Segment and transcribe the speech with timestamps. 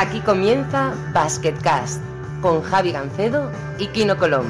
[0.00, 2.00] Aquí comienza Basketcast
[2.40, 3.50] con Javi Gancedo
[3.80, 4.46] y Kino Colón.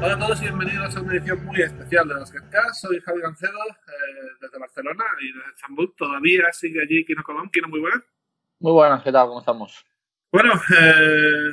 [0.00, 2.80] Hola a todos y bienvenidos a una edición muy especial de Basketcast.
[2.80, 5.92] Soy Javi Gancedo eh, desde Barcelona y desde Estambul.
[5.96, 7.50] Todavía sigue allí Kino Colón.
[7.50, 8.04] Kino, muy buenas.
[8.60, 9.26] Muy buenas, ¿qué tal?
[9.26, 9.84] ¿Cómo estamos?
[10.30, 11.52] Bueno, eh,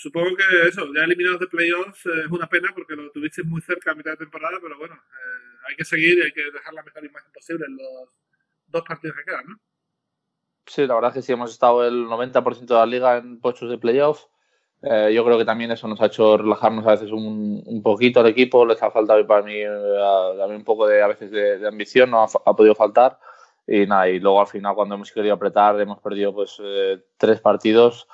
[0.00, 3.60] supongo que eso, ya eliminados de playoffs eh, es una pena porque lo tuviste muy
[3.60, 6.72] cerca a mitad de temporada, pero bueno, eh, hay que seguir y hay que dejar
[6.72, 8.16] la mejor imagen posible en los
[8.66, 9.56] dos partidos que quedan, ¿no?
[10.66, 13.68] Sí, la verdad es que sí, hemos estado el 90% de la liga en puestos
[13.68, 14.28] de playoffs.
[14.82, 18.20] Eh, yo creo que también eso nos ha hecho relajarnos a veces un, un poquito
[18.20, 18.64] al equipo.
[18.64, 19.98] Les ha faltado para mí eh,
[20.38, 23.18] también un poco de a veces de, de ambición, no ha, ha, podido faltar.
[23.66, 27.40] Y nada, y luego al final cuando hemos querido apretar hemos perdido pues eh, tres
[27.40, 28.08] partidos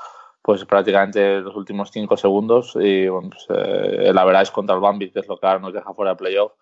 [0.47, 4.81] pues prácticamente los últimos cinco segundos y bueno, pues, eh, la verdad es contra el
[4.81, 6.53] Bambi, que es lo que ahora nos deja fuera de playoff,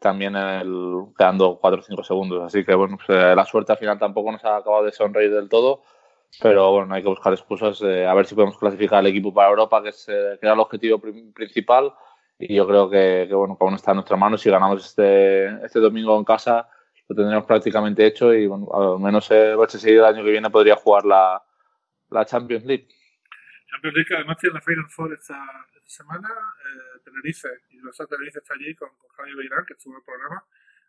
[0.00, 2.42] también el, quedando cuatro o cinco segundos.
[2.42, 5.32] Así que bueno, pues, eh, la suerte al final tampoco nos ha acabado de sonreír
[5.32, 5.82] del todo,
[6.42, 9.50] pero bueno, hay que buscar excusas, eh, a ver si podemos clasificar al equipo para
[9.50, 11.94] Europa, que, es, eh, que era el objetivo pr principal.
[12.40, 14.36] Y yo creo que, que bueno, aún está en nuestra mano.
[14.36, 16.68] Si ganamos este, este domingo en casa,
[17.06, 20.74] lo tendremos prácticamente hecho y bueno, al menos eh, Barça el año que viene podría
[20.74, 21.40] jugar la,
[22.10, 22.88] la Champions League.
[23.68, 28.38] Champions League, además tiene la Final Four esta, esta semana, eh, Tenerife, y los Tenerife
[28.38, 30.42] está allí con, con Javier Beirán, que estuvo en el programa.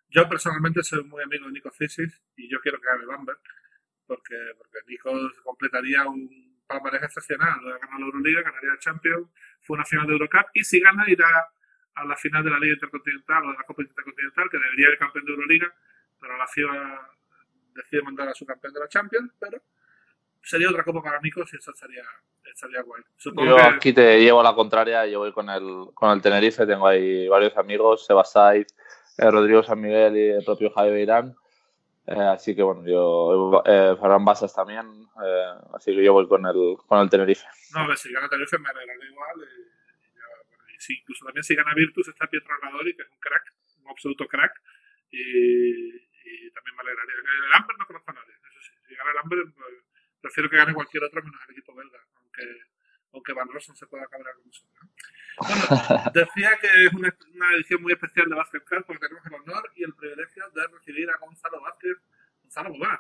[0.10, 3.40] Yo personalmente soy muy amigo de Nico Cisis y yo quiero que gane Lambert,
[4.08, 5.12] porque, porque Nico
[5.44, 7.60] completaría un palmarés excepcional.
[7.62, 9.30] Ganó la Euroliga, ganaría la Champions,
[9.62, 11.28] fue una final de Eurocup, y si gana irá
[11.96, 14.98] a la final de la Liga Intercontinental o de la Copa Intercontinental, que debería ser
[14.98, 15.76] campeón de Euroliga,
[16.20, 17.18] pero la FIBA
[17.76, 19.62] decide mandar a su campeón de la Champions, pero
[20.42, 22.04] sería otra copa para Nico si eso estaría,
[22.46, 23.04] estaría guay.
[23.18, 23.62] Supongo Yo que...
[23.62, 27.56] aquí te llevo la contraria, yo voy con el, con el Tenerife, tengo ahí varios
[27.58, 28.62] amigos, Sebastai,
[29.18, 31.36] eh, Rodrigo San Miguel y el propio Javier Beirán.
[32.08, 34.86] Eh, así que bueno, yo, eh, Ferran Basas también,
[35.24, 37.46] eh, así que yo voy con el, con el Tenerife.
[37.76, 39.38] No, a ver, si gana Tenerife me alegraré igual.
[39.38, 39.62] Y,
[40.08, 40.18] y,
[40.50, 43.54] bueno, y sí, incluso también si gana Virtus está Pietro Armadori, que es un crack,
[43.84, 44.54] un absoluto crack.
[45.12, 47.16] Y, y también me alegraría.
[47.46, 48.74] El Amber no conozco a nadie, eso sí.
[48.88, 49.74] Si gana el Amber, pues,
[50.22, 52.44] prefiero que gane cualquier otro menos el equipo belga, aunque,
[53.14, 54.66] aunque Van Rossum se pueda cabrear con eso.
[54.82, 54.90] ¿no?
[55.38, 59.34] Bueno, decía que es una, una, edición muy especial de Basket Card porque tenemos el
[59.34, 61.98] honor y el privilegio de recibir a Gonzalo Vázquez.
[62.44, 63.00] Gonzalo, muy buenas.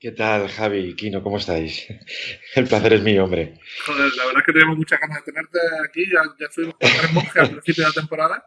[0.00, 1.22] ¿Qué tal, Javi y Kino?
[1.22, 1.86] ¿Cómo estáis?
[2.56, 3.60] El placer es mío, hombre.
[3.84, 6.06] Joder, la verdad es que tenemos muchas ganas de tenerte aquí.
[6.10, 8.44] Ya, ya fuimos con tres monjes al principio de la temporada.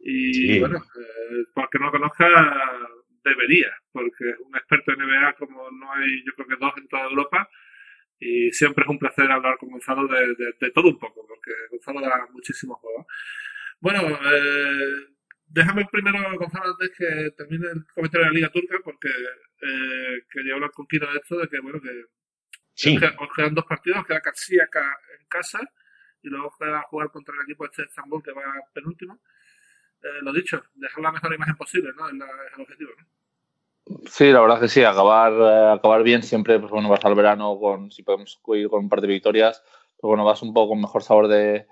[0.00, 0.58] Y sí.
[0.58, 2.26] bueno, eh, para que no lo conozca,
[3.28, 6.88] debería, porque es un experto en NBA como no hay, yo creo que dos en
[6.88, 7.48] toda Europa.
[8.20, 11.52] Y siempre es un placer hablar con Gonzalo de, de, de todo un poco, porque
[11.70, 13.06] Gonzalo da muchísimos juegos.
[13.80, 15.14] Bueno, eh,
[15.46, 20.54] déjame primero, Gonzalo, antes que termine el comentario de la Liga Turca, porque eh, quería
[20.54, 22.06] hablar con Kino de esto, de que, bueno, que
[22.74, 22.96] sí.
[22.96, 25.60] os quedan dos partidos, queda Caxiaca en casa
[26.22, 28.42] y luego queda jugar contra el equipo de este Estambul que va
[28.74, 29.20] penúltimo.
[30.02, 32.08] Eh, lo dicho, dejar la mejor imagen posible, ¿no?
[32.08, 33.06] Es, la, es el objetivo, ¿no?
[34.10, 37.58] Sí, la verdad que sí, acabar, eh, acabar bien siempre, pues bueno, vas al verano
[37.58, 39.62] con, si podemos ir con un par de victorias,
[39.98, 41.66] pues bueno, vas un poco con mejor sabor de,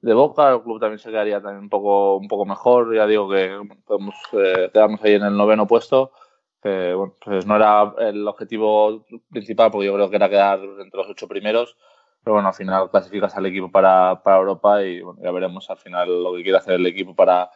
[0.00, 3.28] de boca, el club también se quedaría también un poco, un poco mejor, ya digo
[3.30, 6.12] que podemos eh, quedarnos ahí en el noveno puesto,
[6.60, 11.26] pues no era el objetivo principal, porque yo creo que era quedar entre los ocho
[11.26, 11.76] primeros,
[12.22, 15.78] pero bueno, al final clasificas al equipo para, para Europa y bueno, ya veremos al
[15.78, 17.50] final lo que quiere hacer el equipo para,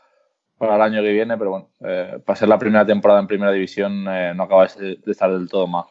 [0.59, 3.53] para el año que viene, pero bueno, eh, para ser la primera temporada en primera
[3.53, 5.85] división eh, no acaba de, estar del todo mal.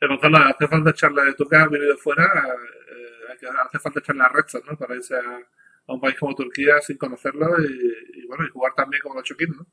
[0.00, 4.28] Eh, Gonzalo, hace falta echarle, tú que has venido fuera, eh, hace falta echarle a
[4.28, 4.76] restos, ¿no?
[4.76, 8.72] Para irse a, a, un país como Turquía sin conocerlo y, y bueno, y jugar
[8.74, 9.66] también como los ¿no?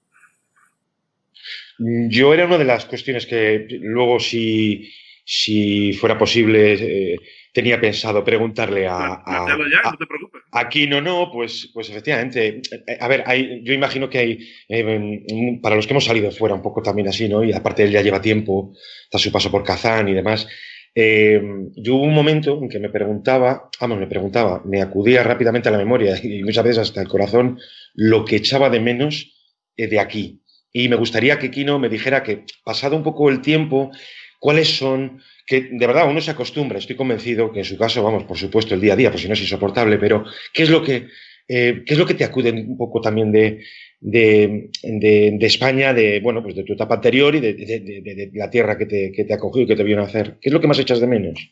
[2.10, 4.92] Yo era una de las cuestiones que luego si,
[5.30, 7.18] si fuera posible eh,
[7.52, 8.96] tenía pensado preguntarle a,
[9.26, 10.42] a, ya, a, no te preocupes.
[10.54, 12.62] Aquí no, no, pues, pues efectivamente.
[12.98, 16.62] A ver, hay, yo imagino que hay, eh, para los que hemos salido fuera un
[16.62, 17.44] poco también así, ¿no?
[17.44, 20.48] Y aparte él ya lleva tiempo, está su paso por Kazán y demás.
[20.96, 21.42] Eh,
[21.76, 25.74] yo hubo un momento en que me preguntaba, vamos, me preguntaba, me acudía rápidamente a
[25.74, 27.60] la memoria y muchas veces hasta el corazón
[27.94, 29.36] lo que echaba de menos
[29.76, 30.42] eh, de aquí.
[30.72, 33.92] Y me gustaría que Kino me dijera que, pasado un poco el tiempo,
[34.48, 38.24] cuáles son que de verdad uno se acostumbra, estoy convencido que en su caso, vamos,
[38.24, 40.24] por supuesto, el día a día, pues si no es insoportable, pero
[40.54, 41.10] ¿qué es lo que,
[41.50, 43.62] eh, ¿qué es lo que te acude un poco también de,
[44.00, 48.50] de, de, de, España, de, bueno, pues de tu etapa anterior y de, de la
[48.50, 50.38] tierra que te, que te acogió y que te vio nacer?
[50.40, 51.52] ¿Qué es lo que más echas de menos?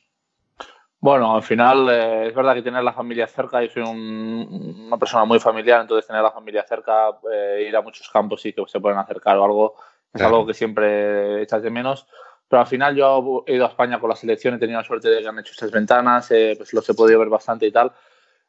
[1.02, 5.26] Bueno, al final eh, es verdad que tener la familia cerca, yo soy una persona
[5.26, 8.80] muy familiar, entonces tener la familia cerca, eh, ir a muchos campos y que se
[8.80, 9.76] pueden acercar o algo,
[10.14, 12.08] es algo que siempre echas de menos.
[12.56, 15.10] Pero al final yo he ido a España con la selección, he tenido la suerte
[15.10, 17.92] de que han hecho estas ventanas, eh, pues los he podido ver bastante y tal.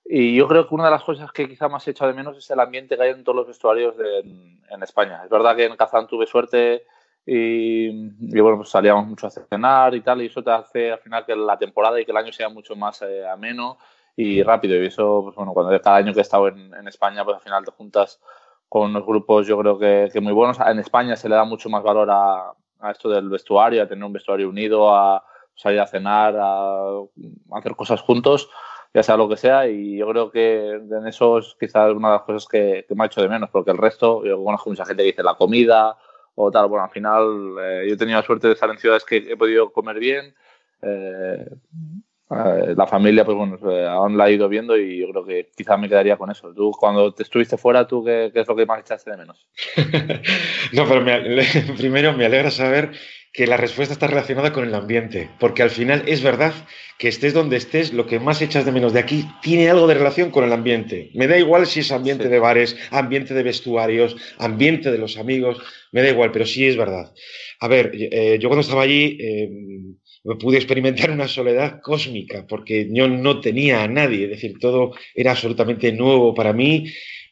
[0.04, 2.38] Y yo creo que una de las cosas que quizá más he echado de menos
[2.38, 5.22] es el ambiente que hay en todos los vestuarios en, España.
[5.24, 6.84] Es verdad que en Kazán tuve suerte
[7.26, 7.90] y,
[8.40, 11.34] bueno, pues salíamos mucho a cenar y tal, y eso te hace al final que
[11.34, 13.76] la temporada y que el año sea mucho más eh, ameno
[14.14, 14.80] y rápido.
[14.80, 17.42] Y eso, pues bueno, cuando cada año que he estado en, en, España, pues al
[17.42, 18.20] final te juntas
[18.68, 20.60] con unos grupos, yo creo que, que, muy buenos.
[20.60, 24.04] En España se le da mucho más valor a, a esto del vestuario, a tener
[24.04, 25.24] un vestuario unido, a
[25.54, 27.00] salir a cenar, a
[27.52, 28.48] hacer cosas juntos
[28.96, 32.14] ya sea lo que sea, y yo creo que en eso es quizás una de
[32.14, 35.02] las cosas que, me ha hecho de menos, porque el resto, yo conozco mucha gente
[35.02, 35.98] que dice la comida
[36.34, 39.04] o tal, bueno, al final eh, yo he tenido la suerte de estar en ciudades
[39.04, 40.34] que he podido comer bien,
[40.80, 41.46] eh,
[42.28, 43.58] la familia, pues bueno,
[43.88, 46.52] aún la he ido viendo y yo creo que quizás me quedaría con eso.
[46.52, 49.46] Tú, cuando te estuviste fuera, ¿tú qué, qué es lo que más echaste de menos?
[50.72, 51.04] no, pero
[51.76, 52.92] primero me alegra saber
[53.32, 56.54] que la respuesta está relacionada con el ambiente, porque al final es verdad
[56.98, 59.92] que estés donde estés, lo que más echas de menos de aquí tiene algo de
[59.92, 61.10] relación con el ambiente.
[61.12, 65.58] Me da igual si es ambiente de bares, ambiente de vestuarios, ambiente de los amigos,
[65.92, 67.12] me da igual, pero sí es verdad.
[67.60, 69.50] A ver, eh, yo cuando estaba allí eh,
[70.38, 75.30] pude experimentar una soledad cósmica, porque yo no tenía a nadie, es decir, todo era
[75.30, 76.86] absolutamente nuevo para mí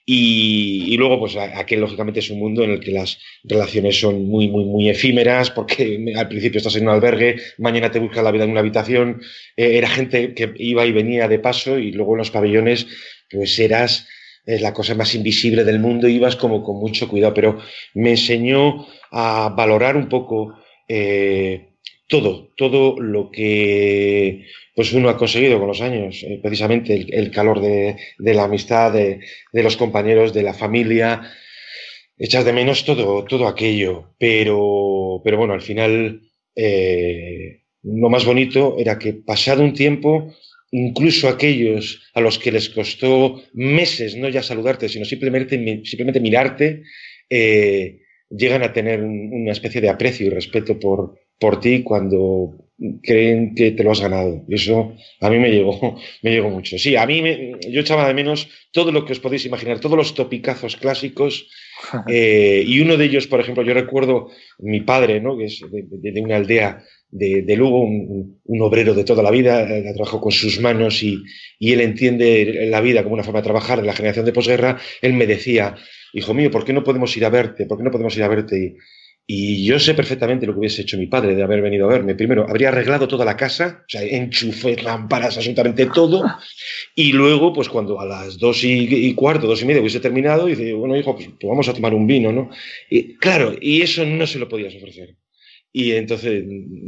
[0.06, 4.48] y, luego, pues aquel lógicamente es un mundo en el que las relaciones son muy,
[4.48, 8.44] muy, muy efímeras, porque al principio estás en un albergue, mañana te buscas la vida
[8.44, 9.22] en una habitación,
[9.56, 12.86] eh, era gente que iba y venía de paso y luego en los pabellones,
[13.30, 14.06] pues eras
[14.46, 17.58] es la cosa más invisible del mundo, ibas como con mucho cuidado, pero
[17.94, 20.54] me enseñó a valorar un poco
[20.86, 21.70] eh,
[22.06, 27.60] todo, todo lo que pues uno ha conseguido con los años, eh, precisamente el, calor
[27.60, 29.20] de, la amistad, de,
[29.52, 31.30] los compañeros, de la familia.
[32.16, 36.22] Echas de menos todo, todo aquello, pero, pero bueno, al final
[36.54, 40.32] eh, lo más bonito era que pasado un tiempo,
[40.70, 46.82] incluso aquellos a los que les costó meses no ya saludarte, sino simplemente, simplemente mirarte,
[47.30, 52.64] eh, llegan a tener una especie de aprecio y respeto por, por ti cuando
[53.02, 54.44] creen que te lo has ganado.
[54.48, 56.78] Eso a mí me llegó, me llegó mucho.
[56.78, 57.22] Sí, a mí
[57.70, 61.48] yo echaba de menos todo lo que os podéis imaginar, todos los topicazos clásicos.
[62.08, 65.36] Eh, y uno de ellos, por ejemplo, yo recuerdo mi padre, ¿no?
[65.36, 70.22] que es de, una aldea de, Lugo, un, obrero de toda la vida, ha trabajado
[70.22, 71.22] con sus manos y,
[71.58, 74.78] y, él entiende la vida como una forma de trabajar en la generación de posguerra.
[75.02, 75.76] Él me decía,
[76.14, 77.66] hijo mío, ¿por qué no podemos ir a verte?
[77.66, 78.58] ¿Por qué no podemos ir a verte?
[78.58, 78.76] Y,
[79.26, 82.14] y yo sé perfectamente lo que hubiese hecho mi padre de haber venido a verme.
[82.14, 86.24] Primero, habría arreglado toda la casa, o sea, enchufé lámparas, absolutamente todo.
[86.94, 90.74] Y luego, pues cuando a las dos y, cuarto, dos y media hubiese terminado, dice,
[90.74, 92.50] bueno, hijo, pues, pues, vamos a tomar un vino, ¿no?
[92.90, 95.16] Y claro, y eso no se lo podías ofrecer.
[95.72, 96.44] Y entonces,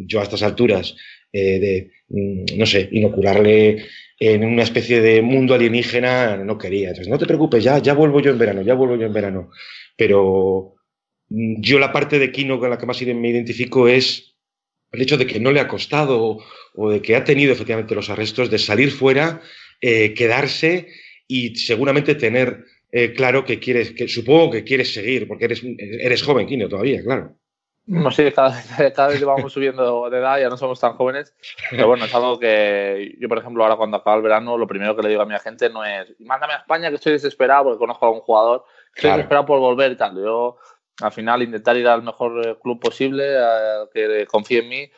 [0.06, 0.94] yo a estas alturas,
[1.32, 3.86] eh, de, mm, no sé, inocularle
[4.18, 6.88] en una especie de mundo alienígena, no quería.
[6.88, 9.50] Entonces, no te preocupes, ya, ya vuelvo yo en verano, ya vuelvo yo en verano.
[9.96, 10.75] Pero
[11.28, 14.36] yo la parte de Kino con la que más me identifico es
[14.92, 16.38] el hecho de que no le ha costado
[16.74, 19.40] o, de que ha tenido efectivamente los arrestos de salir fuera,
[19.80, 20.88] eh, quedarse
[21.26, 26.22] y seguramente tener eh, claro que quieres, que supongo que quieres seguir, porque eres, eres
[26.22, 27.36] joven, Kino, todavía, claro.
[27.86, 28.62] No sé, cada,
[28.94, 31.34] cada, vez vamos subiendo de edad, ya no somos tan jóvenes,
[31.70, 34.96] pero bueno, es algo que yo, por ejemplo, ahora cuando acaba el verano, lo primero
[34.96, 37.78] que le digo a mi agente no es, mándame a España que estoy desesperado porque
[37.78, 40.16] conozco a un jugador, estoy desesperado por volver y tal.
[40.16, 40.58] Yo
[41.00, 44.90] al final intentar ir al mejor eh, club posible, a, que confíe en mí.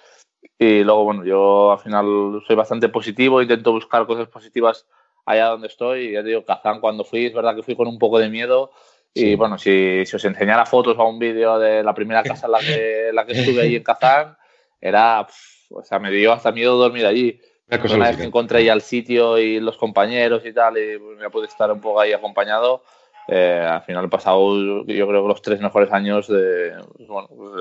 [0.58, 4.86] Y luego, bueno, yo al final soy bastante positivo, intento buscar cosas positivas
[5.24, 6.08] allá donde estoy.
[6.08, 8.28] Y ya te digo, Kazán cuando fui, es verdad que fui con un poco de
[8.28, 8.70] miedo.
[9.14, 12.52] Y bueno, si, si, os enseñara fotos o un vídeo de la primera casa en
[12.52, 14.36] la que, la que estuve ahí en Kazán,
[14.80, 15.26] era,
[15.70, 17.40] o sea, me dio hasta miedo dormir allí.
[17.70, 21.46] Una vez que encontré ya el sitio y los compañeros y tal, y me pude
[21.46, 22.82] estar un poco ahí acompañado,
[23.30, 26.74] eh, al final he pasado, yo creo que los tres mejores años de,
[27.06, 27.52] bueno, pues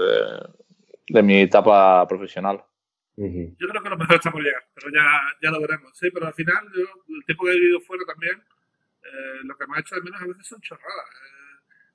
[1.09, 2.63] de, mi etapa profesional.
[3.17, 5.03] Yo creo que lo mejor está por llegar, pero ya,
[5.41, 5.91] ya lo veremos.
[5.93, 8.41] Sí, pero al final, yo, el tiempo que he vivido fuera también,
[9.03, 11.05] eh, lo que me ha hecho de menos a veces son chorradas.
[11.15, 11.37] Eh,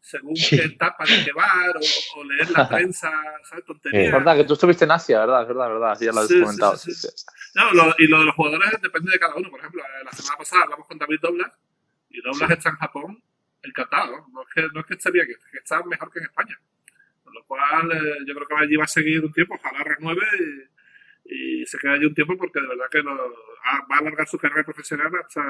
[0.00, 3.10] según qué etapa de bar o, o, leer la prensa,
[3.44, 3.64] ¿sabes?
[3.64, 4.06] Tonterías.
[4.06, 5.42] Es verdad que tú estuviste en Asia, ¿verdad?
[5.42, 5.94] Es verdad, es verdad.
[5.94, 6.76] Sí, ya lo has comentado.
[7.54, 9.48] No, lo, y lo de los jugadores depende de cada uno.
[9.48, 11.58] Por ejemplo, la semana pasada hablamos con David Doblas
[12.10, 13.22] y Doblas está en Japón
[13.62, 14.26] encantado.
[14.32, 16.58] No es que, no es que esté bien, es que está mejor que en España.
[17.24, 20.26] Con lo cual, eh, yo creo que allí va a seguir un tiempo, ojalá renueve
[21.24, 23.14] y, se quede allí un tiempo porque de verdad que va
[23.64, 25.42] a alargar su carrera profesional hasta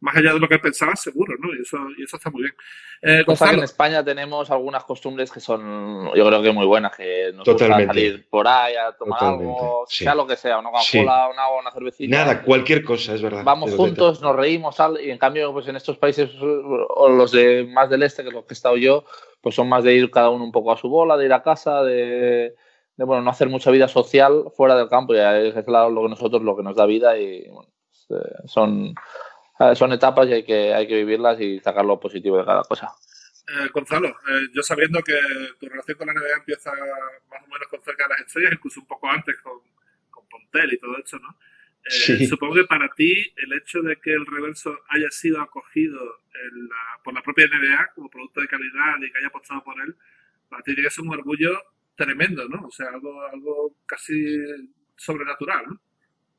[0.00, 1.54] más allá de lo que pensaba, seguro, ¿no?
[1.54, 2.54] Y eso, y eso está muy bien.
[3.02, 6.96] Eh, Cosa que en España tenemos algunas costumbres que son, yo creo que muy buenas,
[6.96, 11.28] que nos gusta salir por ahí a tomar algo, sea lo que sea, una Coca-Cola,
[11.32, 12.16] una agua, una cervecita.
[12.16, 13.42] Nada, cualquier cosa, es verdad.
[13.44, 17.90] Vamos juntos, nos reímos, y en cambio, pues en estos países, o los de más
[17.90, 19.04] del este, que es los que he estado yo,
[19.40, 21.42] pues son más de ir cada uno un poco a su bola, de ir a
[21.42, 22.54] casa, de,
[22.96, 26.42] de bueno, no hacer mucha vida social fuera del campo, y es lo que nosotros,
[26.42, 28.94] lo que nos da vida, y bueno, pues, eh, son
[29.74, 32.92] son etapas y hay que, hay que vivirlas y sacar lo positivo de cada cosa.
[33.48, 35.14] Eh, Gonzalo, eh, yo sabiendo que
[35.60, 38.80] tu relación con la NBA empieza más o menos con cerca de las estrellas, incluso
[38.80, 39.60] un poco antes con,
[40.10, 41.38] con Pontel y todo eso, ¿no?
[41.84, 46.00] Eh, supongo que para ti el hecho de que el reverso haya sido acogido
[47.04, 49.94] por la propia NBA como producto de calidad y que haya apostado por él,
[50.48, 51.62] para ti tiene que ser un orgullo
[51.94, 52.66] tremendo, ¿no?
[52.66, 54.36] O sea, algo, algo casi
[54.96, 55.80] sobrenatural, ¿no?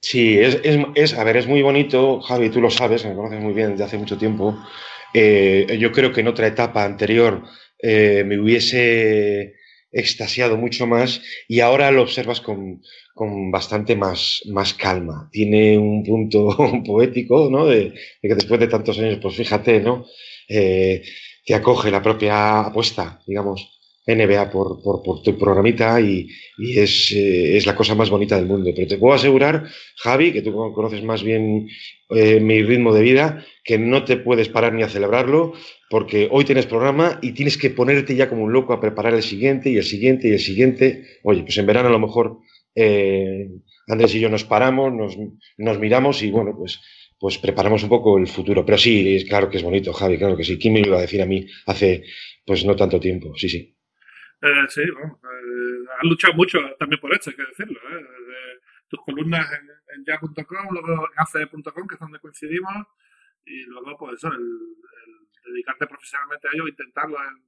[0.01, 3.41] Sí, es, es, es, a ver, es muy bonito, Javi, tú lo sabes, me conoces
[3.41, 4.57] muy bien desde hace mucho tiempo.
[5.13, 7.43] Eh, yo creo que en otra etapa anterior
[7.81, 9.55] eh, me hubiese
[9.91, 12.81] extasiado mucho más y ahora lo observas con,
[13.13, 15.29] con bastante más, más, calma.
[15.31, 17.65] Tiene un punto poético, ¿no?
[17.65, 20.05] De, que después de tantos años, pues fíjate, ¿no?
[20.47, 21.01] Eh,
[21.45, 23.76] te acoge la propia apuesta, digamos,
[24.07, 28.37] NBA por, por, por tu programita y, y es, eh, es, la cosa más bonita
[28.37, 28.71] del mundo.
[28.75, 31.67] Pero te puedo asegurar, Javi, que tú conoces más bien
[32.09, 35.53] eh, mi ritmo de vida, que no te puedes parar ni a celebrarlo,
[35.89, 39.23] porque hoy tienes programa y tienes que ponerte ya como un loco a preparar el
[39.23, 41.03] siguiente y el siguiente y el siguiente.
[41.23, 42.37] Oye, pues en verano a lo mejor
[42.75, 43.49] eh,
[43.87, 45.17] Andrés y yo nos paramos, nos,
[45.57, 46.79] nos miramos y bueno, pues
[47.19, 48.65] pues preparamos un poco el futuro.
[48.65, 50.57] Pero sí, claro que es bonito, Javi, claro que sí.
[50.57, 52.03] ¿Quién me iba a decir a mí hace
[52.45, 53.33] pues no tanto tiempo?
[53.35, 53.76] Sí, sí.
[54.41, 57.79] Eh, sí, bueno, eh, has luchado mucho también por esto, hay que decirlo.
[57.89, 58.05] ¿eh?
[58.87, 62.87] tus columnas en, en ya.com, luego en ace.com, que es donde coincidimos,
[63.45, 64.77] y luego, pues eso, el,
[65.45, 67.47] dedicarte profesionalmente a ello, intentarlo en,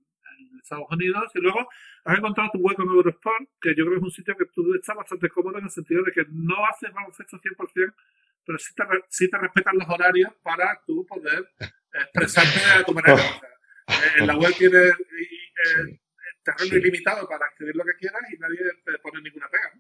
[0.61, 1.67] Estados Unidos, y luego
[2.05, 4.73] has encontrado tu hueco en Eurosport, que yo creo que es un sitio que tú
[4.73, 7.93] estás bastante cómodo en el sentido de que no haces baloncesto 100%,
[8.45, 11.49] pero sí te, sí te respetan los horarios para tú poder
[11.93, 13.21] expresarte a tu manera.
[14.17, 14.93] en la web tienes
[16.55, 19.73] terreno ilimitado para escribir lo que quieras y nadie te pone ninguna pega.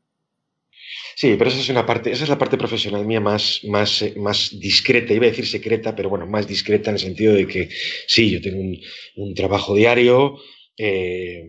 [1.15, 4.13] Sí, pero esa es una parte, esa es la parte profesional mía más, más, eh,
[4.17, 7.69] más discreta, iba a decir secreta, pero bueno, más discreta en el sentido de que
[8.07, 8.79] sí, yo tengo un,
[9.17, 10.37] un trabajo diario,
[10.77, 11.43] eh,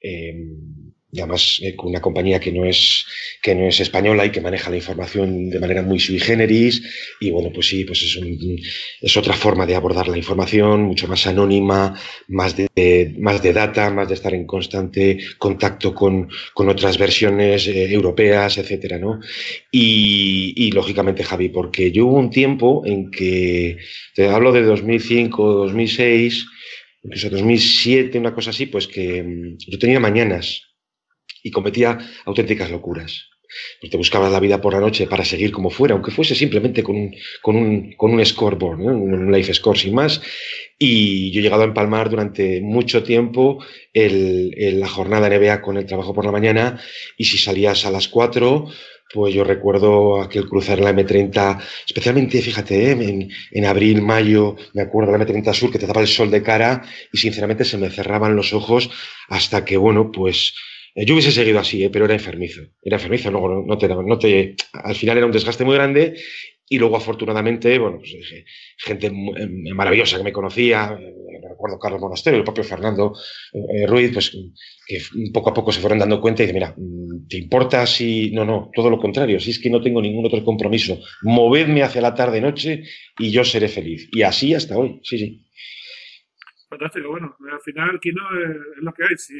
[0.00, 0.34] eh,
[1.20, 3.04] además eh, con una compañía que no, es,
[3.42, 6.82] que no es española y que maneja la información de manera muy sui generis.
[7.20, 8.18] Y bueno, pues sí, pues es,
[9.00, 13.90] es otra forma de abordar la información, mucho más anónima, más de, más de data,
[13.90, 19.20] más de estar en constante contacto con, con otras versiones eh, europeas, etcétera, ¿no?
[19.70, 23.78] Y, y, lógicamente, Javi, porque yo hubo un tiempo en que,
[24.14, 26.46] te hablo de 2005, 2006,
[27.02, 30.73] incluso 2007, una cosa así, pues que mm, yo tenía mañanas
[31.44, 33.28] y cometía auténticas locuras.
[33.80, 36.82] Pues te buscabas la vida por la noche para seguir como fuera, aunque fuese simplemente
[36.82, 40.20] con un, con un, con un scoreboard, un life score sin más.
[40.78, 45.86] Y yo he llegado a empalmar durante mucho tiempo el, la jornada NBA con el
[45.86, 46.80] trabajo por la mañana
[47.16, 48.66] y si salías a las 4,
[49.12, 52.90] pues yo recuerdo aquel cruzar la M30, especialmente, fíjate, ¿eh?
[52.90, 56.42] en, en, abril, mayo, me acuerdo la M30 Sur que te daba el sol de
[56.42, 56.82] cara
[57.12, 58.90] y sinceramente se me cerraban los ojos
[59.28, 60.54] hasta que, bueno, pues
[60.94, 61.90] yo hubiese seguido así, ¿eh?
[61.90, 62.62] pero era enfermizo.
[62.82, 64.18] Era enfermizo, no, no, te, no
[64.72, 66.14] al final era un desgaste muy grande
[66.68, 68.44] y luego afortunadamente, bueno, pues, eh,
[68.78, 69.10] gente
[69.74, 73.14] maravillosa que me conocía, me recuerdo Carlos Monasterio, el propio Fernando
[73.86, 74.36] Ruiz, pues
[74.86, 75.00] que
[75.32, 78.30] poco a poco se fueron dando cuenta y dicen, mira, mm, ¿te importa si...?
[78.32, 82.00] No, no, todo lo contrario, si es que no tengo ningún otro compromiso, movedme hacia
[82.00, 82.84] la tarde-noche
[83.18, 84.08] y yo seré feliz.
[84.12, 85.46] Y así hasta hoy, sí, sí.
[86.68, 89.34] Fantástico, bueno, al final aquí no es, lo que hay, si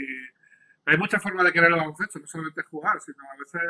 [0.87, 3.63] hay muchas formas de querer el baloncesto, no solamente jugar, sino a veces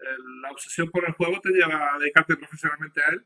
[0.00, 3.24] eh, la obsesión por el juego te lleva a dedicarte profesionalmente a él.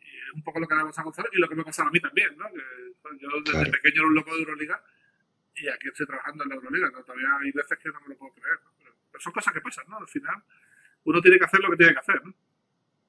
[0.00, 1.82] Y es un poco lo que le pasa a Gonzalo y lo que me pasa
[1.82, 2.46] a mí también, ¿no?
[2.50, 4.82] Que, yo desde pequeño era un loco de Euroliga
[5.54, 6.90] y aquí estoy trabajando en la Euroliga.
[6.90, 7.02] ¿no?
[7.02, 8.70] Todavía hay veces que no me lo puedo creer, ¿no?
[8.78, 9.98] pero, son cosas que pasan, ¿no?
[9.98, 10.42] Al final
[11.04, 12.34] uno tiene que hacer lo que tiene que hacer, ¿no?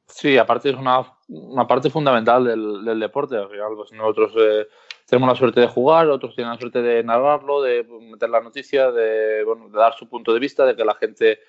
[0.06, 1.00] Sí, aparte es una,
[1.30, 3.38] una parte fundamental del, del deporte.
[3.38, 4.68] Al final, pues nosotros eh,
[5.08, 8.92] tenemos la suerte de jugar, otros tienen la suerte de narrarlo, de meter la noticia,
[8.92, 11.40] de, bueno, de dar su punto de vista, de que la gente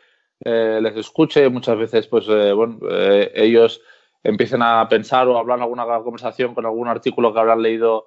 [0.44, 1.48] eh, les escuche.
[1.48, 3.80] Muchas veces, pues, eh, bueno, eh, ellos
[4.22, 8.06] empiecen a pensar o hablar alguna conversación con algún artículo que habrán leído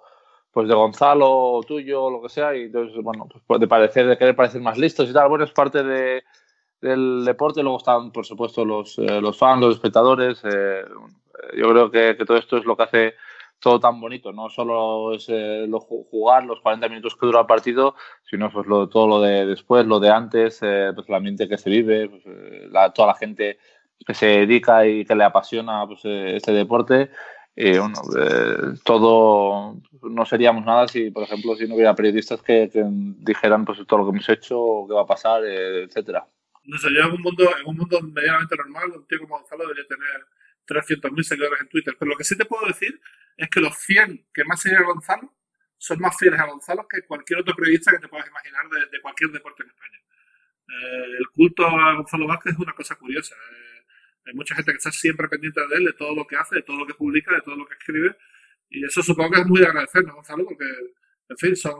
[0.51, 4.07] pues de Gonzalo o tuyo o lo que sea y entonces bueno pues de parecer
[4.07, 6.23] de querer parecer más listos y tal bueno es parte de,
[6.81, 10.41] del deporte, luego están, por supuesto, los, eh, los fans, los espectadores.
[10.43, 10.85] Eh,
[11.55, 13.15] yo creo que, todo esto es lo que hace
[13.59, 14.31] todo tan bonito.
[14.31, 18.67] No solo es eh, lo, jugar los 40 minutos que dura el partido, sino pues
[18.67, 22.23] lo, todo lo de después, lo de antes, pues el ambiente que se vive, pues,
[22.71, 23.59] la, toda la gente
[24.05, 27.11] que se dedica y que le apasiona pues, este deporte.
[27.55, 27.99] Y bueno,
[28.83, 33.79] todo no seríamos nada si, por ejemplo, si no hubiera periodistas que, que dijeran pues
[33.87, 36.27] todo lo que hemos hecho, qué va a pasar, etcétera
[36.67, 39.63] no sé, yo en un mundo, en un mundo medianamente normal, un tío como Gonzalo
[39.63, 40.27] debería tener
[40.67, 41.95] 300.000 seguidores en Twitter.
[41.97, 42.99] Pero lo que sí te puedo decir
[43.37, 45.33] es que los 100 que más siguen a Gonzalo
[45.77, 49.31] son más fieles a Gonzalo que cualquier otro periodista que te puedas imaginar de, cualquier
[49.31, 49.99] deporte en España.
[50.69, 53.35] Eh, el culto a Gonzalo Vázquez es una cosa curiosa.
[53.35, 53.85] Eh,
[54.25, 56.63] hay mucha gente que está siempre pendiente de él, de todo lo que hace, de
[56.63, 58.17] todo lo que publica, de todo lo que escribe.
[58.69, 60.45] Y eso supongo que es muy de agradecer, ¿no, Gonzalo?
[60.45, 60.65] Porque,
[61.29, 61.77] en fin, son,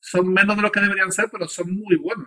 [0.00, 2.26] son menos de lo que deberían ser, pero son muy buenos.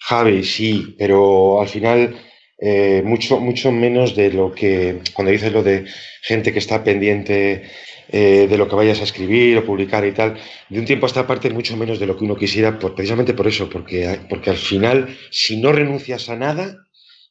[0.00, 2.20] Javi, sí, pero al final
[2.64, 5.84] eh, mucho, mucho menos de lo que, cuando dices lo de
[6.22, 7.64] gente que está pendiente
[8.08, 10.38] eh, de lo que vayas a escribir o publicar y tal,
[10.68, 13.48] de un tiempo a esta parte mucho menos de lo que uno quisiera, precisamente por
[13.48, 16.76] eso, porque, porque al final, si no renuncias a nada,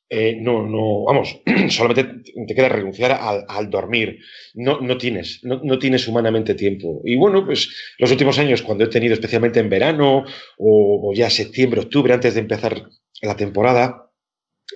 [0.10, 2.04] eh, no, no, vamos, solamente
[2.46, 4.20] te queda renunciar al, dormir.
[4.54, 7.02] No, no tienes, no, tienes humanamente tiempo.
[7.06, 10.26] Y bueno, pues los últimos años, cuando he tenido, especialmente en verano
[10.58, 12.90] o, ya septiembre, octubre, antes de empezar
[13.22, 14.11] la temporada,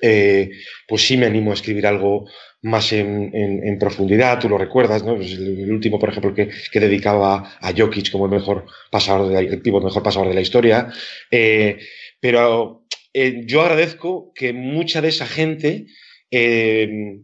[0.01, 0.51] eh,
[0.87, 2.25] pues sí me animo a escribir algo
[2.61, 5.15] más en, profundidad, tú lo recuerdas, ¿no?
[5.15, 9.33] Pues el, último, por ejemplo, que, que, dedicaba a Jokic como el mejor pasador de
[9.35, 10.91] la, el mejor pasador de la historia.
[11.29, 11.77] Eh,
[12.19, 15.85] pero eh, yo agradezco que mucha de esa gente
[16.31, 17.19] eh,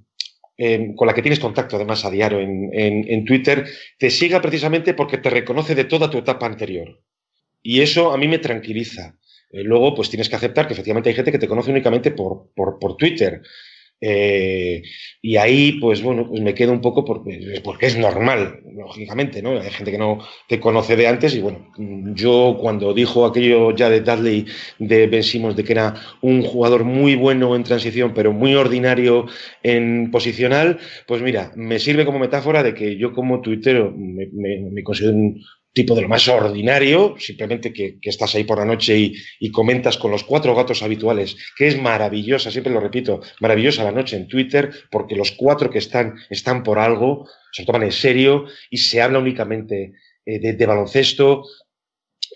[0.95, 3.65] con la que tienes contacto además a diario en, Twitter
[3.97, 7.01] te siga precisamente porque te reconoce de toda tu etapa anterior.
[7.63, 9.17] Y eso a mí me tranquiliza.
[9.51, 12.49] Eh, luego, pues tienes que aceptar que efectivamente hay gente que te conoce únicamente por,
[12.55, 13.41] por, por Twitter.
[14.03, 14.81] Eh,
[15.21, 19.51] y ahí, pues bueno, pues me quedo un poco porque, porque es normal, lógicamente, ¿no?
[19.59, 21.71] Hay gente que no te conoce de antes y bueno,
[22.15, 24.47] yo cuando dijo aquello ya de Dudley
[24.79, 29.27] de Ben Simmons de que era un jugador muy bueno en transición, pero muy ordinario
[29.61, 34.27] en posicional, pues mira, me sirve como metáfora de que yo como tuitero me,
[34.71, 39.13] me considero un, tipo de lo más ordinario, simplemente que, estás ahí por la noche
[39.39, 43.91] y, comentas con los cuatro gatos habituales, que es maravillosa, siempre lo repito, maravillosa la
[43.91, 48.45] noche en Twitter, porque los cuatro que están están por algo, se toman en serio
[48.69, 49.93] y se habla únicamente
[50.25, 51.43] eh, de, baloncesto,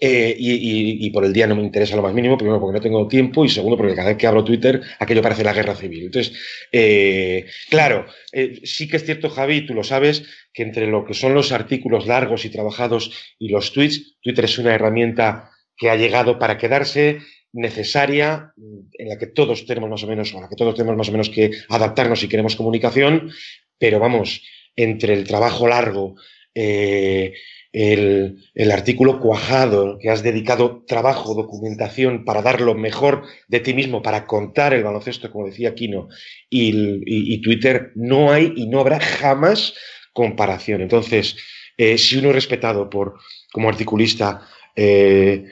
[0.02, 3.08] eh, y, por el día no me interesa lo más mínimo, primero porque no tengo
[3.08, 6.06] tiempo y segundo porque cada vez que abro Twitter aquello parece la guerra civil.
[6.06, 6.38] Entonces,
[6.72, 11.14] eh, claro, eh, sí que es cierto, Javi, tú lo sabes, que entre lo que
[11.14, 15.96] son los artículos largos y trabajados y los tweets, Twitter es una herramienta que ha
[15.96, 17.20] llegado para quedarse
[17.54, 20.98] necesaria, en la que todos tenemos más o menos, o en la que todos tenemos
[20.98, 23.32] más o menos que adaptarnos si queremos comunicación,
[23.78, 24.42] pero vamos,
[24.76, 26.16] entre el trabajo largo,
[26.54, 27.34] eh,
[27.76, 34.02] el, artículo cuajado, que has dedicado trabajo, documentación para dar lo mejor de ti mismo,
[34.02, 36.08] para contar el baloncesto, como decía Kino,
[36.50, 39.74] y, Twitter, no hay y no habrá jamás
[40.14, 40.82] comparación.
[40.82, 41.36] Entonces,
[41.78, 43.16] eh, si uno es respetado por,
[43.52, 45.44] como articulista, eh,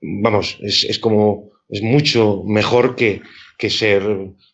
[0.00, 3.22] vamos, es, como, es mucho mejor que,
[3.58, 4.04] que ser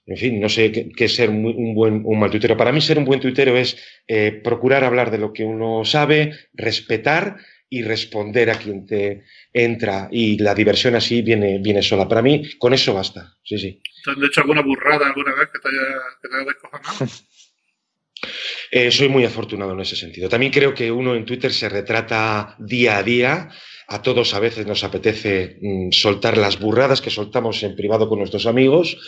[0.09, 2.57] en fin, no sé qué, ser un buen un mal tuitero.
[2.57, 6.33] Para mí ser un buen tuitero es eh, procurar hablar de lo que uno sabe,
[6.55, 7.37] respetar
[7.68, 10.09] y responder a quien te entra.
[10.11, 12.09] Y la diversión así viene, viene sola.
[12.09, 13.35] Para mí, con eso basta.
[13.44, 13.83] Sí, sí.
[14.03, 17.12] ¿Te han hecho alguna burrada alguna vez que te haya, que te haya descojonado?
[18.71, 20.29] Eh, soy muy afortunado en ese sentido.
[20.29, 23.49] También creo que uno en Twitter se retrata día a día
[23.90, 28.18] a todos a veces nos apetece mm, soltar las burradas que soltamos en privado con
[28.18, 28.98] nuestros amigos,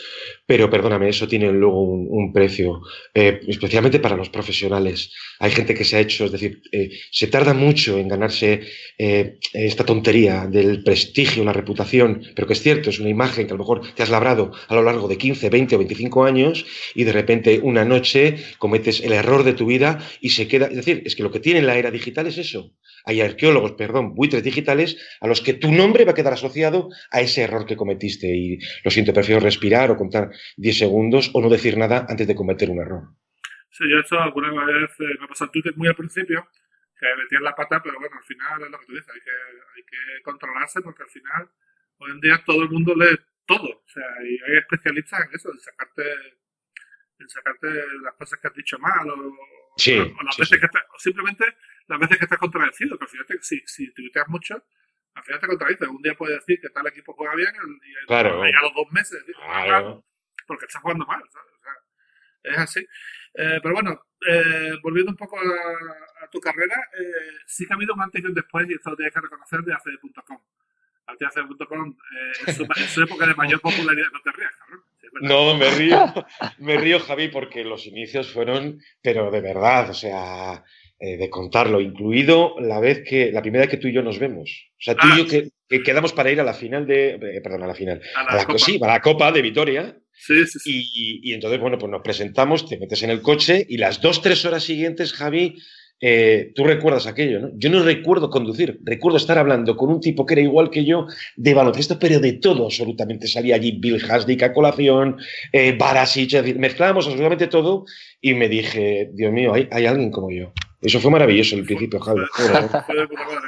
[0.46, 2.80] pero perdóname, eso tiene luego un, precio,
[3.12, 5.12] eh, especialmente para los profesionales.
[5.38, 8.62] Hay gente que se ha hecho, es decir, eh, se tarda mucho en ganarse
[8.96, 13.52] eh, esta tontería del prestigio, la reputación, pero que es cierto, es una imagen que
[13.52, 16.64] a lo mejor te has labrado a lo largo de 15, 20 o 25 años
[16.94, 20.76] y de repente una noche cometes el error de tu vida y se queda, es
[20.76, 22.72] decir, es que lo que tiene la era digital es eso,
[23.04, 24.69] hay arqueólogos, perdón, buitres digitales
[25.20, 28.26] a los que tu nombre va a quedar asociado a ese error que cometiste.
[28.28, 32.34] Y lo siento, prefiero respirar o contar 10 segundos o no decir nada antes de
[32.34, 33.02] cometer un error.
[33.70, 36.48] Sí, yo eso alguna vez eh, me pasado en Twitter muy al principio,
[36.98, 39.30] que metían la pata, pero bueno, al final es lo que tú dices, hay que,
[39.30, 41.48] hay que controlarse porque al final,
[41.98, 43.68] hoy en día todo el mundo lee todo.
[43.68, 46.04] O sea, y hay especialistas en eso, en sacarte,
[47.18, 47.68] en sacarte
[48.02, 49.36] las cosas que has dicho mal o,
[49.76, 51.44] sí, o las veces que o simplemente
[51.86, 54.62] las veces que estás contradecido, pero fíjate, si, si tuiteas mucho,
[55.14, 55.88] Al final te contradices.
[55.88, 58.42] Un día puedes decir que tal equipo juega bien y, claro.
[58.42, 60.04] a los dos meses decir, claro.
[60.46, 61.22] porque está jugando mal.
[61.30, 61.52] ¿sabes?
[61.52, 62.80] O sea, es así.
[63.34, 67.94] Eh, pero bueno, eh, volviendo un poco a, tu carrera, eh, sí que ha habido
[67.94, 70.38] un antes y un después, y esto lo tienes que reconocer de ACD.com.
[71.06, 71.96] ACD.com,
[72.46, 74.84] en, su, en su época de mayor popularidad, no te rías, cabrón.
[75.22, 76.12] No, me río,
[76.58, 80.64] me río, Javi, porque los inicios fueron, pero de verdad, o sea,
[81.00, 84.18] eh, de contarlo, incluido la vez que, la primera vez que tú y yo nos
[84.18, 84.70] vemos.
[84.72, 85.48] O sea, tú y yo ah.
[85.68, 88.58] que, quedamos para ir a la final de, eh, perdón, a la final, a la,
[88.58, 89.96] Sí, a la Copa de Vitoria.
[90.12, 90.90] Sí, sí, sí.
[90.94, 94.20] Y, y, entonces, bueno, pues nos presentamos, te metes en el coche y las dos,
[94.20, 95.56] tres horas siguientes, Javi,
[96.02, 97.50] eh, tú recuerdas aquello, ¿no?
[97.56, 101.06] Yo no recuerdo conducir, recuerdo estar hablando con un tipo que era igual que yo
[101.36, 103.26] de baloncesto, pero de todo absolutamente.
[103.26, 105.18] Salía allí Bill Hasdick a colación,
[105.52, 107.84] eh, Barasic, mezclábamos absolutamente todo
[108.20, 110.52] y me dije, Dios mío, hay, hay alguien como yo.
[110.80, 112.22] Eso fue maravilloso el principio, Javi.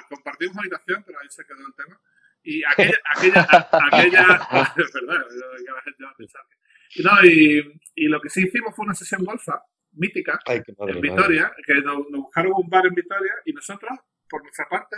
[0.09, 2.01] Compartimos habitación, pero ahí se quedó el tema.
[2.45, 5.25] Y aquella, aquella, aquella, es verdad,
[7.05, 11.75] no, y, y lo que sí hicimos fue una sesión golfa mítica en Vitoria, que
[11.75, 14.97] nos, buscaron un bar en Vitoria y nosotros, por nuestra parte,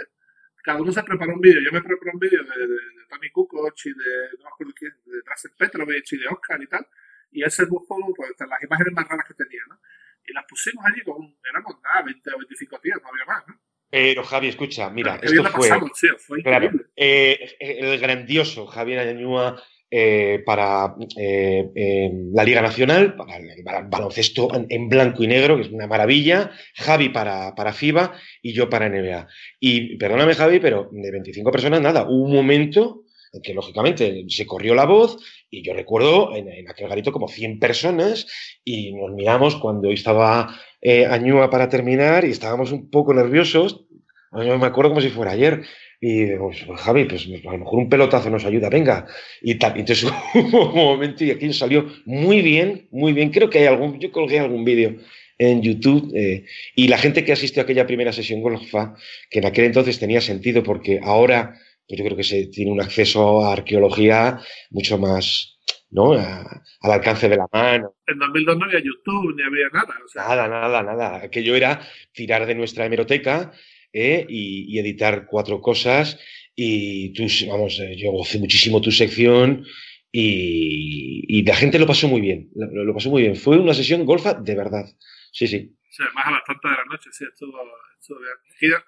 [0.62, 1.60] cada uno se preparó un vídeo.
[1.60, 2.76] Yo me preparé un vídeo de, de,
[3.08, 6.66] Tony Kukoc y de, no me acuerdo quién, de Drasen Petrovich y de Oscar y
[6.66, 6.86] tal.
[7.32, 9.78] Y él se buscó pues, las imágenes más raras que tenía, ¿no?
[10.26, 13.60] Y las pusimos allí con, éramos nada, 20 o 25 tíos, no había más, ¿no?
[13.90, 15.70] Pero Javi, escucha, mira, esto fue,
[16.18, 19.62] fue claro, eh, el grandioso Javier Añúa
[19.96, 25.68] eh, para eh, la Liga Nacional, para el baloncesto en, blanco y negro, que es
[25.68, 29.28] una maravilla, Javi para, para FIBA y yo para NBA.
[29.60, 33.03] Y perdóname Javi, pero de 25 personas nada, hubo un momento en
[33.42, 35.18] que lógicamente se corrió la voz
[35.50, 38.26] y yo recuerdo en, aquel garito como 100 personas
[38.64, 43.84] y nos miramos cuando estaba eh, Añúa para terminar y estábamos un poco nerviosos.
[44.32, 45.62] Yo me acuerdo como si fuera ayer.
[46.00, 49.06] Y digo, pues, Javi, pues a lo mejor un pelotazo nos ayuda, venga.
[49.40, 49.78] Y tal.
[49.78, 53.30] Entonces hubo un momento y aquí salió muy bien, muy bien.
[53.30, 54.96] Creo que hay algún, yo colgué algún vídeo
[55.38, 56.44] en YouTube eh,
[56.74, 58.94] y la gente que asistió a aquella primera sesión golfa,
[59.30, 62.80] que en aquel entonces tenía sentido porque ahora pues yo creo que se tiene un
[62.80, 65.54] acceso a arqueología mucho más
[65.90, 66.12] ¿no?
[66.12, 67.94] al alcance de la mano.
[68.06, 69.94] En 2002 no había YouTube ni había nada.
[70.14, 71.16] Nada, nada, nada.
[71.22, 71.80] Aquello era
[72.12, 73.52] tirar de nuestra hemeroteca
[73.92, 74.26] ¿eh?
[74.28, 76.18] y, editar cuatro cosas.
[76.54, 79.64] Y tú, vamos, eh, yo gocé muchísimo tu sección
[80.10, 82.50] y, la gente lo pasó muy bien.
[82.54, 83.36] Lo, pasó muy bien.
[83.36, 84.84] Fue una sesión golfa de verdad.
[85.32, 85.76] Sí, sí.
[85.90, 87.56] Sí, más a las tantas de la noche, sí, estuvo,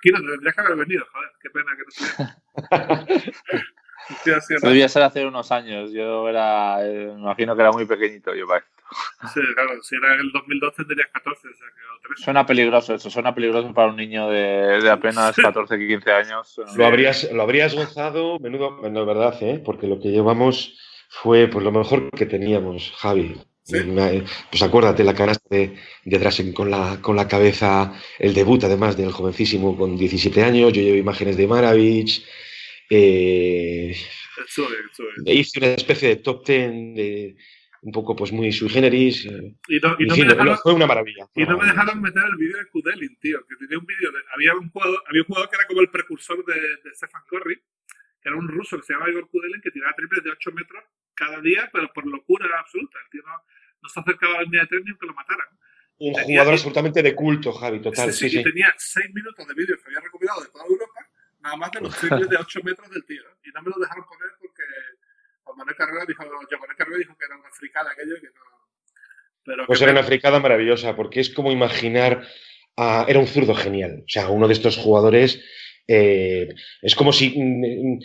[0.02, 3.26] Kiro, tendrías que haber venido, joder, qué pena que no
[4.68, 8.46] Debía ser hace unos años, yo era, eh, me imagino que era muy pequeñito yo
[8.46, 8.70] para esto.
[9.34, 12.22] Sí, claro, si era en el 2012 tendrías 14, o sea que 13.
[12.22, 16.60] Suena peligroso eso, suena peligroso para un niño de, de apenas 14, 15 años.
[16.76, 19.60] Lo habrías, lo habrías gozado, menudo, de verdad, ¿eh?
[19.64, 23.40] porque lo que llevamos fue pues, lo mejor que teníamos, Javi.
[23.68, 28.96] Pues acuérdate la canasta de, de Drasen con la, con la cabeza, el debut además
[28.96, 32.24] del jovencísimo con 17 años, yo llevo imágenes de Maravich.
[32.88, 33.96] Eh,
[35.26, 37.36] hice una especie de top 10 de,
[37.82, 39.26] un poco pues muy sui generis.
[39.26, 41.26] Eh, y no, y no me dejaron, fue una maravilla.
[41.34, 44.54] Y no me dejaron meter el vídeo de Kudelin, tío, que tenía un vídeo, había,
[44.54, 47.56] un jugador, había un jugador que era como el precursor de, de Stefan Curry,
[48.22, 50.84] que era un ruso que se llamaba Igor Kudelin, que tiraba triples de 8 metros
[51.16, 52.98] cada día, pero por locura absoluta.
[53.04, 55.46] El tío no, se acercaba a la línea de tres ni que lo mataran.
[55.98, 58.12] Un jugador absolutamente de culto, Javi, total.
[58.12, 61.08] Sí, sí, sí, tenía 6 minutos de vídeo que había recopilado de toda Europa,
[61.40, 63.22] nada más de los triples de 8 metros del tío.
[63.44, 64.62] Y no me lo dejaron poner porque
[65.42, 68.56] Juan Manuel Carrera dijo, Manuel Carrera dijo que era una fricada aquello y que no
[69.66, 72.26] pues era una fricada maravillosa, porque es como imaginar.
[72.76, 74.02] era un zurdo genial.
[74.04, 75.42] O sea, uno de estos jugadores.
[75.88, 76.48] Eh,
[76.82, 77.98] es como si mm, mm,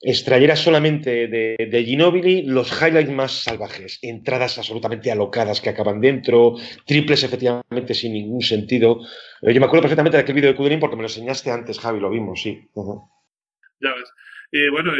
[0.00, 3.98] extrayera solamente de, Ginobili los highlights más salvajes.
[4.02, 6.54] Entradas absolutamente alocadas que acaban dentro,
[6.86, 9.00] triples efectivamente sin ningún sentido.
[9.42, 11.78] Eh, yo me acuerdo perfectamente de aquel vídeo de Kudelin porque me lo enseñaste antes,
[11.78, 12.68] Javi, lo vimos, sí.
[13.80, 14.12] Ya ves.
[14.50, 14.92] Y bueno,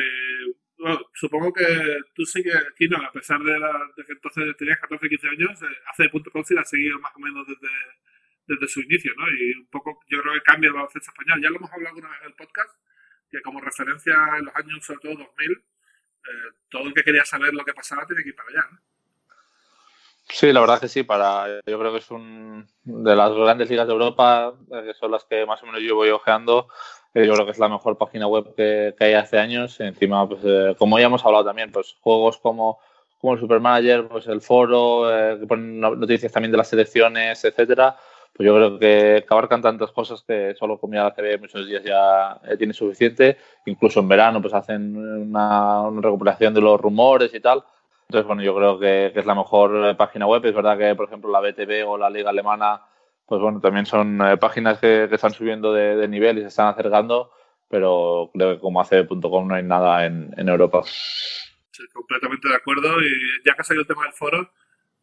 [1.15, 1.65] supongo que
[2.15, 3.55] tú sigues aquí, no, a pesar de,
[4.07, 7.47] que entonces tenías 14, 15 años, eh, hace punto la has seguido más o menos
[7.47, 7.69] desde,
[8.47, 9.25] desde su inicio, ¿no?
[9.31, 11.41] Y un poco, yo creo que cambia el baloncesto español.
[11.43, 12.79] Ya lo hemos hablado alguna vez en el podcast,
[13.31, 15.61] que como referencia en los años, sobre todo 2000, eh,
[16.69, 18.79] todo el que quería saber lo que pasaba tiene que ir para allá, ¿no?
[20.31, 23.87] Sí, la verdad que sí, para, yo creo que es un de las grandes ligas
[23.87, 26.69] de Europa, eh, que son las que más o menos yo voy ojeando,
[27.25, 29.81] yo creo que es la mejor página web que, hay hace años.
[29.81, 32.79] Encima, pues, eh, como ya hemos hablado también, pues juegos como,
[33.19, 37.97] como el Supermanager, pues el foro, eh, que ponen noticias también de las selecciones, etcétera.
[38.35, 41.83] Pues yo creo que, abarcan tantas cosas que solo con mirar la CB muchos días
[41.83, 43.37] ya tiene suficiente.
[43.67, 47.64] Incluso en verano pues hacen una, una, recuperación de los rumores y tal.
[48.09, 50.45] Entonces, bueno, yo creo que, es la mejor página web.
[50.47, 52.81] Es verdad que, por ejemplo, la BTV o la Liga Alemana,
[53.27, 57.33] pues bueno, también son eh, páginas que, están subiendo de, nivel y se están acercando,
[57.69, 60.85] pero creo que como ACB.com no hay nada en, en Europa.
[60.85, 63.01] Sí, completamente de acuerdo.
[63.03, 63.11] Y
[63.45, 64.51] ya que ha salido el tema del foro,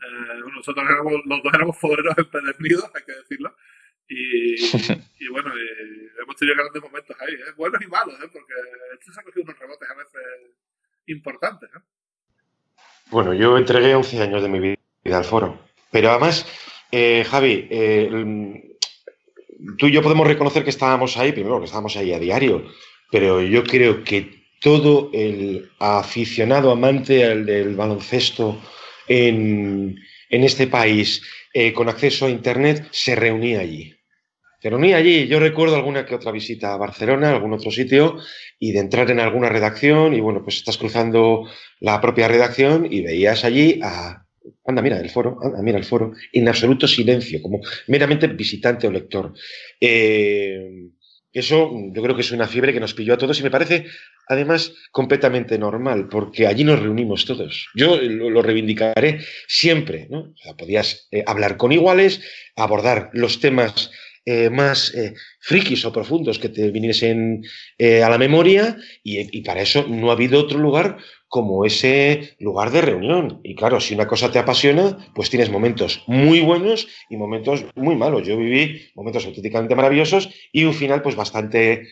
[0.02, 3.56] eh, nosotros éramos, los dos éramos foreros empedernidos, hay que decirlo.
[4.08, 4.56] Y,
[5.26, 5.52] y bueno,
[6.22, 7.54] hemos tenido grandes momentos ahí, ¿eh?
[7.58, 8.30] buenos y malos, ¿eh?
[8.32, 8.54] porque
[8.94, 10.22] esto se ha cogido unos rebotes a veces
[11.08, 11.70] importantes.
[11.76, 11.80] ¿eh?
[13.10, 15.60] Bueno, yo entregué 11 años de mi vida al foro,
[15.92, 16.46] pero además,
[16.92, 17.68] eh, Javi,
[19.78, 22.66] tú y yo podemos reconocer que estábamos ahí, primero que estábamos ahí a diario,
[23.12, 28.60] pero yo creo que todo el aficionado amante del baloncesto
[29.08, 29.98] en,
[30.30, 31.22] este país
[31.54, 33.94] eh, con acceso a Internet se reunía allí.
[34.62, 35.28] Se reunía allí.
[35.28, 38.18] Yo recuerdo alguna que otra visita a Barcelona, algún otro sitio,
[38.60, 41.48] y de entrar en alguna redacción, y bueno, pues estás cruzando
[41.80, 44.24] la propia redacción y veías allí a.
[44.64, 48.92] Anda, mira el foro, anda, mira el foro, en absoluto silencio, como meramente visitante o
[48.92, 49.34] lector.
[49.80, 50.90] Eh,
[51.40, 53.86] eso yo creo que es una fiebre que nos pilló a todos y me parece
[54.28, 57.68] además completamente normal, porque allí nos reunimos todos.
[57.76, 60.34] Yo lo, reivindicaré siempre, ¿no?
[60.58, 62.22] podías eh, hablar con iguales,
[62.56, 63.92] abordar los temas
[64.26, 67.44] eh, más eh, frikis o profundos que te viniesen
[67.80, 72.82] a la memoria y, para eso no ha habido otro lugar como ese lugar de
[72.82, 73.42] reunión.
[73.44, 77.96] Y claro, si una cosa te apasiona, pues tienes momentos muy buenos y momentos muy
[77.96, 78.26] malos.
[78.28, 81.88] Yo viví momentos auténticamente maravillosos y un final pues bastante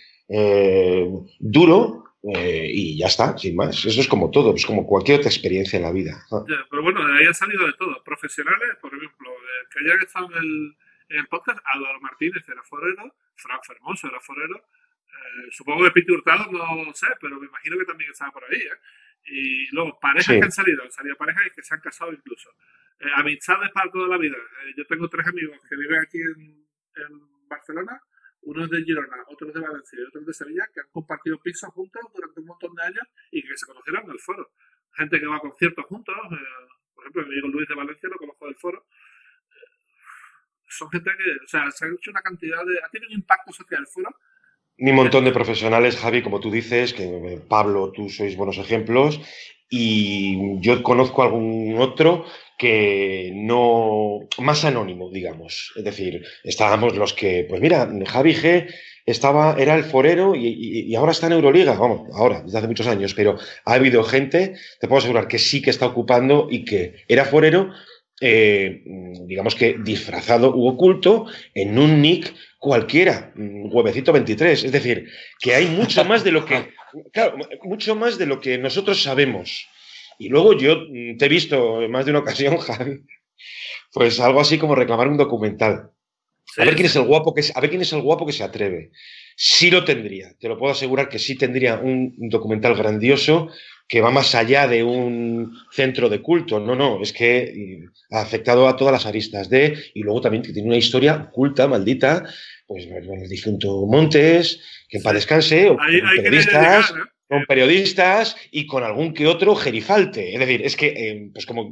[1.40, 3.86] duro, eh, y ya está, sin más.
[3.86, 6.24] Eso es como todo, es como cualquier otra experiencia en la vida.
[6.70, 8.02] pero bueno, de ahí ha salido de todo.
[8.04, 9.30] Profesionales, por ejemplo,
[9.70, 10.76] que hayan estado en el,
[11.14, 14.58] en el podcast, Álvaro Martínez era forero, Fran Fermoso era forero.
[14.58, 18.44] Eh, supongo que Piti Hurtado no lo sé, pero me imagino que también estaba por
[18.46, 18.62] ahí.
[18.62, 18.80] ¿eh?
[19.26, 22.50] Y luego, parejas que han salido, han salido parejas que se han casado incluso.
[23.16, 24.38] amistades para toda la vida.
[24.76, 28.02] yo tengo tres amigos que viven aquí en, en Barcelona
[28.46, 32.02] unos de Girona, otros de Valencia y otros de Sevilla, que han compartido pisos juntos
[32.14, 34.52] durante un montón de años y que se conocieron en el foro.
[34.94, 38.18] Gente que va a conciertos juntos, eh, por ejemplo, mi amigo Luis de Valencia lo
[38.18, 38.86] conozco del foro.
[41.46, 42.80] Se hecho una cantidad de.
[42.86, 44.10] ha tenido un impacto social foro.
[44.78, 49.22] Ni un montón de profesionales, Javi, como tú dices, que Pablo, tú sois buenos ejemplos,
[49.70, 52.26] y yo conozco algún otro
[52.58, 55.74] que no, más anónimo, digamos.
[55.76, 58.68] Es decir, estábamos los que, pues mira, Javi G
[59.06, 63.14] estaba, era el forero y, ahora está en Euroliga, vamos, ahora, desde hace muchos años,
[63.14, 67.26] pero ha habido gente, te puedo asegurar que sí que está ocupando y que era
[67.26, 67.72] forero,
[68.26, 68.84] eh,
[69.28, 74.64] digamos que disfrazado u oculto en un nick cualquiera, huevecito 23.
[74.64, 75.10] Es decir,
[75.42, 76.70] que hay mucho más de lo que
[77.12, 79.68] claro, mucho más de lo que nosotros sabemos.
[80.18, 83.02] Y luego yo mm, te he visto en más de una ocasión, Javi,
[83.92, 85.92] pues algo así como reclamar un documental.
[86.58, 88.44] A ver quién es el guapo que a ver quién es el guapo que se
[88.44, 88.92] atreve.
[89.36, 93.50] Sí lo tendría, te lo puedo asegurar que sí tendría un documental grandioso
[93.94, 96.60] que va más allá de un centro de culto.
[96.60, 100.52] No, no, es que ha afectado a todas las aristas de, y luego también que
[100.52, 102.24] tiene una historia oculta, maldita,
[102.66, 105.86] pues con el difunto Montes, que en paz descanse, o con
[106.24, 106.94] periodistas, ¿eh?
[107.28, 110.34] con periodistas y con algún que otro gerifalte.
[110.34, 111.72] Es decir, es que, eh, pues como,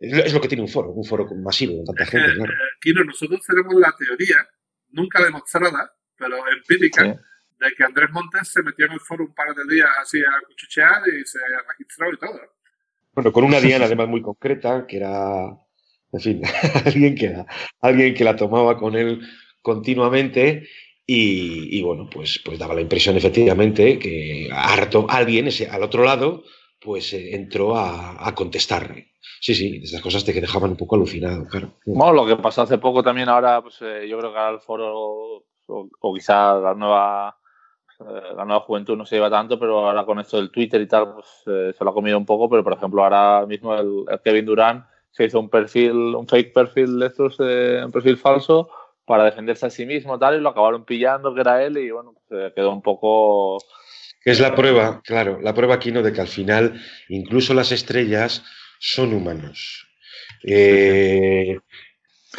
[0.00, 2.34] es lo que tiene un foro, un foro masivo con tanta gente.
[2.34, 2.52] Claro.
[2.78, 4.46] Kino, nosotros tenemos la teoría,
[4.90, 7.18] nunca demostrada, pero empírica,
[7.64, 10.46] de que Andrés Montes se metió en el foro un par de días así a
[10.46, 12.40] cuchuchear y se registró y todo.
[13.14, 15.56] Bueno, con una diana además muy concreta, que era,
[16.12, 16.42] en fin,
[16.84, 17.44] alguien que,
[17.80, 19.20] alguien que la tomaba con él
[19.62, 20.68] continuamente
[21.06, 26.44] y, bueno, pues, pues daba la impresión efectivamente que harto alguien ese, al otro lado
[26.80, 29.12] pues eh, entró a, a, contestarle.
[29.40, 31.72] Sí, sí, estas cosas te dejaban un poco alucinado, claro.
[31.86, 34.60] Bueno, lo que pasó hace poco también ahora, pues eh, yo creo que ahora el
[34.60, 37.38] foro o, quizá la nueva
[37.98, 41.14] la nueva juventud no se lleva tanto, pero ahora con esto del Twitter y tal,
[41.14, 44.84] pues se lo ha comido un poco, pero por ejemplo ahora mismo el, Kevin Durant
[45.10, 48.68] se hizo un perfil, un fake perfil de estos, un perfil falso,
[49.04, 52.14] para defenderse a sí mismo tal y lo acabaron pillando que era él y bueno
[52.26, 53.58] se quedó un poco
[54.24, 56.80] es la prueba claro la prueba aquí no de que al final
[57.10, 58.42] incluso las estrellas
[58.84, 59.88] son humanos.
[60.42, 61.58] Eh,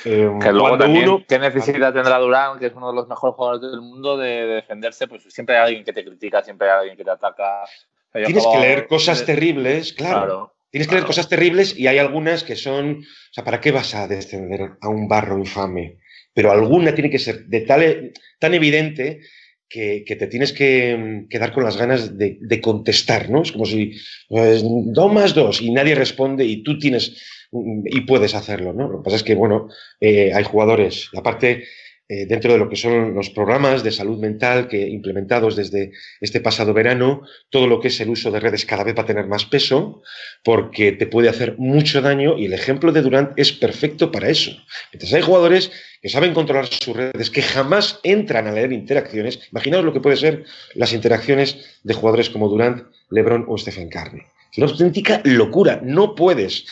[0.04, 1.24] eh, que luego también, uno...
[1.28, 5.08] ¿qué necesidad tendrá Durán, que es uno de los mejores jugadores del mundo, de, defenderse?
[5.08, 7.64] Pues siempre hay alguien que te critica, siempre hay alguien que te ataca.
[8.12, 10.54] Tienes que leer cosas terribles, claro.
[10.70, 13.00] Tienes que leer cosas terribles y hay algunas que son.
[13.00, 16.00] O sea, ¿para qué vas a descender a un barro infame?
[16.36, 19.22] pero alguna tiene que ser de tal, tan evidente
[19.70, 23.42] que, te tienes que quedar con las ganas de, contestar, ¿no?
[23.42, 23.94] Es como si
[24.30, 28.90] pues, dos más dos y nadie responde y tú tienes y puedes hacerlo, ¿no?
[28.90, 31.64] Lo que pasa es que, bueno, eh, hay jugadores, aparte
[32.08, 35.92] eh, dentro de lo que son los programas de salud mental que implementados desde
[36.22, 39.08] este pasado verano, todo lo que es el uso de redes cada vez va a
[39.08, 40.04] tener más peso
[40.44, 44.52] porque te puede hacer mucho daño y el ejemplo de Durant es perfecto para eso.
[44.92, 49.40] Entonces hay jugadores que saben controlar sus redes, que jamás entran a leer interacciones.
[49.52, 50.44] Imaginaos lo que pueden ser
[50.76, 54.22] las interacciones de jugadores como Durant, LeBron o Stephen Curry.
[54.52, 56.68] Es una auténtica locura, no puedes.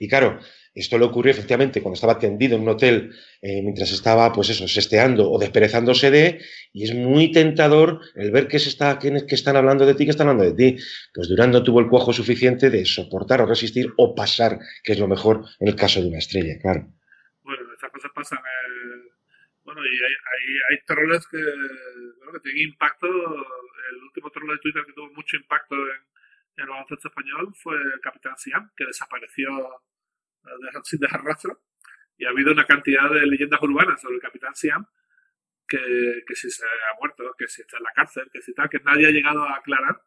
[0.00, 0.40] Y claro,
[0.74, 4.66] esto le ocurrió efectivamente cuando estaba tendido en un hotel eh, mientras estaba, pues eso,
[4.66, 6.40] sesteando o desperezándose de,
[6.72, 10.12] y es muy tentador el ver que, se está, que, están hablando de ti, que
[10.12, 10.82] están hablando de ti.
[11.12, 14.98] Pues Durán no tuvo el cuajo suficiente de soportar o resistir o pasar, que es
[14.98, 16.88] lo mejor en el caso de una estrella, claro.
[17.42, 18.38] Bueno, estas cosas pasan.
[18.38, 19.12] Eh,
[19.64, 21.38] bueno, y hay, hay, hay troles que,
[22.16, 23.06] bueno, que tienen impacto.
[23.06, 28.00] El último troll de Twitter que tuvo mucho impacto en, en baloncesto español fue el
[28.00, 29.50] Capitán Siam, que desapareció
[30.84, 31.62] sin dejar rastro.
[32.16, 34.86] Y ha habido una cantidad de leyendas urbanas sobre el capitán Siam
[35.66, 38.68] que, que si se ha muerto, que si está en la cárcel, que si tal,
[38.68, 40.02] que nadie ha llegado a aclarar.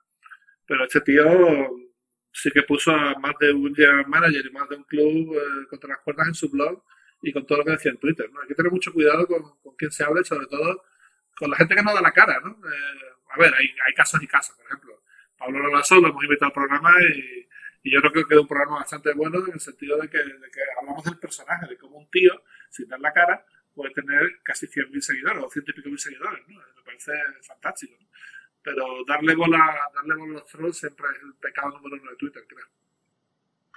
[0.68, 1.26] Pero este tío
[2.32, 5.68] sí que puso a más de un general manager y más de un club eh,
[5.70, 6.84] contra las cuerdas en su blog
[7.22, 8.30] y con todo lo que decía en Twitter.
[8.32, 8.42] ¿no?
[8.42, 10.84] Hay que tener mucho cuidado con, con quién se habla y sobre todo
[11.38, 12.40] con la gente que no da la cara.
[12.42, 12.52] ¿no?
[12.52, 14.56] Eh, a ver, hay, hay casos y casos.
[14.58, 15.02] Por ejemplo,
[15.38, 17.48] Pablo Lolaso lo hemos invitado al programa y
[17.86, 20.18] y yo creo que quedó un programa bastante bueno en el sentido de que,
[20.80, 22.32] hablamos del personaje, de cómo un tío,
[22.72, 23.46] sin dar la cara,
[23.76, 26.40] puede tener casi 100.000 seguidores o ciento y pico mil seguidores.
[26.48, 26.56] ¿no?
[26.56, 27.12] Me parece
[27.44, 27.94] fantástico.
[28.64, 29.60] Pero darle bola,
[29.94, 32.66] darle bola a los trolls siempre es el pecado número uno de Twitter, creo.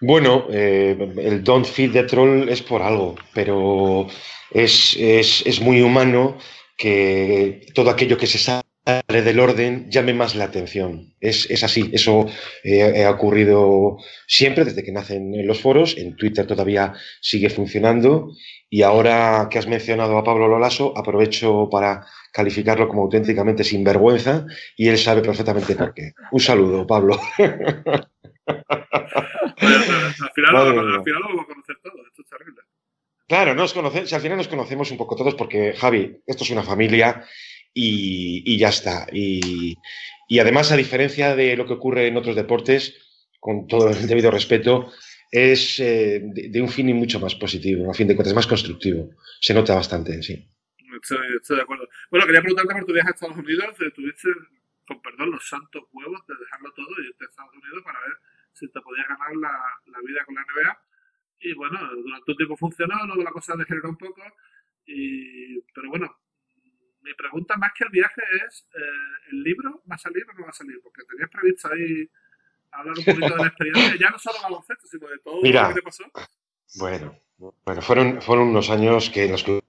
[0.00, 4.06] Bueno, eh, el don't feed the troll es por algo, pero
[4.50, 6.38] es, es, es muy humano
[6.78, 8.67] que todo aquello que se sabe
[9.06, 11.14] del orden llame más la atención.
[11.20, 12.26] Es, es así, eso
[12.64, 18.32] eh, ha ocurrido siempre desde que nacen los foros, en Twitter todavía sigue funcionando
[18.70, 24.46] y ahora que has mencionado a Pablo Lolaso, aprovecho para calificarlo como auténticamente sinvergüenza
[24.76, 26.12] y él sabe perfectamente por qué.
[26.32, 27.20] Un saludo, Pablo.
[27.36, 27.50] al,
[30.34, 32.62] final, lo, vamos a conocer todos, esto es terrible.
[33.26, 36.62] Claro, nos si al final nos conocemos un poco todos porque, Javi, esto es una
[36.62, 37.26] familia
[37.80, 39.06] y, ya está.
[39.12, 39.78] Y,
[40.40, 42.96] además, a diferencia de lo que ocurre en otros deportes,
[43.38, 44.90] con todo el debido respeto,
[45.30, 49.10] es eh, de, un fin y mucho más positivo, a fin de cuentas, más constructivo.
[49.40, 50.50] Se nota bastante, sí.
[51.00, 51.88] Estoy, de acuerdo.
[52.10, 53.66] Bueno, quería preguntarte por tu viaje a Estados Unidos.
[53.94, 54.28] Tuviste,
[54.86, 58.16] con perdón, los santos huevos de dejarlo todo y irte a Estados Unidos para ver
[58.54, 59.52] si te podías ganar la,
[59.86, 60.78] la vida con la NBA.
[61.40, 64.22] Y bueno, durante un tiempo funcionó, luego la cosa degeneró un poco.
[64.86, 66.16] Y, pero bueno,
[67.08, 70.44] mi pregunta más que el viaje es, eh, ¿el libro va a salir o no
[70.44, 70.78] va a salir?
[70.82, 72.08] Porque tenías previsto ahí
[72.70, 75.74] hablar un poquito de la experiencia, ya no solo baloncesto, sino de todo lo que
[75.74, 76.04] te pasó.
[76.76, 77.18] Bueno,
[77.64, 79.60] bueno fueron, fueron unos años que los que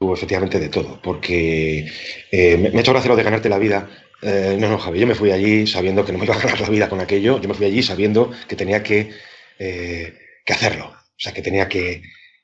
[0.00, 1.86] hubo efectivamente de todo, porque
[2.32, 3.88] eh, me, ha hecho gracia lo de ganarte la vida.
[4.20, 6.60] Eh, no, no, Javi, yo me fui allí sabiendo que no me iba a ganar
[6.60, 9.14] la vida con aquello, yo me fui allí sabiendo que tenía que,
[9.56, 12.02] que hacerlo, o sea, que tenía que,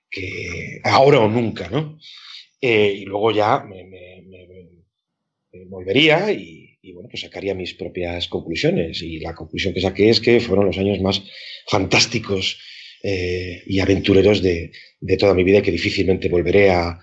[0.09, 1.99] que ahora o nunca, ¿no?
[2.66, 3.85] Eh, y luego ya me,
[5.66, 9.03] volvería y, bueno, pues sacaría mis propias conclusiones.
[9.03, 11.22] Y la conclusión que saqué es que fueron los años más
[11.68, 12.59] fantásticos
[13.03, 14.72] eh, y aventureros de,
[15.18, 16.98] toda mi vida y que difícilmente volveré a,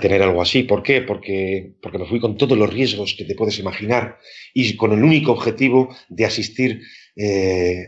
[0.00, 0.64] tener algo así.
[0.64, 1.02] ¿Por qué?
[1.02, 4.18] Porque, porque me fui con todos los riesgos que te puedes imaginar
[4.52, 6.80] y con el único objetivo de asistir
[7.14, 7.86] eh,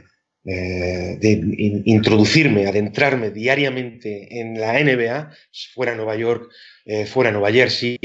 [0.48, 5.32] eh, de introducirme, adentrarme diariamente en la NBA,
[5.74, 6.48] fuera Nueva York,
[6.86, 7.98] eh, fuera Nueva Jersey,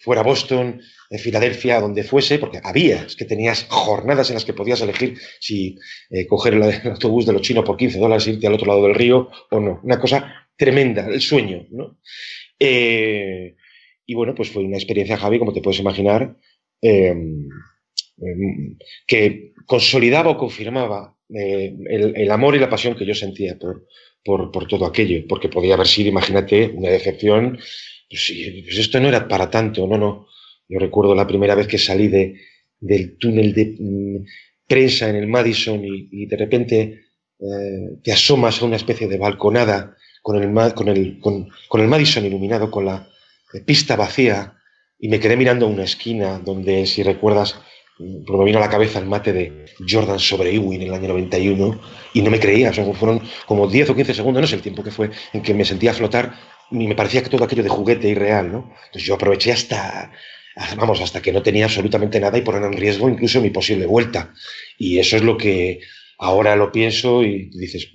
[0.00, 4.54] fuera Boston, en Filadelfia, donde fuese, porque había, es que tenías jornadas en las que
[4.54, 5.76] podías elegir si
[6.10, 8.94] eh, coger el, autobús de los chinos por 15 dólares, irte al otro lado del
[8.94, 9.80] río o no.
[9.82, 11.98] Una cosa tremenda, el sueño, ¿no?
[12.60, 16.34] y bueno, pues fue una experiencia, Javi, como te puedes imaginar,
[16.80, 17.46] em,
[18.20, 23.86] em, que consolidaba o confirmaba eh, el, amor y la pasión que yo sentía por,
[24.24, 27.58] por, todo aquello, porque podía haber sido, imagínate, una decepción.
[28.08, 28.32] Pues,
[28.64, 30.26] pues, esto no era para tanto, no, no.
[30.68, 32.40] Yo recuerdo la primera vez que salí de,
[32.80, 34.24] del túnel de mm,
[34.66, 37.00] prensa en el Madison y, de repente
[37.38, 42.24] eh, te asomas a una especie de balconada con el, con el, con, el Madison
[42.24, 43.08] iluminado, con la
[43.52, 44.54] eh, pista vacía,
[44.98, 47.56] y me quedé mirando a una esquina donde, si recuerdas,
[47.98, 51.08] porque me vino a la cabeza el mate de Jordan sobre Ewing en el año
[51.08, 51.80] 91
[52.14, 54.62] y no me creía, o sea, fueron como 10 o 15 segundos, no sé el
[54.62, 56.34] tiempo que fue, en que me sentía flotar
[56.70, 58.74] y me parecía que todo aquello de juguete irreal, ¿no?
[58.86, 60.12] Entonces yo aproveché hasta,
[60.76, 64.34] vamos, hasta que no tenía absolutamente nada y poner en riesgo incluso mi posible vuelta.
[64.76, 65.80] Y eso es lo que
[66.18, 67.90] ahora lo pienso y dices,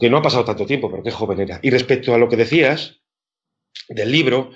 [0.00, 1.60] que no ha pasado tanto tiempo, pero qué joven era.
[1.62, 3.00] Y respecto a lo que decías
[3.88, 4.52] del libro,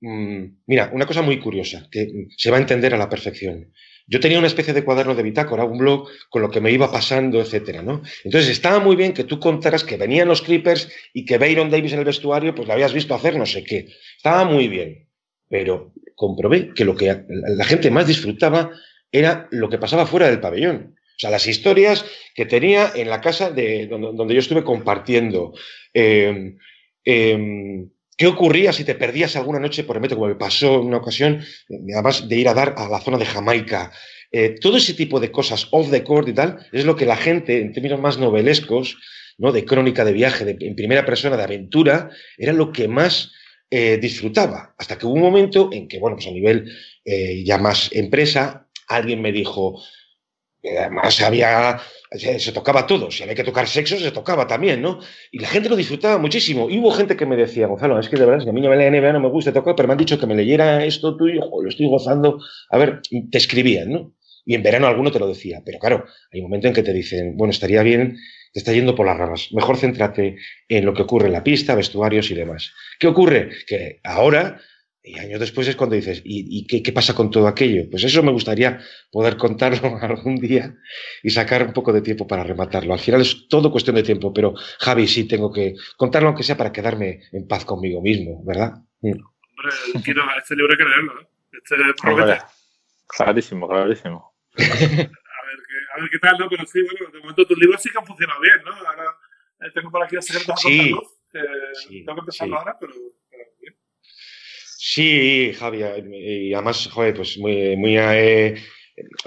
[0.00, 3.72] mm, mira, una cosa muy curiosa, que se va a entender a la perfección.
[4.06, 6.92] Yo tenía una especie de cuaderno de bitácora, un blog con lo que me iba
[6.92, 8.02] pasando, etcétera, ¿no?
[8.22, 11.92] Entonces estaba muy bien que tú contaras que venían los Clippers y que Bayron Davis
[11.92, 13.88] en el vestuario, pues lo habías visto hacer no sé qué.
[14.16, 15.08] Estaba muy bien.
[15.48, 18.70] Pero comprobé que lo que la gente más disfrutaba
[19.10, 20.96] era lo que pasaba fuera del pabellón.
[20.98, 25.54] O sea, las historias que tenía en la casa de donde, yo estuve compartiendo.
[25.92, 26.58] Em,
[27.04, 30.86] em, ¿Qué ocurría si te perdías alguna noche por el metro, como me pasó en
[30.86, 31.44] una ocasión,
[31.92, 33.92] además de ir a dar a la zona de Jamaica?
[34.30, 37.16] Eh, todo ese tipo de cosas off the court y tal, es lo que la
[37.16, 38.96] gente, en términos más novelescos,
[39.38, 39.52] ¿no?
[39.52, 43.32] de crónica de viaje, de, en primera persona, de aventura, era lo que más
[43.70, 44.74] eh, disfrutaba.
[44.78, 46.70] Hasta que hubo un momento en que, bueno, pues a nivel
[47.04, 49.80] eh, ya más empresa, alguien me dijo,
[50.70, 55.00] además había, se, tocaba todo, si había que tocar sexo, se tocaba también, ¿no?
[55.30, 56.70] Y la gente lo disfrutaba muchísimo.
[56.70, 58.60] Y hubo gente que me decía, Gonzalo, es que de verdad, es que a mí
[58.60, 60.84] no me lee NBA, no me gusta tocar, pero me han dicho que me leyera
[60.84, 62.38] esto tuyo, lo estoy gozando.
[62.70, 63.00] A ver,
[63.30, 64.14] te escribían, ¿no?
[64.46, 65.62] Y en verano alguno te lo decía.
[65.64, 68.16] Pero claro, hay un momento en que te dicen, bueno, estaría bien,
[68.52, 69.48] te está yendo por las ramas.
[69.52, 70.36] Mejor céntrate
[70.68, 72.72] en lo que ocurre en la pista, vestuarios y demás.
[72.98, 73.50] ¿Qué ocurre?
[73.66, 74.60] Que ahora
[75.06, 77.90] y años después es cuando dices, ¿y, qué, pasa con todo aquello?
[77.90, 78.80] Pues eso me gustaría
[79.12, 80.74] poder contarlo algún día
[81.22, 82.94] y sacar un poco de tiempo para rematarlo.
[82.94, 86.56] Al final es todo cuestión de tiempo, pero Javi, sí tengo que contarlo aunque sea
[86.56, 88.72] para quedarme en paz conmigo mismo, ¿verdad?
[89.02, 89.10] Mm.
[89.10, 91.28] Hombre, quiero, este libro hay que leerlo, ¿eh?
[91.52, 92.42] Este promete.
[93.06, 94.34] Clarísimo, clarísimo.
[94.56, 96.48] a, ver qué, a ver qué tal, ¿no?
[96.48, 98.72] Pero sí, bueno, de momento tus libros sí que han funcionado bien, ¿no?
[98.72, 99.04] Ahora
[99.60, 102.94] eh, tengo por aquí a Secretos sí, a sí, tengo que empezarlo ahora, pero
[104.86, 108.54] Sí, Javier, y además, joder, pues muy, muy eh,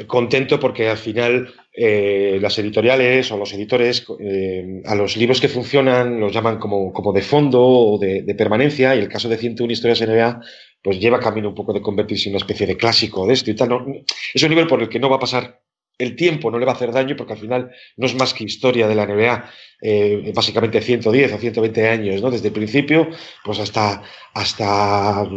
[0.05, 5.49] contento porque al final eh, las editoriales o los editores eh, a los libros que
[5.49, 9.73] funcionan los llaman como, como de fondo o de, permanencia y el caso de 101
[9.73, 10.41] historias NBA
[10.83, 13.55] pues lleva camino un poco de convertirse en una especie de clásico de esto y
[13.55, 14.03] tal.
[14.35, 15.59] es un nivel por el que no va a pasar
[15.97, 18.43] el tiempo no le va a hacer daño porque al final no es más que
[18.43, 22.29] historia de la NBA, eh, básicamente 110 o 120 años, ¿no?
[22.29, 23.09] Desde el principio,
[23.43, 25.27] pues hasta, hasta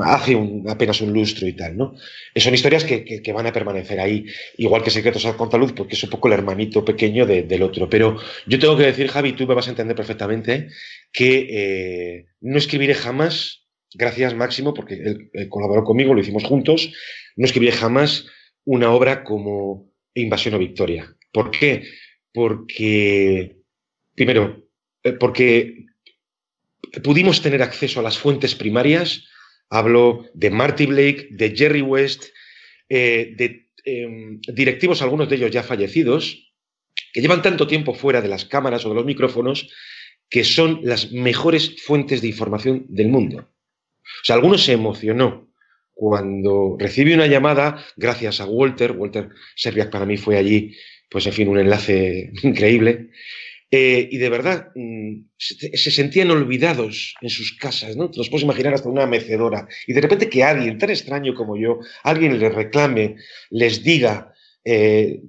[0.00, 0.36] hace
[0.68, 1.94] apenas un lustro y tal, ¿no?
[2.34, 4.24] Son historias que, van a permanecer ahí,
[4.56, 7.88] igual que Secretos al Contaluz, porque es un poco el hermanito pequeño del otro.
[7.88, 8.16] Pero
[8.46, 10.68] yo tengo que decir, Javi, tú me vas a entender perfectamente,
[11.12, 13.62] que eh, no escribiré jamás,
[13.94, 16.92] gracias Máximo, porque él colaboró conmigo, lo hicimos juntos,
[17.36, 18.26] no escribiré jamás
[18.66, 21.14] una obra como Invasión o Victoria.
[21.32, 21.84] ¿Por qué?
[22.32, 23.56] Porque,
[24.14, 24.68] primero,
[25.02, 25.86] eh, porque
[27.02, 29.24] pudimos tener acceso a las fuentes primarias.
[29.70, 32.24] Hablo de Marty Blake, de Jerry West,
[32.88, 36.52] eh, de em, directivos, algunos de ellos ya fallecidos,
[37.12, 39.70] que llevan tanto tiempo fuera de las cámaras o de los micrófonos,
[40.28, 43.38] que son las mejores fuentes de información del mundo.
[43.38, 45.46] O sea, algunos se emocionó
[45.98, 50.76] cuando recibí una llamada, gracias a Walter, Walter Serbiak para mí fue allí,
[51.10, 53.08] pues en fin, un enlace increíble,
[53.70, 58.10] eh, y de verdad mm, se, sentían olvidados en sus casas, ¿no?
[58.10, 61.56] Te los puedes imaginar hasta una mecedora, y de repente que alguien tan extraño como
[61.56, 63.16] yo, alguien les reclame,
[63.48, 64.34] les diga
[64.66, 65.22] eh,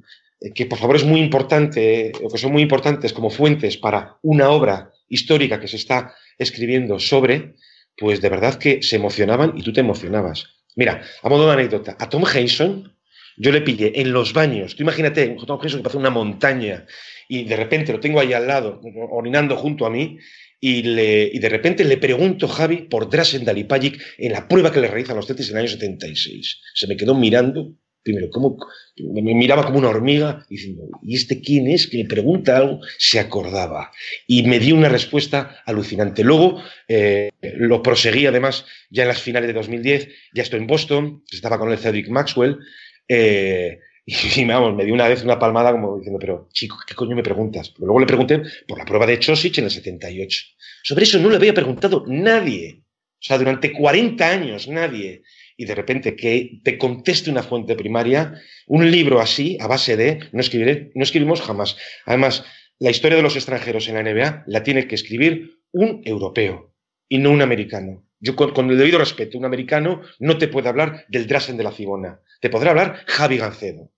[0.54, 4.50] que por favor es muy importante, o que son muy importantes como fuentes para una
[4.50, 7.56] obra histórica que se está escribiendo sobre,
[7.98, 10.57] pues de verdad que se emocionaban y tú te emocionabas.
[10.78, 12.94] Mira, a modo de anécdota, a Tom Henson
[13.36, 14.76] yo le pillé en los baños.
[14.76, 16.86] Tú imagínate, Tom Henson que pasa una montaña
[17.28, 18.80] y de repente lo tengo ahí al lado,
[19.12, 20.18] orinando junto a mí,
[20.60, 24.82] y, le, y de repente le pregunto, Javi, por Drasen Dalipagic en la prueba que
[24.82, 26.62] le realizan los Celtics en el año 76.
[26.74, 27.74] Se me quedó mirando
[28.08, 28.58] primero, como,
[28.98, 31.88] me miraba como una hormiga diciendo, ¿y este quién es?
[31.88, 33.92] Que le pregunta algo, se acordaba.
[34.28, 36.24] Y me dio una respuesta alucinante.
[36.24, 41.24] Luego eh, lo proseguí además ya en las finales de 2010, ya estoy en Boston,
[41.30, 42.60] estaba con el Cedric Maxwell,
[43.10, 47.24] eh, y, me dio una vez una palmada como diciendo, pero chico, ¿qué coño me
[47.24, 47.74] preguntas?
[47.78, 50.46] Luego le pregunté por la prueba de Chosich en el 78.
[50.84, 52.84] Sobre eso no le había preguntado nadie.
[53.20, 55.24] O sea, durante 40 años nadie
[55.58, 60.20] y de repente que te conteste una fuente primaria, un libro así, a base de,
[60.32, 61.76] no, escribiré, no escribimos jamás.
[62.06, 62.46] Además,
[62.80, 66.76] la historia de los extranjeros en la NBA la tiene que escribir un europeo
[67.10, 68.06] y no un americano.
[68.20, 71.72] Yo, con, el debido respeto, un americano no te puede hablar del Drasen de la
[71.72, 73.92] Cibona, te podrá hablar Javi Gancedo.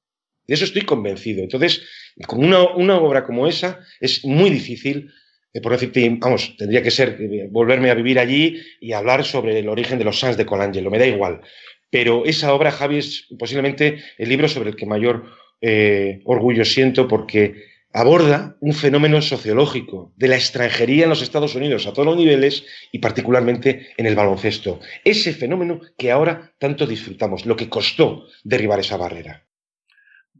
[0.47, 1.43] De eso estoy convencido.
[1.43, 1.85] Entonces,
[2.25, 5.11] con una, una obra como esa, es muy difícil
[5.53, 9.59] eh, por decirte, vamos, tendría que ser eh, volverme a vivir allí y hablar sobre
[9.59, 11.41] el origen de los Sans de Colangelo, me da igual.
[11.89, 15.25] Pero esa obra, Javi, es posiblemente el libro sobre el que mayor
[15.61, 21.87] eh, orgullo siento porque aborda un fenómeno sociológico de la extranjería en los Estados Unidos
[21.87, 24.79] a todos los niveles y particularmente en el baloncesto.
[25.03, 29.47] Ese fenómeno que ahora tanto disfrutamos, lo que costó derribar esa barrera.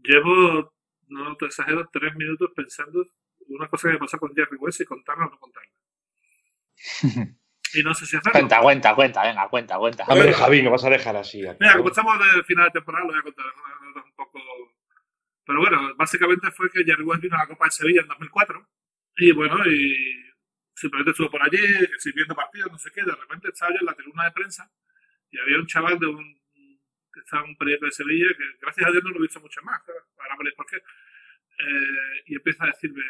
[0.03, 0.71] Llevo,
[1.07, 3.03] no te exagero, tres minutos pensando
[3.49, 5.71] una cosa que me pasó con Jerry West y contarla o no contarla.
[7.73, 8.31] y no sé si hacerlo.
[8.31, 10.05] Cuenta, cuenta, cuenta, venga, cuenta, cuenta.
[10.07, 11.41] Hombre, Javi, no vas a dejar así.
[11.59, 13.45] Mira, como estamos de final de temporada, lo voy a contar
[14.05, 14.39] un poco.
[15.45, 18.67] Pero bueno, básicamente fue que Jerry West vino a la Copa de Sevilla en 2004.
[19.17, 19.95] Y bueno, y
[20.75, 21.57] simplemente estuvo por allí,
[21.97, 23.03] sirviendo partidos, no sé qué.
[23.03, 24.71] De repente estaba yo en la tribuna de prensa
[25.31, 26.39] y había un chaval de un
[27.11, 29.39] que estaba en un proyecto de Sevilla que gracias a Dios no lo he visto
[29.39, 29.81] mucho más.
[30.17, 30.77] Ahora veréis por qué.
[30.77, 33.03] Eh, y empieza a decirme,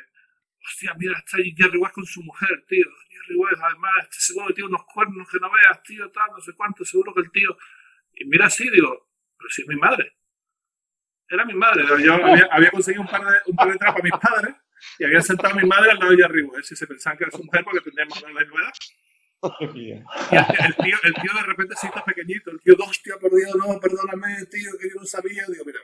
[0.66, 2.86] hostia, mira, está ahí Jerry West con su mujer, tío.
[3.10, 6.40] Jerry West, además, este seguro que tiene unos cuernos que no veas, tío, tal, no
[6.40, 7.58] sé cuánto, seguro que el tío.
[8.14, 10.16] Y mira así, digo, pero si es mi madre.
[11.30, 11.86] Era mi madre.
[12.04, 12.14] Yo
[12.52, 14.56] había, conseguido un par de, un par de trapas a mis padres
[14.98, 16.72] y había sentado a mi madre al lado de Jerry West.
[16.72, 18.74] Y se pensaban que era su mujer porque tenía más o menos la misma edad.
[19.76, 22.52] Y el, tío, el tío de repente se hizo pequeñito.
[22.52, 25.44] El tío, hostia, por Dios, no, perdóname, tío, que yo no sabía.
[25.48, 25.80] Digo, mira,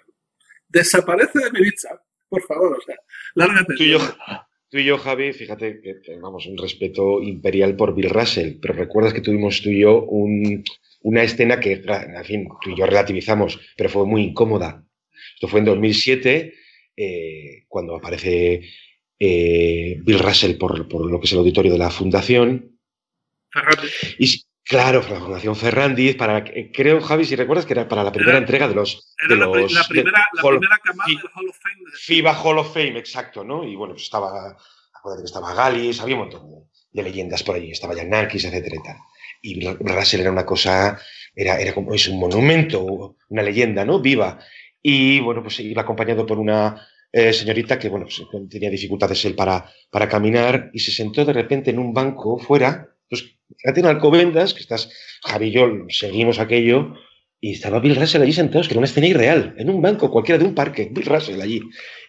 [0.67, 2.95] desaparece de mi vista, por favor, o sea,
[3.35, 3.75] lárgate.
[3.75, 3.99] Tú y yo,
[4.75, 9.13] tú y yo Javi, fíjate que tenemos un respeto imperial por Bill Russell, pero recuerdas
[9.13, 10.65] que tuvimos tú y yo un,
[11.03, 14.85] una escena que, en fin, tú y yo relativizamos, pero fue muy incómoda.
[15.33, 16.53] Esto fue en 2007,
[16.97, 18.63] eh, cuando aparece
[19.17, 22.77] eh, Bill Russell por, por, lo que es el auditorio de la fundación.
[24.19, 28.37] Y, claro, la Fundación Ferrandiz, para, creo, Javi, si recuerdas que era para la primera
[28.37, 29.15] entrega de los.
[29.17, 31.91] Era de la, los, la, primera, la Hall, primera camada del Hall of Fame.
[31.93, 33.63] FIBA Hall of Fame, exacto, ¿no?
[33.63, 34.57] Y bueno, pues estaba.
[34.93, 36.55] Acuérdate que estaba Galis, había un montón de,
[36.91, 38.97] de leyendas por allí, estaba Yanakis, etcétera y tal.
[39.41, 40.99] Y Russell era una cosa,
[41.35, 43.99] era, era como es un monumento, una leyenda, ¿no?
[43.99, 44.39] Viva.
[44.81, 48.07] Y bueno, pues iba acompañado por una eh, señorita que, bueno,
[48.49, 52.94] tenía dificultades él para, para caminar y se sentó de repente en un banco fuera
[52.94, 52.94] pues
[53.57, 54.91] fíjate en Alcobendas, que estás,
[55.23, 56.95] Javi y yo seguimos aquello,
[57.39, 60.39] y estaba Bill Russell allí sentados, que era una escena irreal, en un banco, cualquiera
[60.39, 61.61] de un parque, Bill Russell allí.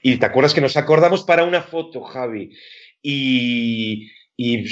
[0.02, 2.56] Y te acuerdas que nos acordamos para una foto, Javi.
[3.02, 4.64] Y, y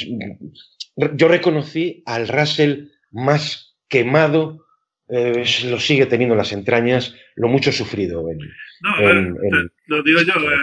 [0.97, 4.65] yo reconocí al Russell más quemado,
[5.09, 8.25] eh, lo sigue teniendo en las entrañas, lo mucho sufrido.
[8.31, 8.39] En,
[8.81, 10.57] no, en, en, te, lo digo yo, eh,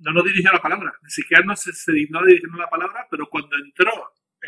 [0.00, 3.28] no nos dirigió la palabra, ni siquiera no se, se dignó dirigiendo la palabra, pero
[3.28, 3.92] cuando entró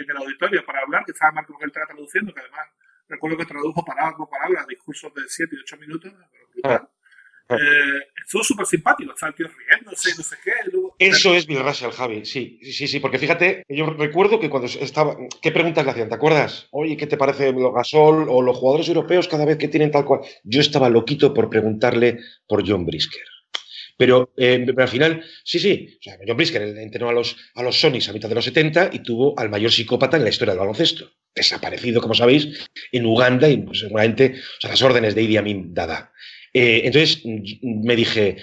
[0.02, 2.68] en el auditorio para hablar, que estaba Marco Geltra traduciendo, que además
[3.08, 6.12] recuerdo que tradujo palabra por palabra discursos de 7 y 8 minutos.
[6.64, 6.88] Ah.
[7.50, 10.52] Eh, estuvo súper simpático, estaba el tío riéndose y no sé qué.
[10.70, 14.68] Luego, Eso es Bill Russell, Javi, sí, sí, sí, porque fíjate, yo recuerdo que cuando
[14.68, 16.08] estaba, ¿qué preguntas le hacían?
[16.08, 16.68] ¿Te acuerdas?
[16.70, 20.04] Oye, ¿qué te parece lo Gasol o los jugadores europeos cada vez que tienen tal
[20.04, 20.20] cual?
[20.44, 23.24] Yo estaba loquito por preguntarle por John Brisker.
[24.00, 25.98] Pero, eh, pero, al final, sí, sí.
[25.98, 28.88] O sea, John Brisker entrenó a los, a los Sonics a mitad de los 70
[28.94, 31.10] y tuvo al mayor psicópata en la historia del baloncesto.
[31.34, 35.74] Desaparecido, como sabéis, en Uganda y pues, seguramente o sea, las órdenes de Idi Amin
[35.74, 36.14] Dada.
[36.50, 38.38] Eh, entonces me dije,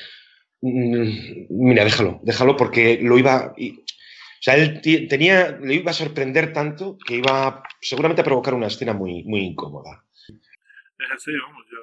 [0.61, 3.55] mira, déjalo, déjalo porque lo iba...
[3.57, 4.79] O sea, él
[5.09, 9.39] tenía, le iba a sorprender tanto que iba seguramente a provocar una escena muy, muy
[9.39, 10.05] incómoda.
[10.27, 11.77] Es así, vamos, yo,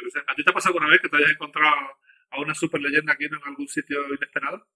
[0.00, 0.20] yo sé.
[0.26, 1.76] ¿A ti te ha pasado alguna vez que te hayas encontrado
[2.32, 4.66] a una super leyenda aquí en algún sitio inesperado?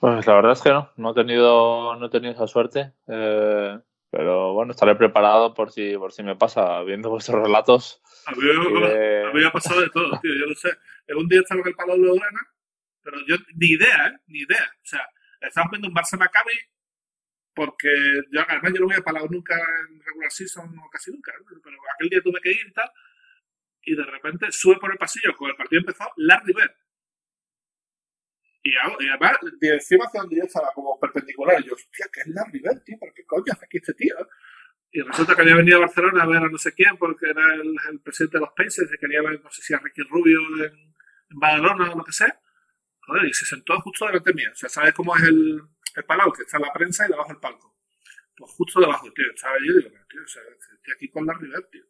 [0.00, 2.92] Pues la verdad es que no, no he tenido, no he tenido esa suerte.
[3.06, 3.78] Eh,
[4.10, 8.02] pero bueno, estaré preparado por si, por si me pasa, viendo vuestros relatos.
[8.26, 9.24] A mí, eh...
[9.32, 10.70] me ha pasado de todo, tío, yo lo sé.
[11.16, 12.40] Un día estaba en el Palau de Blaugrana,
[13.02, 14.18] pero yo ni idea, ¿eh?
[14.26, 14.64] Ni idea.
[14.82, 15.08] O sea,
[15.40, 16.58] estábamos viendo un Barça Maccabi
[17.54, 17.88] porque
[18.32, 21.44] yo, además yo no voy a Palau nunca en regular season o casi nunca, ¿no?
[21.62, 22.90] pero aquel día tuve que ir y tal
[23.86, 26.74] y de repente sube por el pasillo, con el partido empezó, Larry Bird.
[28.62, 32.20] Y, y además, de encima hacia donde yo estaba, como perpendicular, y yo, hostia, ¿qué
[32.20, 32.98] es Larry Bird, tío?
[32.98, 34.14] ¿Por qué coño hace aquí este tío?
[34.90, 37.42] Y resulta que había venido a Barcelona a ver a no sé quién, porque era
[37.54, 40.94] el, presidente de los Pacers, y quería ver, no sé si a Ricky Rubio en,
[41.30, 42.40] en Badalona o lo que sea.
[43.06, 44.50] Joder, y se sentó justo delante mío.
[44.52, 45.60] O sea, ¿sabes cómo es el,
[45.96, 46.32] el palau?
[46.32, 47.76] Que está la prensa y debajo el palco.
[48.36, 49.26] Pues justo debajo, tío.
[49.34, 51.84] Estaba yo y digo, tío, o sea, estoy aquí con Larry Bird, tío.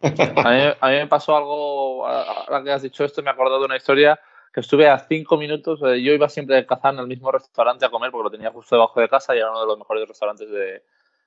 [0.00, 3.60] A mí, a mí, me pasó algo, ahora que has dicho esto, me he acordado
[3.60, 4.18] de una historia
[4.52, 8.10] que estuve a cinco minutos, yo iba siempre de Kazán al mismo restaurante a comer
[8.10, 10.82] porque lo tenía justo debajo de casa y era uno de los mejores restaurantes de,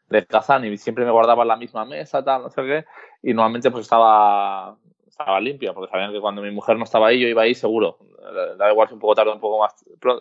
[0.10, 2.86] de Kazán y siempre me guardaba la misma mesa, tal, no sé qué,
[3.22, 4.76] y normalmente pues estaba,
[5.08, 7.98] estaba limpia, porque sabían que cuando mi mujer no estaba ahí, yo iba ahí seguro.
[8.58, 9.74] Da igual si un poco tarde, un poco más,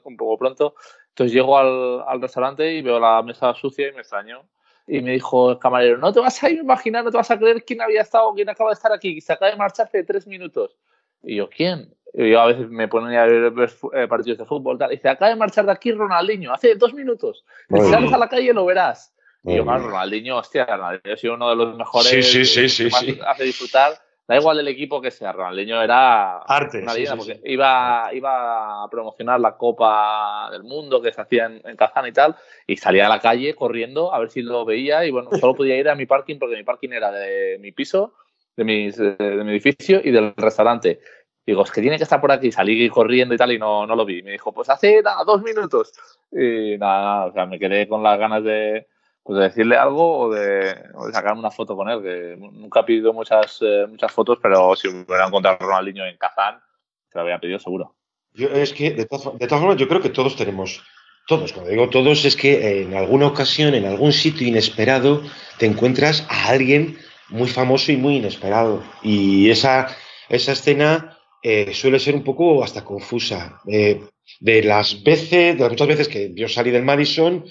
[0.05, 0.74] un poco pronto.
[1.11, 4.42] Entonces llego al, al restaurante y veo la mesa sucia y me extraño.
[4.89, 7.62] Y me dijo el camarero, no te vas a imaginar, no te vas a creer
[7.62, 10.76] quién había estado, quién acaba de estar aquí, se acaba de marchar hace tres minutos.
[11.22, 11.95] Y yo, ¿quién?
[12.14, 13.53] Y yo a veces me ponía a ver,
[13.95, 14.78] eh, partidos de fútbol.
[14.78, 14.91] Tal.
[14.93, 17.45] Y dice, acaba de marchar de aquí Ronaldinho, hace dos minutos.
[17.68, 19.14] Si sales a la calle lo verás.
[19.45, 22.09] Y yo, más Ronaldinho, hostia, Ronaldinho ha sido uno de los mejores.
[22.09, 23.20] Sí, sí, sí, sí, sí.
[23.26, 23.93] Hace disfrutar.
[24.29, 28.89] Da igual del equipo que sea, Ronaldinho era arte, una vida, porque Iba, iba a
[28.91, 33.07] promocionar la Copa del Mundo que se hacía en, en, Kazán y tal, y salía
[33.07, 35.95] a la calle corriendo a ver si lo veía, y bueno, solo podía ir a
[35.95, 38.12] mi parking porque mi parking era de mi piso,
[38.55, 41.01] de, mis, de, de mi edificio y del restaurante.
[41.47, 42.53] Digo, es que tiene que estar por aquí.
[42.53, 44.22] Salí corriendo y tal y no, no lo vi.
[44.22, 45.95] Me dijo, pues hace nada, dos minutos.
[46.31, 48.87] Y nada, o sea, me quedé con las ganas de,
[49.23, 52.81] pues de decirle algo o de, o de, sacarme una foto con él, que nunca
[52.81, 56.61] he pedido muchas, eh, muchas fotos, pero si hubiera encontrado a Ronaldinho en Kazán,
[57.09, 57.95] se lo había pedido seguro.
[58.33, 60.83] Yo, es que, de todas, de todas formas, yo creo que todos tenemos,
[61.27, 65.23] todos, cuando digo todos, es que en alguna ocasión, en algún sitio inesperado,
[65.59, 66.97] te encuentras a alguien
[67.29, 68.83] muy famoso y muy inesperado.
[69.03, 69.89] Y esa,
[70.29, 73.61] esa escena eh, suele ser un poco hasta confusa.
[73.66, 74.01] Eh,
[74.41, 77.45] de las veces, de las muchas veces que yo salí del Madison,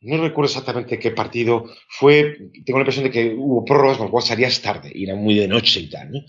[0.00, 4.12] no recuerdo exactamente qué partido fue, tengo la impresión de que hubo prórrogas con lo
[4.12, 6.20] cual salías tarde, y era muy de noche y tal, ¿no?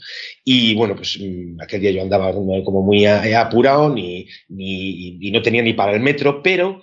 [0.44, 5.42] Y bueno, pues mm, aquel día yo andaba como muy apurado, ni, ni, y no
[5.42, 6.82] tenía ni para el metro, pero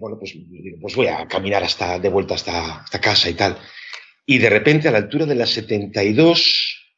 [0.00, 0.36] bueno, pues,
[0.80, 3.56] pues voy a caminar hasta, de vuelta hasta, hasta casa y tal.
[4.26, 6.96] Y de repente, a la altura de las 72,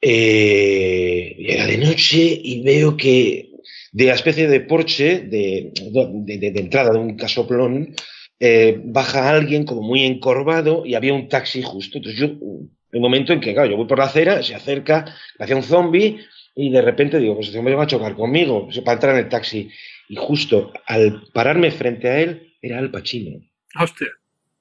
[0.00, 3.50] eh, era de noche y veo que
[3.92, 7.94] de la especie de porche de, de entrada de un casoplón
[8.40, 11.98] eh, baja alguien como muy encorvado y había un taxi justo.
[11.98, 12.26] Entonces yo,
[12.90, 16.18] el momento en que, claro, yo voy por la acera, se acerca, hacia un zombie
[16.54, 19.28] y de repente digo, pues este hombre va a chocar conmigo para entrar en el
[19.28, 19.70] taxi.
[20.08, 23.40] Y justo al pararme frente a él, era Al Pacino.
[23.78, 24.08] Hostia.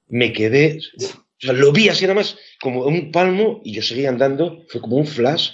[0.07, 1.01] Me quedé, o
[1.37, 4.97] sea, lo vi así nada más como un palmo y yo seguía andando, fue como
[4.97, 5.51] un flash.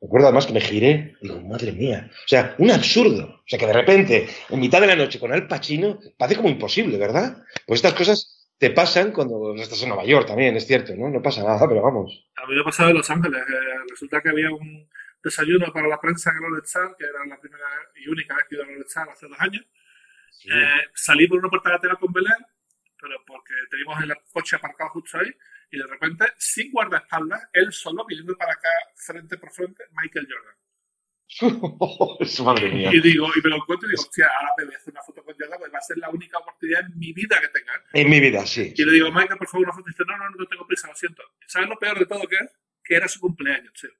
[0.00, 2.10] Me acuerdo además que me giré, digo, madre mía.
[2.12, 3.24] O sea, un absurdo.
[3.24, 6.50] O sea, que de repente, en mitad de la noche con Al Pacino, parece como
[6.50, 7.42] imposible, ¿verdad?
[7.66, 11.08] Pues estas cosas te pasan cuando estás en Nueva York también, es cierto, ¿no?
[11.08, 12.26] No pasa nada, pero vamos.
[12.36, 13.40] A mí me ha pasado en Los Ángeles.
[13.40, 14.88] Eh, resulta que había un
[15.22, 18.44] desayuno para la prensa en el All Star, que era la primera y única vez
[18.48, 19.64] que iba al All Star hace dos años.
[20.30, 20.48] Sí.
[20.52, 22.46] Eh, salí por una puerta lateral con Belén,
[23.00, 25.32] pero porque teníamos el coche aparcado justo ahí,
[25.70, 30.56] y de repente, sin guardaespaldas, él solo viniendo para acá, frente por frente, Michael Jordan.
[32.44, 32.90] Madre mía.
[32.92, 35.02] Y digo, y me lo encuentro y digo, hostia, ahora me voy a hacer una
[35.02, 37.72] foto con Jordan, pues va a ser la única oportunidad en mi vida que tenga.
[37.92, 38.72] En mi vida, sí.
[38.76, 39.88] Y le digo, Michael, por favor, una foto.
[39.88, 41.22] Y dice, no, no, no tengo prisa, lo siento.
[41.46, 42.50] ¿Sabes lo peor de todo que es?
[42.84, 43.90] Que era su cumpleaños, tío.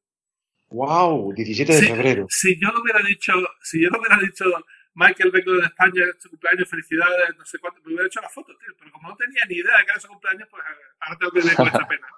[0.69, 2.27] Wow, 17 de si, febrero.
[2.29, 4.45] Si yo lo hubiera dicho, si yo lo hubiera dicho,
[4.97, 8.31] Michael, vengo de España, es tu cumpleaños, felicidades, no sé cuánto, me hubiera hecho la
[8.31, 8.75] foto, tío.
[8.79, 10.63] Pero como no tenía ni idea de que era su cumpleaños, pues
[11.01, 12.07] ahora tengo que vivir con esta pena.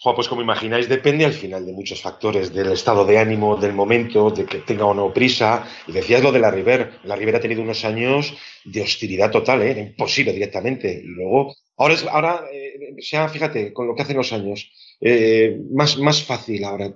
[0.00, 3.72] Jo, pues como imagináis, depende al final de muchos factores, del estado de ánimo, del
[3.72, 5.66] momento, de que tenga o no prisa.
[5.88, 7.00] Y decías lo de la River.
[7.02, 8.32] La River ha tenido unos años
[8.64, 9.90] de hostilidad total, ¿eh?
[9.90, 11.02] imposible directamente.
[11.02, 14.70] Y luego, ahora, es, ahora eh, sea, fíjate, con lo que hacen los años,
[15.00, 16.94] eh, más, más fácil ahora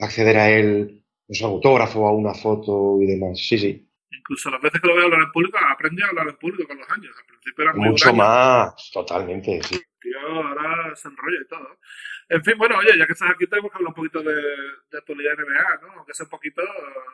[0.00, 3.38] acceder a él, pues, a un autógrafo, a una foto y demás.
[3.38, 3.89] Sí, sí.
[4.10, 6.78] Incluso las veces que lo veo hablar en público, aprendí a hablar en público con
[6.78, 7.14] los años.
[7.16, 9.80] Al principio era muy Mucho más, totalmente, sí.
[10.00, 11.78] Tío, ahora se enrolla y todo.
[12.28, 14.98] En fin, bueno, oye, ya que estás aquí, tenemos que hablar un poquito de, de
[14.98, 15.92] actualidad NBA, ¿no?
[15.98, 16.62] Aunque sea un poquito,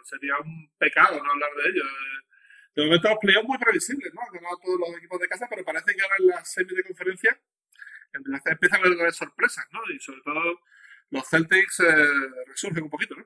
[0.05, 1.85] sería un pecado no hablar de ello.
[2.77, 4.21] De momento los playoffs muy previsibles, ¿no?
[4.33, 6.85] Que no todos los equipos de casa, pero parece que ahora en la semi de
[6.85, 7.41] conferencia
[8.13, 9.81] empiezan a haber sorpresas, ¿no?
[9.93, 10.61] Y sobre todo
[11.11, 12.09] los Celtics eh,
[12.47, 13.25] resurgen un poquito, ¿no?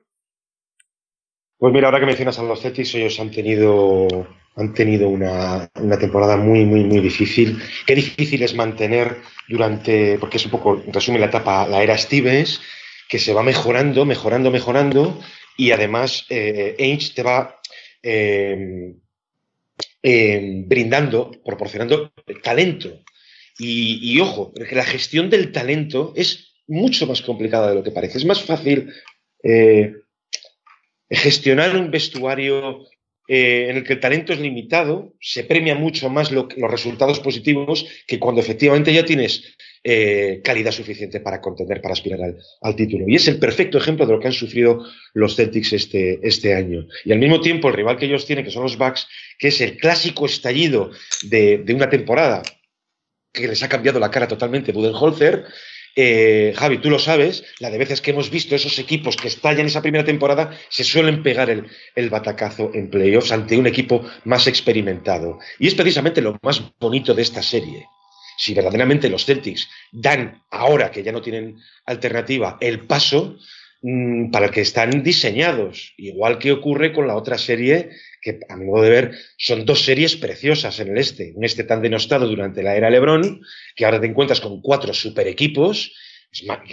[1.61, 4.07] Pues mira, ahora que mencionas a los Celtics, ellos han tenido,
[4.55, 7.61] han tenido una, una, temporada muy, muy, muy difícil.
[7.85, 12.59] Qué difícil es mantener durante, porque es un poco, resume la etapa, la era Stevens,
[13.07, 15.21] que se va mejorando, mejorando, mejorando,
[15.55, 17.61] y además eh, Ainge te va
[18.01, 18.95] eh,
[20.01, 23.03] eh, brindando, proporcionando talento.
[23.59, 27.91] Y, y ojo, que la gestión del talento es mucho más complicada de lo que
[27.91, 28.17] parece.
[28.17, 28.91] Es más fácil
[29.43, 30.00] eh,
[31.11, 32.85] gestionar un vestuario
[33.27, 37.19] eh, en el que el talento es limitado, se premia mucho más lo, los resultados
[37.19, 42.75] positivos que cuando efectivamente ya tienes eh, calidad suficiente para contender, para aspirar al, al,
[42.75, 43.05] título.
[43.07, 46.87] Y es el perfecto ejemplo de lo que han sufrido los Celtics este, este año.
[47.05, 49.07] Y al mismo tiempo, el rival que ellos tienen, que son los Bucks,
[49.37, 50.91] que es el clásico estallido
[51.23, 52.41] de, de una temporada
[53.33, 55.45] que les ha cambiado la cara totalmente Budenholzer,
[55.95, 59.65] eh, Javi, tú lo sabes, la de veces que hemos visto esos equipos que estallan
[59.65, 64.47] esa primera temporada se suelen pegar el, el, batacazo en playoffs ante un equipo más
[64.47, 65.39] experimentado.
[65.59, 67.87] Y es precisamente lo más bonito de esta serie.
[68.37, 73.37] Si verdaderamente los Celtics dan, ahora que ya no tienen alternativa, el paso
[73.81, 77.89] mmm, para el que están diseñados, igual que ocurre con la otra serie
[78.21, 81.33] que a mi modo de ver son dos series preciosas en el este.
[81.35, 83.41] Un este tan denostado durante la era Lebron,
[83.75, 85.93] que ahora te encuentras con cuatro super equipos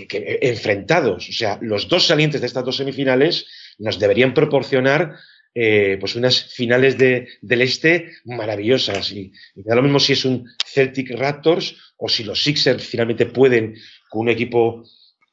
[0.09, 1.28] que, enfrentados.
[1.28, 3.46] O sea, los dos salientes de estas dos semifinales
[3.78, 5.16] nos deberían proporcionar
[5.54, 9.11] eh, pues unas finales de, del este maravillosas.
[9.12, 13.24] Y, y da lo mismo si es un Celtic Raptors o si los Sixers finalmente
[13.26, 13.74] pueden
[14.11, 14.84] con un equipo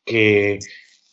[0.05, 0.59] que,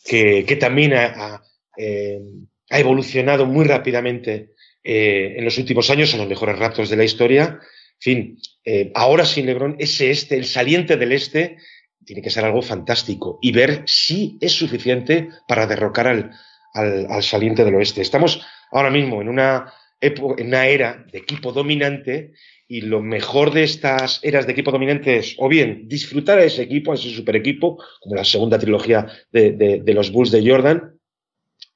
[0.04, 1.42] que, también ha, ha,
[1.76, 2.20] eh,
[2.68, 4.50] evolucionado muy rápidamente
[4.82, 7.44] eh, en los últimos años, son los mejores Raptors de la historia.
[7.44, 11.56] En fin, eh, ahora sin LeBron, ese este, el saliente del este,
[12.04, 16.30] tiene que ser algo fantástico y ver si es suficiente para derrocar al,
[16.74, 18.02] al, al saliente del oeste.
[18.02, 22.32] Estamos ahora mismo en una, en una era de equipo dominante
[22.72, 26.62] y lo mejor de estas eras de equipo dominante es o bien disfrutar a ese
[26.62, 30.98] equipo, a ese super equipo, como la segunda trilogía de, de, los Bulls de Jordan,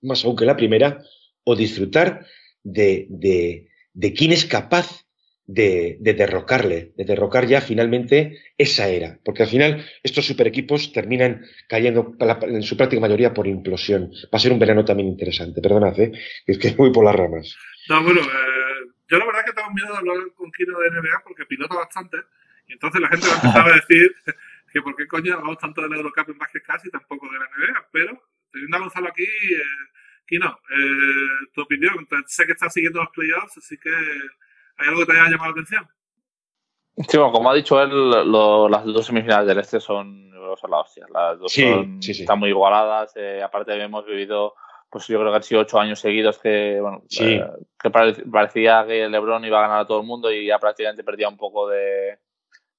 [0.01, 1.03] más aún que la primera,
[1.45, 2.25] o disfrutar
[2.63, 5.05] de, de, de quién es capaz
[5.45, 9.21] de, de, derrocarle, de derrocar ya finalmente esa era.
[9.23, 14.13] Porque al final estos super equipos terminan cayendo en su práctica mayoría por implosión.
[14.33, 16.13] Va a ser un verano también interesante, perdonad, ¿eh?
[16.47, 17.55] es que voy por las ramas.
[17.91, 18.66] No, bueno, eh,
[19.09, 22.19] yo la verdad que tengo miedo de hablar con Kino de NBA porque pilota bastante
[22.67, 24.17] y entonces la gente va a empezar a decir
[24.73, 27.47] que por qué coño hablamos tanto del Eurocup en básquet casi y tampoco de la
[27.47, 29.25] NBA, pero teniendo a Gonzalo aquí...
[29.25, 29.63] Eh,
[30.27, 32.07] Kino, eh, tu opinión.
[32.27, 35.53] Sé que estás siguiendo los playoffs, así que ¿hay algo que te haya llamado la
[35.53, 35.89] atención?
[36.97, 40.79] Sí, bueno, como ha dicho él, lo, las dos semifinales del este son, son la
[40.79, 41.07] hostia.
[41.13, 42.23] Las dos sí, son, sí, sí.
[42.23, 43.13] están muy igualadas.
[43.17, 44.55] Eh, aparte, hemos vivido,
[44.97, 47.35] pues yo creo que han sido ocho años seguidos que, bueno, sí.
[47.35, 47.47] eh,
[47.79, 51.29] que parecía que LeBron iba a ganar a todo el mundo y ya prácticamente perdía
[51.29, 52.19] un poco de,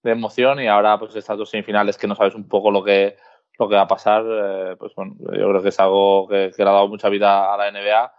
[0.01, 0.59] de emoción.
[0.59, 3.17] Y ahora, pues estas dos semifinales que no sabes un poco lo que
[3.59, 6.63] lo que va a pasar, eh, pues bueno, yo creo que es algo que, que,
[6.63, 8.13] le ha dado mucha vida a la NBA.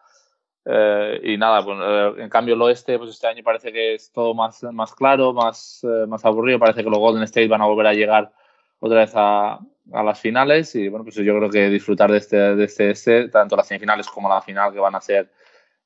[0.65, 4.13] Eh, y nada, pues, eh, en cambio el oeste, pues este año parece que es
[4.13, 6.61] todo más, más claro, más, más aburrido.
[6.61, 8.31] Parece que los Golden State van a volver a llegar
[8.79, 9.59] otra vez a,
[9.93, 10.75] a las finales.
[10.75, 14.09] Y bueno, pues yo creo que disfrutar de este, de este, este tanto las semifinales
[14.09, 15.31] como la final, que van a ser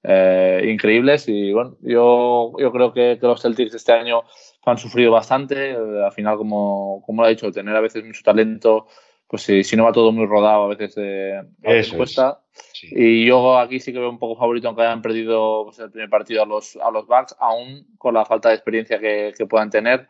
[0.03, 1.29] eh, increíbles.
[1.29, 4.23] Y bueno, yo, yo creo que, que, los Celtics este año
[4.65, 5.73] han sufrido bastante.
[5.73, 8.87] al final, como, como lo ha dicho, tener a veces mucho talento
[9.33, 12.43] pues si, si, no va todo muy rodado, a veces, eh, a veces cuesta.
[12.53, 12.71] Es.
[12.75, 12.89] Sí.
[12.95, 16.11] Y yo aquí sí que veo un poco favorito, aunque hayan perdido pues, el primer
[16.11, 19.71] partido a los, a los Bucks, aún con la falta de experiencia que, que puedan
[19.71, 20.07] tener.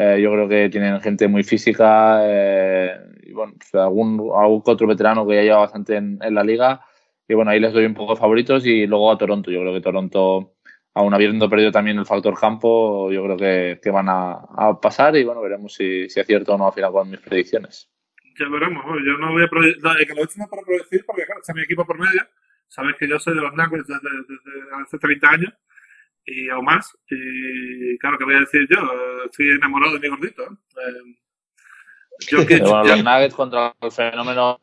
[0.00, 4.86] Eh, yo creo que tienen gente muy física eh, y bueno, pues algún, algún otro
[4.86, 6.80] veterano que ya lleva bastante en, la liga.
[7.26, 9.50] Y bueno, ahí les doy un poco de favoritos y luego a Toronto.
[9.50, 10.54] Yo creo que Toronto,
[10.94, 15.24] aún habiendo perdido también el factor campo, yo creo que, que van a, pasar y
[15.24, 17.90] bueno, veremos si, si acierto o no al final con mis predicciones
[18.38, 18.84] ya veremos.
[19.04, 21.52] Yo no voy a no, que lo he hecho no para predecir porque claro, está
[21.54, 22.22] mi equipo por medio.
[22.68, 25.52] Sabes que yo soy de los desde, desde, hace 30 años
[26.30, 26.96] y aún más.
[27.10, 28.78] Y claro, ¿qué voy a decir yo?
[29.24, 30.42] Estoy enamorado de mi gordito.
[30.42, 31.16] Eh,
[32.30, 34.58] yo que, bueno, los Nuggets contra el fenómeno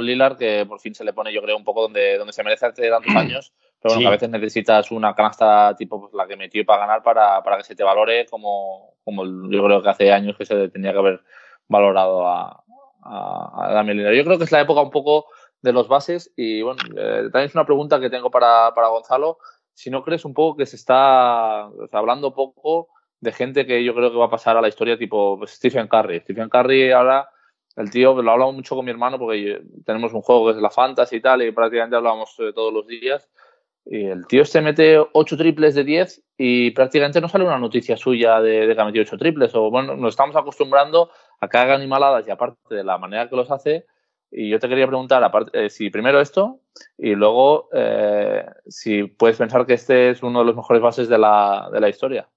[0.00, 2.66] Lillard, que por fin se le pone, yo creo, un poco donde, donde se merece
[2.66, 3.52] hace tantos años.
[3.82, 4.06] Pero bueno, sí.
[4.06, 7.64] a veces necesitas una canasta tipo pues, la que metió para ganar para, para que
[7.64, 11.22] se te valore como, como yo creo que hace años que se tenía que haber
[11.66, 12.62] valorado a,
[13.02, 14.14] a, a Damian Lillard.
[14.14, 15.26] Yo creo que es la época un poco
[15.62, 19.38] de los bases y bueno, eh, también es una pregunta que tengo para, para Gonzalo.
[19.80, 21.62] Si no crees un poco que se está
[21.92, 25.38] hablando poco de gente que yo creo que va a pasar a la historia tipo
[25.38, 26.20] pues, Stephen Curry.
[26.20, 27.30] Stephen Curry ahora,
[27.76, 30.68] el tío, lo hablamos mucho con mi hermano porque tenemos un juego que es la
[30.68, 33.30] Fantasy y tal y prácticamente hablamos eh, todos los días.
[33.86, 37.96] Y el tío este mete 8 triples de 10 y prácticamente no sale una noticia
[37.96, 39.54] suya de, de que ha metido 8 triples.
[39.54, 41.10] O bueno, nos estamos acostumbrando
[41.40, 43.86] a que haga animaladas y aparte de la manera que los hace.
[44.32, 46.60] Y yo te quería preguntar, aparte, eh, si primero esto
[46.96, 51.18] y luego eh, si puedes pensar que este es uno de los mejores bases de
[51.18, 52.28] la, de la historia.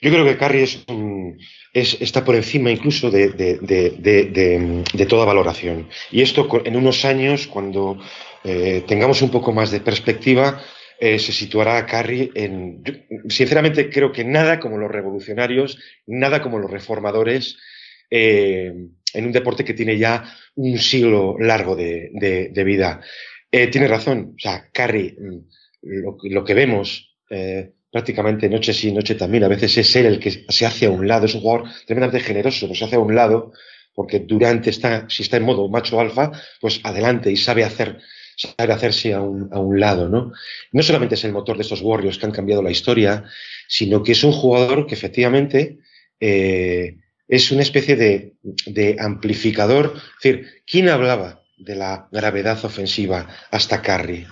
[0.00, 5.88] Yo creo que Curry es, está por encima incluso de, de, de, toda valoración.
[6.10, 7.98] Y esto en unos años, cuando
[8.42, 10.60] eh, tengamos un poco más de perspectiva,
[11.00, 12.84] se situará a Carrie en.
[13.28, 17.58] Sinceramente, creo que nada como los revolucionarios, nada como los reformadores,
[19.14, 20.24] en un deporte que tiene ya
[20.56, 23.00] un siglo largo de, de, de vida.
[23.50, 25.38] Eh, tiene razón, o sea, Carrie, mm,
[25.82, 30.18] lo, lo que vemos eh, prácticamente noche sí, noche también, a veces es él el
[30.18, 33.00] que se hace a un lado, es un jugador tremendamente generoso, pero se hace a
[33.00, 33.52] un lado
[33.94, 37.98] porque Durant está, si está en modo macho alfa, pues adelante y sabe hacer
[38.34, 40.32] sabe hacerse a un, a un, lado, ¿no?
[40.72, 43.24] No solamente es el motor de estos Warriors que han cambiado la historia,
[43.68, 45.78] sino que es un jugador que efectivamente
[46.18, 46.96] eh,
[47.28, 49.94] es una especie de, amplificador.
[49.94, 54.26] Es decir, ¿quién hablaba de la gravedad ofensiva hasta Curry?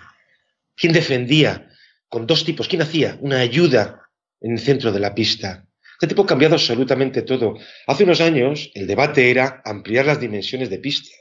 [0.76, 1.68] ¿Quién defendía
[2.08, 2.68] con dos tipos?
[2.68, 4.02] ¿Quién hacía una ayuda
[4.40, 5.66] en el centro de la pista?
[5.94, 7.58] Este tipo ha cambiado absolutamente todo.
[7.86, 11.14] Hace unos años el debate era ampliar las dimensiones de pista.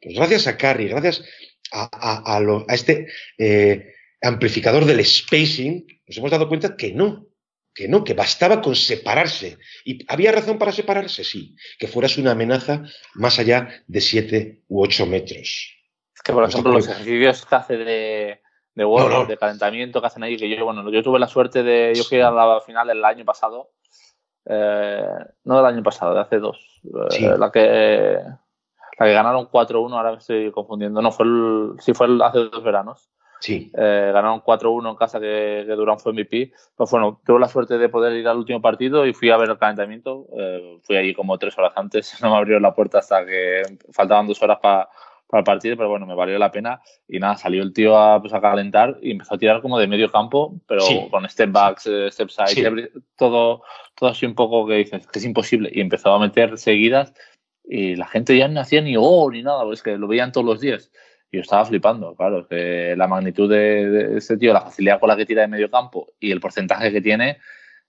[0.00, 1.22] Pues gracias a Curry, gracias
[1.72, 3.08] a este
[3.38, 7.26] eh, amplificador del spacing, nos hemos dado cuenta que no,
[7.76, 9.58] que no, que bastaba con separarse.
[9.84, 11.22] ¿Y había razón para separarse?
[11.24, 12.82] Sí, que fueras una amenaza
[13.14, 15.76] más allá de 7 u 8 metros.
[16.14, 18.40] Es que, por ejemplo, los ejercicios que hace de,
[18.74, 19.26] de World, no, no.
[19.26, 22.18] de calentamiento que hacen ahí, que yo, bueno, yo tuve la suerte de, yo fui
[22.18, 23.72] a la final del año pasado,
[24.46, 25.04] eh,
[25.44, 27.26] no del año pasado, de hace dos, sí.
[27.26, 28.18] eh, la que
[28.98, 32.38] la que ganaron 4-1, ahora me estoy confundiendo, no, fue el, sí fue el, hace
[32.38, 33.10] dos veranos.
[33.40, 33.70] Sí.
[33.76, 36.52] Eh, ganaron 4-1 en casa que, que Durán fue MVP.
[36.74, 39.50] Pues bueno, tuve la suerte de poder ir al último partido y fui a ver
[39.50, 40.26] el calentamiento.
[40.36, 43.62] Eh, fui allí como tres horas antes, no me abrieron la puerta hasta que
[43.92, 44.88] faltaban dos horas para
[45.28, 46.80] para el partido, pero bueno, me valió la pena.
[47.08, 49.88] Y nada, salió el tío a, pues, a calentar y empezó a tirar como de
[49.88, 51.06] medio campo, pero sí.
[51.10, 52.62] con step backs, step side, sí.
[53.16, 53.62] todo,
[53.94, 55.70] todo así un poco que dices que es imposible.
[55.72, 57.12] Y empezó a meter seguidas
[57.64, 60.46] y la gente ya no hacía ni oh ni nada, pues que lo veían todos
[60.46, 60.92] los días.
[61.30, 65.08] Y yo estaba flipando, claro, que la magnitud de, de este tío, la facilidad con
[65.08, 67.38] la que tira de medio campo y el porcentaje que tiene,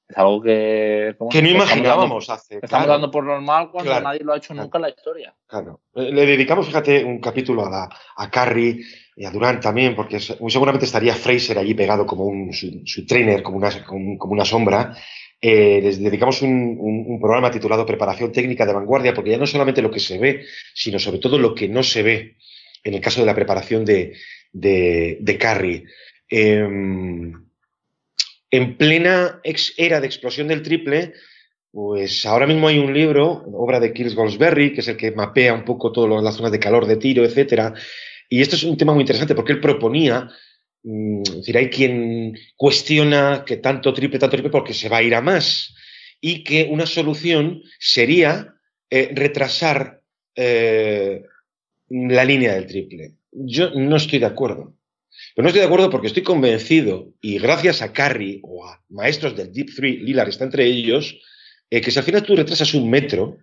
[0.08, 2.56] es algo que, que no imaginábamos estamos hace.
[2.56, 2.92] Estamos claro.
[2.94, 4.06] dando por normal cuando claro.
[4.06, 4.64] nadie lo ha hecho claro.
[4.64, 5.36] nunca en la historia.
[5.46, 5.82] Claro.
[5.96, 8.86] Le dedicamos, fíjate, un capítulo a, la, a Carrie
[9.18, 13.06] y a Durant también, porque muy seguramente estaría Fraser allí pegado como un, su, su
[13.06, 14.96] trainer, como una, como, como una sombra.
[15.42, 19.46] Eh, les dedicamos un, un, un, programa titulado Preparación Técnica de Vanguardia, porque ya no
[19.46, 22.37] solamente lo que se ve, sino sobre todo lo que no se ve
[22.88, 24.14] en el caso de la preparación de,
[24.52, 25.86] de, de Carrie.
[26.30, 26.68] Eh,
[28.50, 29.42] en plena
[29.78, 31.14] era de explosión del triple,
[31.72, 35.54] pues ahora mismo hay un libro, obra de Kills Goldsberry, que es el que mapea
[35.54, 37.74] un poco todas las zonas de calor de tiro, etcétera.
[38.30, 40.30] Y esto es un tema muy interesante porque él proponía,
[40.84, 45.04] mmm, es decir, hay quien cuestiona que tanto triple, tanto triple, porque se va a
[45.04, 45.76] ir a más.
[46.22, 48.56] Y que una solución sería
[48.90, 50.02] eh, retrasar
[50.36, 51.24] eh,
[51.90, 53.14] la línea del triple.
[53.32, 54.76] Yo no estoy de acuerdo.
[55.36, 59.36] Pero no estoy de acuerdo porque estoy convencido, y gracias a Curry o a maestros
[59.36, 61.20] del Deep Three, Lillard está entre ellos,
[61.70, 63.38] eh, que si al final tú retrasas un metro,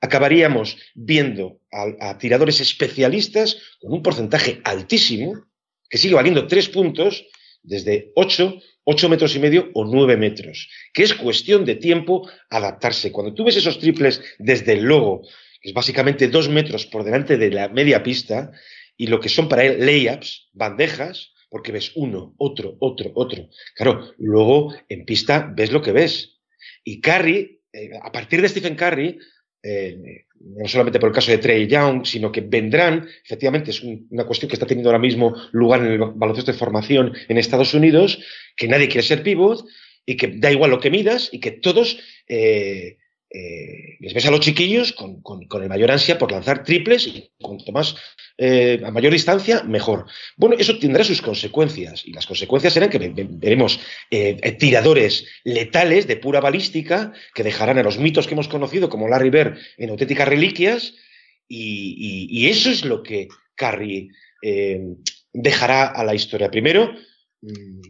[0.00, 5.46] acabaríamos viendo a, a, tiradores especialistas con un porcentaje altísimo,
[5.88, 7.24] que sigue valiendo tres puntos,
[7.62, 13.12] desde ocho, ocho metros y medio o nueve metros, que es cuestión de tiempo adaptarse.
[13.12, 15.22] Cuando tú ves esos triples desde el logo,
[15.62, 18.52] es básicamente dos metros por delante de la media pista,
[18.96, 23.48] y lo que son para él layups, bandejas, porque ves uno, otro, otro, otro.
[23.74, 26.40] Claro, luego en pista ves lo que ves.
[26.84, 29.18] Y Curry, eh, a partir de Stephen Curry,
[29.62, 34.08] eh, no solamente por el caso de Trey Young, sino que vendrán, efectivamente es un,
[34.10, 37.74] una cuestión que está teniendo ahora mismo lugar en el baloncesto de formación en Estados
[37.74, 38.18] Unidos,
[38.56, 39.64] que nadie quiere ser pivot
[40.04, 41.98] y que da igual lo que midas y que todos
[42.28, 42.98] eh,
[43.34, 47.06] eh, les ves a los chiquillos con, con, con, el mayor ansia por lanzar triples
[47.06, 47.96] y cuanto más
[48.36, 50.06] eh, a mayor distancia, mejor.
[50.36, 53.80] Bueno, eso tendrá sus consecuencias y las consecuencias serán que veremos
[54.10, 59.08] eh, tiradores letales de pura balística que dejarán a los mitos que hemos conocido como
[59.08, 60.94] Larry Bird en auténticas reliquias
[61.48, 64.08] y, eso es lo que Carrie
[64.42, 64.80] eh,
[65.32, 66.50] dejará a la historia.
[66.50, 66.92] Primero,
[67.40, 67.80] mmm,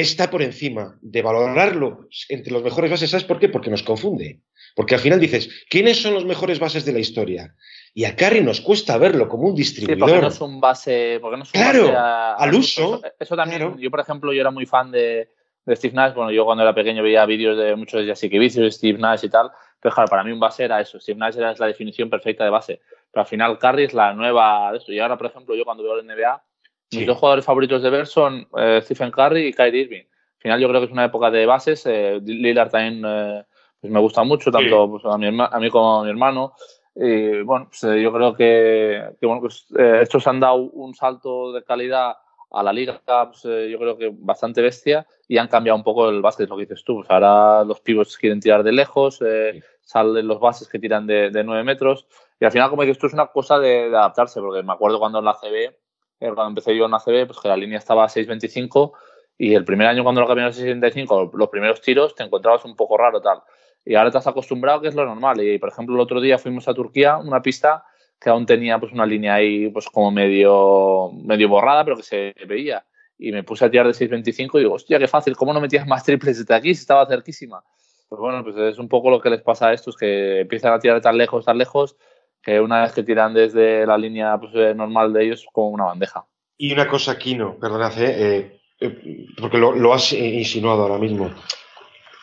[0.00, 3.10] está por encima de valorarlo entre los mejores bases.
[3.10, 3.48] ¿Sabes por qué?
[3.48, 4.40] Porque nos confunde.
[4.74, 7.54] Porque al final dices, ¿quiénes son los mejores bases de la historia?
[7.94, 10.08] Y a Carry nos cuesta verlo como un distribuidor.
[10.08, 12.96] Sí, porque no es un base, porque no es un claro, base a, al uso.
[12.96, 13.76] Eso, eso también, claro.
[13.78, 15.28] yo por ejemplo, yo era muy fan de,
[15.64, 16.12] de, Steve Nash.
[16.12, 19.24] Bueno, yo cuando era pequeño veía vídeos de muchos de Jessica Vicious, de Steve Nash
[19.24, 19.52] y tal.
[19.80, 20.98] Pero claro, para mí un base era eso.
[20.98, 22.80] Steve Nash era la definición perfecta de base.
[23.12, 24.92] Pero al final Carry es la nueva de esto.
[24.92, 26.42] Y ahora, por ejemplo, yo cuando veo la NBA,
[26.90, 26.98] sí.
[26.98, 30.04] mis dos jugadores favoritos de ver son eh, Stephen Curry y Kyrie Irving.
[30.04, 31.84] Al final yo creo que es una época de bases.
[31.86, 33.44] Eh, Lillard también eh,
[33.80, 34.90] pues me gusta mucho, tanto sí.
[34.90, 36.54] pues, a, mi, a mí como a mi hermano.
[36.94, 40.94] Y bueno, pues, eh, yo creo que, que bueno, pues, eh, estos han dado un
[40.94, 42.14] salto de calidad
[42.50, 46.08] a la liga, pues, eh, yo creo que bastante bestia, y han cambiado un poco
[46.08, 46.98] el básquet, lo que dices tú.
[46.98, 49.60] Pues ahora los pivots quieren tirar de lejos, sí.
[49.82, 52.06] salen los bases que tiran de, de 9 metros,
[52.38, 55.00] y al final, como que esto es una cosa de, de, adaptarse, porque me acuerdo
[55.00, 55.76] cuando en la CB,
[56.18, 58.92] cuando empecé yo en la CB, pues que la línea estaba a 6.25,
[59.36, 62.76] y el primer año cuando lo cambiaron a 6.75, los primeros tiros, te encontrabas un
[62.76, 63.40] poco raro tal
[63.84, 65.40] y ahora te has acostumbrado que es lo normal.
[65.42, 67.84] Y por ejemplo, el otro día fuimos a Turquía, una pista
[68.18, 72.34] que aún tenía pues una línea ahí pues como medio, medio borrada, pero que se
[72.46, 72.84] veía.
[73.18, 75.86] Y me puse a tirar de 6.25 y digo, hostia, qué fácil, ¿cómo no metías
[75.86, 77.62] más triples desde aquí si estaba cerquísima?
[78.08, 80.78] Pues bueno, pues es un poco lo que les pasa a estos, que empiezan a
[80.78, 81.96] tirar tan lejos, tan lejos,
[82.44, 86.26] que una vez que tiran desde la línea pues, normal de ellos, como una bandeja.
[86.56, 91.30] Y una cosa, Kino, perdonad, eh, eh, porque lo, has insinuado ahora mismo.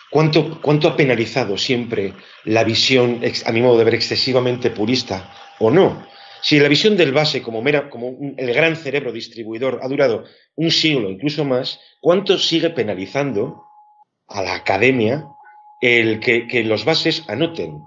[0.09, 2.13] ¿Cuánto, ¿Cuánto ha penalizado siempre
[2.45, 6.05] la visión, a mi modo de ver, excesivamente purista o no?
[6.41, 10.71] Si la visión del base como, mera, como el gran cerebro distribuidor ha durado un
[10.71, 13.63] siglo, incluso más, ¿cuánto sigue penalizando
[14.27, 15.27] a la academia
[15.81, 17.83] el que, que los bases anoten?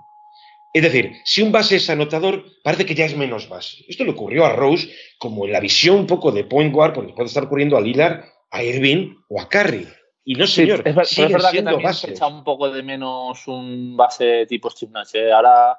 [0.74, 3.84] Es decir, si un base es anotador, parece que ya es menos base.
[3.86, 7.12] Esto le ocurrió a Rose como en la visión un poco de point guard, porque
[7.12, 9.86] puede estar ocurriendo a Lillard, a Irving o a Curry.
[10.24, 13.46] Y no, señor, sí, es, es, verdad que también se echa un poco de menos
[13.46, 15.14] un base tipo Steve Nash.
[15.14, 15.32] ¿eh?
[15.32, 15.78] Ahora,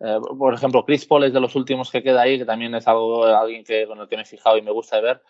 [0.00, 2.88] eh, por ejemplo, Chris Paul es de los últimos que queda ahí, que también es
[2.88, 5.22] algo alguien que, con el que me he fijado y me gusta de ver.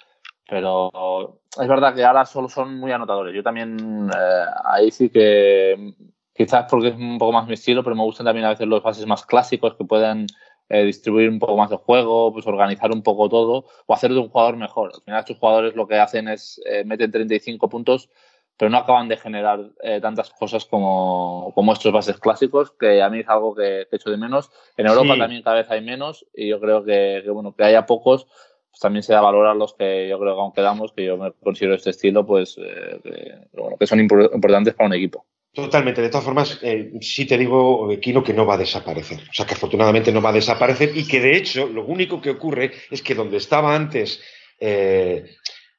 [0.48, 3.34] Pero es verdad que ahora solo son muy anotadores.
[3.34, 5.92] Yo también eh, ahí sí que
[6.34, 8.82] quizás porque es un poco más mi estilo, pero me gustan también a veces los
[8.82, 10.26] bases más clásicos que pueden
[10.68, 14.18] eh, distribuir un poco más el juego, pues organizar un poco todo o hacer de
[14.18, 14.92] un jugador mejor.
[14.94, 18.08] Al final estos jugadores lo que hacen es eh, meten 35 puntos,
[18.56, 23.10] pero no acaban de generar eh, tantas cosas como, como, estos bases clásicos, que a
[23.10, 24.50] mí es algo que, que echo de menos.
[24.76, 25.18] En Europa sí.
[25.18, 28.26] también cada vez hay menos y yo creo que, que, bueno, que haya pocos,
[28.70, 31.18] pues también se da valor a los que yo creo que aún quedamos, que yo
[31.18, 35.26] me considero este estilo, pues eh, que, bueno, que son importantes para un equipo.
[35.54, 36.00] Totalmente.
[36.00, 39.20] De todas formas, eh, sí te digo, Kino, que no va a desaparecer.
[39.30, 42.30] O sea, que afortunadamente no va a desaparecer y que de hecho lo único que
[42.30, 44.20] ocurre es que donde estaba antes
[44.58, 45.24] eh,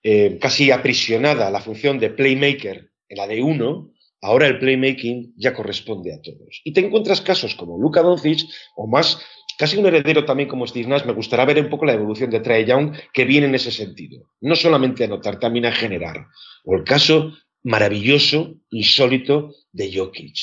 [0.03, 5.53] eh, casi aprisionada la función de playmaker, en la de uno, ahora el playmaking ya
[5.53, 6.61] corresponde a todos.
[6.63, 8.41] Y te encuentras casos como Luka Doncic
[8.75, 9.19] o más,
[9.57, 11.05] casi un heredero también como Steve Nash.
[11.05, 14.29] Me gustaría ver un poco la evolución de Trae Young que viene en ese sentido.
[14.41, 16.27] No solamente a anotar, también a generar.
[16.63, 20.37] O el caso maravilloso, insólito de Jokic.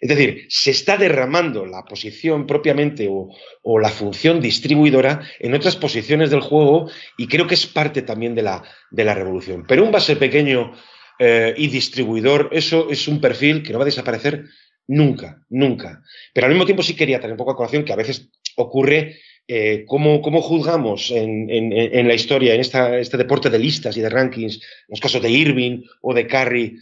[0.00, 6.30] Es decir, se está derramando la posición propiamente o, la función distribuidora en otras posiciones
[6.30, 9.64] del juego y creo que es parte también de la, de la revolución.
[9.68, 10.72] Pero un base pequeño
[11.20, 14.46] eh, y distribuidor, eso es un perfil que no va a desaparecer
[14.88, 16.02] nunca, nunca.
[16.34, 19.20] Pero al mismo tiempo sí quería tener un poco a colación que a veces ocurre
[19.48, 23.96] eh, ¿cómo, ¿cómo, juzgamos en, en, en, la historia, en esta, este deporte de listas
[23.96, 26.76] y de rankings, los casos de Irving o de Curry?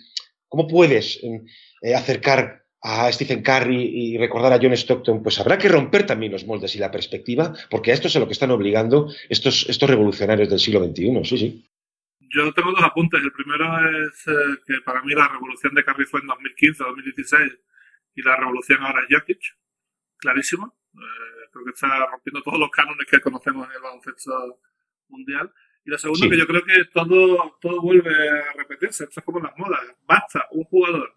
[0.51, 5.23] ¿Cómo puedes eh, acercar a Stephen Curry y recordar a John Stockton?
[5.23, 8.19] Pues habrá que romper también los moldes y la perspectiva, porque a esto es a
[8.19, 11.25] lo que están obligando estos, estos revolucionarios del siglo XXI.
[11.25, 11.71] Sí, sí.
[12.35, 13.23] Yo tengo dos apuntes.
[13.23, 13.67] El primero
[14.07, 17.59] es eh, que para mí la revolución de Curry fue en 2015-2016
[18.17, 19.41] y la revolución ahora es Jokic,
[20.19, 20.77] clarísimo.
[20.95, 24.61] Eh, creo que está rompiendo todos los cánones que conocemos en el baloncesto
[25.09, 25.53] mundial.
[25.85, 26.31] Y lo segundo, sí.
[26.31, 29.05] que yo creo que todo, todo vuelve a repetirse.
[29.05, 29.81] Esto es como las modas.
[30.07, 31.15] Basta un jugador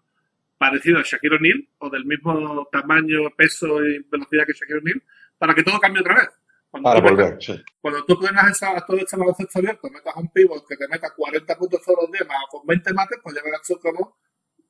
[0.58, 5.02] parecido a Shaquille O'Neal o del mismo tamaño, peso y velocidad que Shaquille O'Neal
[5.38, 6.30] para que todo cambie otra vez.
[6.70, 7.64] Cuando, para tú, volver, metas, sí.
[7.80, 11.56] cuando tú pongas esa, todo este baloncesto abierto, metas un pivot que te meta 40
[11.56, 14.16] puntos todos los días, más con 20 mates, pues ya verás tú cómo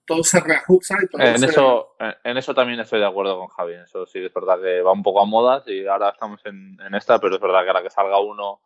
[0.04, 1.46] todo se reajusta y todo en se...
[1.46, 4.92] eso en eso también estoy de acuerdo con Javi eso sí es verdad que va
[4.92, 7.82] un poco a modas y ahora estamos en, en esta pero es verdad que ahora
[7.82, 8.60] que salga uno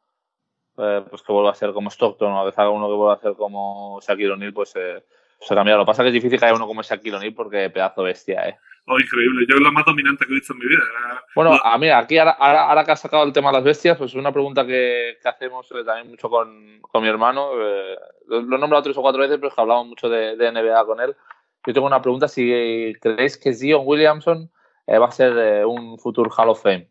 [0.79, 3.19] eh, pues que vuelva a ser como Stockton o que salga uno que vuelva a
[3.19, 5.03] ser como Shaquille O'Neal pues eh,
[5.41, 7.35] se cambia lo que pasa es que es difícil que haya uno como Shaquille O'Neal
[7.35, 8.59] porque pedazo bestia eh
[8.91, 9.45] Oh, increíble.
[9.47, 10.81] Yo es lo más dominante que he visto en mi vida.
[10.81, 11.23] Era...
[11.35, 13.99] Bueno, a mí, aquí ahora, ahora, ahora, que has sacado el tema de las bestias,
[13.99, 17.51] pues una pregunta que, que hacemos eh, también mucho con, con mi hermano.
[17.55, 17.99] Eh,
[18.29, 20.53] lo, lo, he nombrado tres o cuatro veces, pero es que hablamos mucho de, de
[20.53, 21.15] NBA con él.
[21.67, 24.51] Yo tengo una pregunta, si creéis que Zion Williamson
[24.87, 26.89] eh, va a ser eh, un futuro Hall of Fame.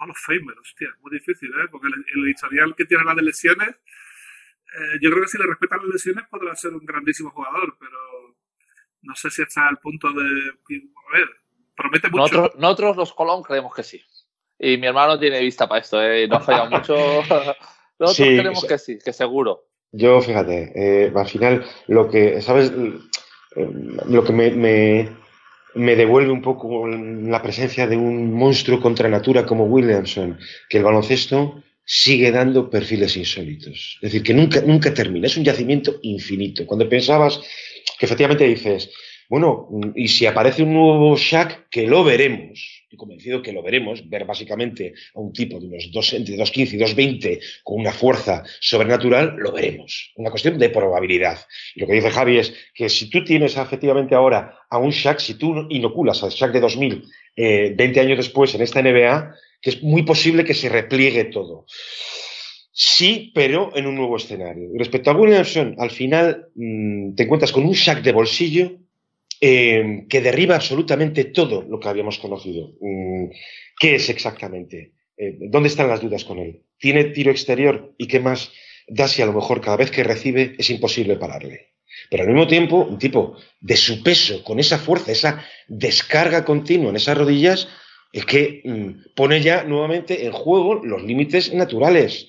[0.00, 1.68] Hall of Famer, hostia, muy difícil, ¿eh?
[1.70, 5.46] Porque el, el historial que tiene la de lesiones, eh, yo creo que si le
[5.46, 7.98] respetan las lesiones podrá ser un grandísimo jugador, pero
[9.02, 10.22] no sé si está al punto de...
[10.22, 11.28] A ver,
[11.76, 12.22] promete mucho.
[12.22, 14.02] Nosotros, nosotros los Colón creemos que sí.
[14.58, 16.26] Y mi hermano tiene vista para esto, ¿eh?
[16.28, 16.94] No ha fallado mucho.
[17.98, 19.66] Nosotros sí, creemos que sí, que seguro.
[19.92, 22.72] Yo, fíjate, eh, al final, lo que, ¿sabes?
[23.56, 25.16] lo que me, me,
[25.74, 30.84] me, devuelve un poco la presencia de un monstruo contra natura como Williamson, que el
[30.84, 33.98] baloncesto sigue dando perfiles insólitos.
[34.00, 36.66] Es decir, que nunca, nunca termina, es un yacimiento infinito.
[36.66, 37.40] Cuando pensabas
[37.98, 38.90] que efectivamente dices,
[39.30, 44.08] Bueno, y si aparece un nuevo Shaq, que lo veremos, estoy convencido que lo veremos,
[44.08, 48.42] ver básicamente a un tipo de unos dos, entre 2.15 y 2.20 con una fuerza
[48.58, 50.10] sobrenatural, lo veremos.
[50.16, 51.38] Una cuestión de probabilidad.
[51.76, 55.20] Y lo que dice Javi es que si tú tienes efectivamente ahora a un Shaq,
[55.20, 57.04] si tú inoculas al Shaq de 2000
[57.36, 61.66] eh, 20 años después en esta NBA, que es muy posible que se repliegue todo.
[62.72, 64.70] Sí, pero en un nuevo escenario.
[64.74, 68.80] Respecto a Williamson, al final mmm, te encuentras con un Shaq de bolsillo
[69.40, 72.74] eh, que derriba absolutamente todo lo que habíamos conocido.
[72.80, 73.30] Mm,
[73.78, 74.92] ¿Qué es exactamente?
[75.16, 76.62] Eh, ¿Dónde están las dudas con él?
[76.78, 77.94] ¿Tiene tiro exterior?
[77.98, 78.52] ¿Y qué más
[78.86, 81.70] da si a lo mejor cada vez que recibe es imposible pararle?
[82.10, 86.90] Pero al mismo tiempo, un tipo de su peso, con esa fuerza, esa descarga continua
[86.90, 87.68] en esas rodillas,
[88.12, 92.28] es que mm, pone ya nuevamente en juego los límites naturales.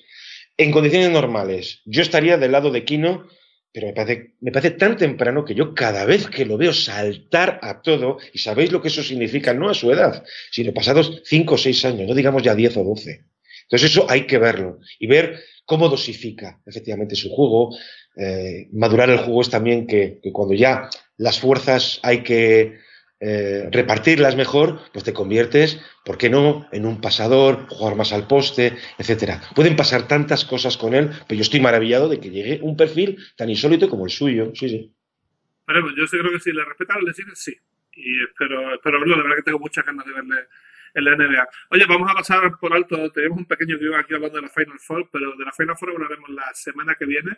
[0.58, 3.28] En condiciones normales, yo estaría del lado de Kino
[3.74, 7.60] pero me parece, me parece tan temprano que yo cada vez que lo veo saltar
[7.62, 11.56] a todo, y sabéis lo que eso significa, no a su edad, sino pasados 5
[11.56, 13.26] o 6 años, no digamos ya 10 o 12.
[13.64, 17.76] Entonces eso hay que verlo y ver cómo dosifica efectivamente su juego.
[18.18, 22.80] Eh, madurar el juego es también que, que cuando ya las fuerzas hay que
[23.24, 28.26] eh, repartirlas mejor, pues te conviertes, ¿por qué no?, en un pasador, jugar más al
[28.26, 29.42] poste, etcétera.
[29.54, 33.20] Pueden pasar tantas cosas con él, pero yo estoy maravillado de que llegue un perfil
[33.38, 34.52] tan insólito como el suyo.
[34.56, 34.92] Sí, sí.
[35.68, 37.56] Bueno, yo sí creo que si le respetan las lesiones, sí.
[37.94, 40.36] Y espero, espero verlo, la verdad que tengo muchas ganas de verle
[40.96, 41.48] en la NBA.
[41.70, 44.80] Oye, vamos a pasar por alto, tenemos un pequeño guion aquí hablando de la Final
[44.80, 47.38] Four, pero de la Final Four hablaremos la semana que viene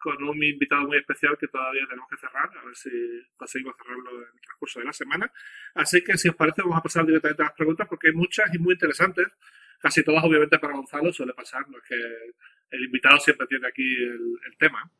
[0.00, 2.90] con un invitado muy especial que todavía tenemos que cerrar, a ver si
[3.36, 5.32] conseguimos cerrarlo en el transcurso de la semana.
[5.74, 8.52] Así que, si os parece, vamos a pasar directamente a las preguntas porque hay muchas
[8.54, 9.28] y muy interesantes.
[9.78, 11.96] Casi todas, obviamente, para Gonzalo suele pasar, no es que
[12.70, 14.90] el invitado siempre tiene aquí el, el tema.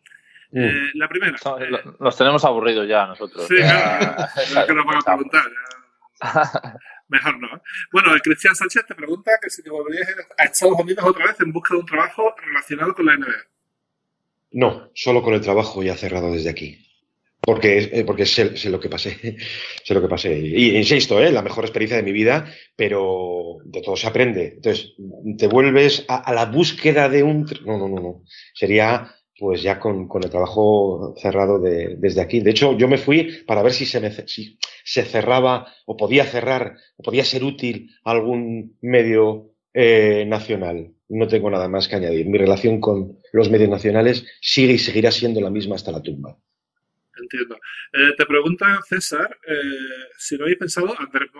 [0.53, 0.59] Mm.
[0.59, 1.37] Eh, la primera.
[1.45, 3.47] No, eh, nos tenemos aburridos ya nosotros.
[3.47, 4.25] Sí, claro.
[4.37, 5.45] es que nos van a preguntar.
[5.51, 5.81] Ya.
[7.09, 7.63] Mejor no.
[7.91, 11.41] Bueno, el Cristian Sánchez te pregunta que si te volverías a Estados Unidos otra vez
[11.41, 13.47] en busca de un trabajo relacionado con la NBA.
[14.53, 16.79] No, solo con el trabajo ya cerrado desde aquí.
[17.43, 18.25] Porque, eh, porque
[18.69, 19.17] lo que pasé.
[19.85, 20.37] sé lo que pasé.
[20.39, 21.33] Y insisto, ¿eh?
[21.33, 24.55] la mejor experiencia de mi vida, pero de todo se aprende.
[24.57, 24.95] Entonces,
[25.39, 27.47] te vuelves a, a la búsqueda de un.
[27.65, 28.23] No, no, no, no.
[28.55, 32.41] Sería pues ya con, con el trabajo cerrado de, desde aquí.
[32.41, 36.27] De hecho, yo me fui para ver si se, me, si se cerraba o podía
[36.27, 40.93] cerrar o podía ser útil algún medio eh, nacional.
[41.11, 42.27] No tengo nada más que añadir.
[42.27, 46.37] Mi relación con los medios nacionales sigue y seguirá siendo la misma hasta la tumba.
[47.21, 47.57] Entiendo.
[47.93, 49.55] Eh, te pregunta César eh,
[50.17, 51.31] si no habéis pensado, Andrés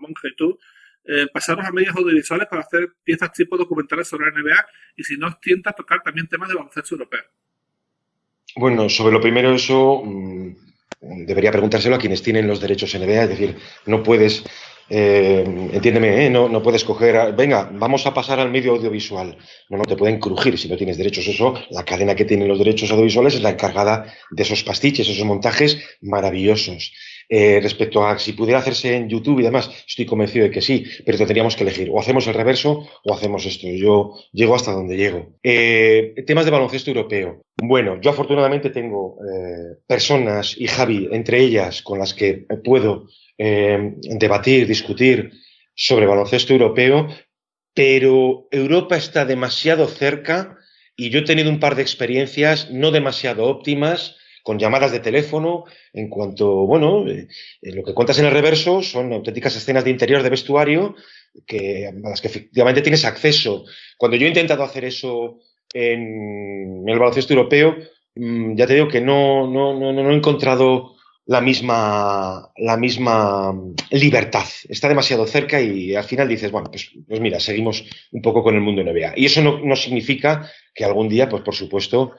[0.00, 0.58] Monge y tú,
[1.04, 4.66] eh, pasaros a medios audiovisuales para hacer piezas tipo documentales sobre la NBA
[4.96, 7.24] y si no os tienta tocar también temas de baloncesto europeo.
[8.56, 10.54] Bueno, sobre lo primero, eso mmm,
[11.26, 13.56] debería preguntárselo a quienes tienen los derechos NBA, es decir,
[13.86, 14.44] no puedes
[14.90, 16.30] eh, entiéndeme, ¿eh?
[16.30, 19.36] no, no, puedes coger, venga, vamos a pasar al medio audiovisual.
[19.68, 21.26] No, no te pueden crujir si no tienes derechos.
[21.26, 25.24] Eso, la cadena que tiene los derechos audiovisuales es la encargada de esos pastiches, esos
[25.24, 26.92] montajes maravillosos.
[27.30, 30.86] Eh, respecto a si pudiera hacerse en YouTube y demás, estoy convencido de que sí,
[31.04, 31.90] pero tendríamos que elegir.
[31.92, 33.68] O hacemos el reverso o hacemos esto.
[33.68, 35.34] Yo llego hasta donde llego.
[35.42, 37.42] Eh, temas de baloncesto europeo.
[37.60, 39.18] Bueno, yo afortunadamente tengo
[39.86, 43.08] personas y Javi, entre ellas, con las que puedo
[43.38, 45.32] eh, debatir, discutir
[45.74, 47.08] sobre baloncesto europeo,
[47.72, 50.58] pero Europa está demasiado cerca
[50.96, 55.64] y yo he tenido un par de experiencias no demasiado óptimas con llamadas de teléfono,
[55.92, 57.28] en cuanto, bueno, eh,
[57.60, 60.96] lo que cuentas en el reverso son auténticas escenas de interior de vestuario
[61.46, 63.64] que, a las que efectivamente tienes acceso.
[63.96, 65.38] Cuando yo he intentado hacer eso
[65.72, 67.76] en, el baloncesto europeo,
[68.14, 70.97] mmm, ya te digo que no, no, no, no he encontrado
[71.28, 73.54] la misma, la misma
[73.90, 74.46] libertad.
[74.66, 78.54] Está demasiado cerca y al final dices, bueno, pues, pues mira, seguimos un poco con
[78.54, 79.12] el mundo NBA.
[79.16, 82.12] Y eso no, no significa que algún día, pues por supuesto,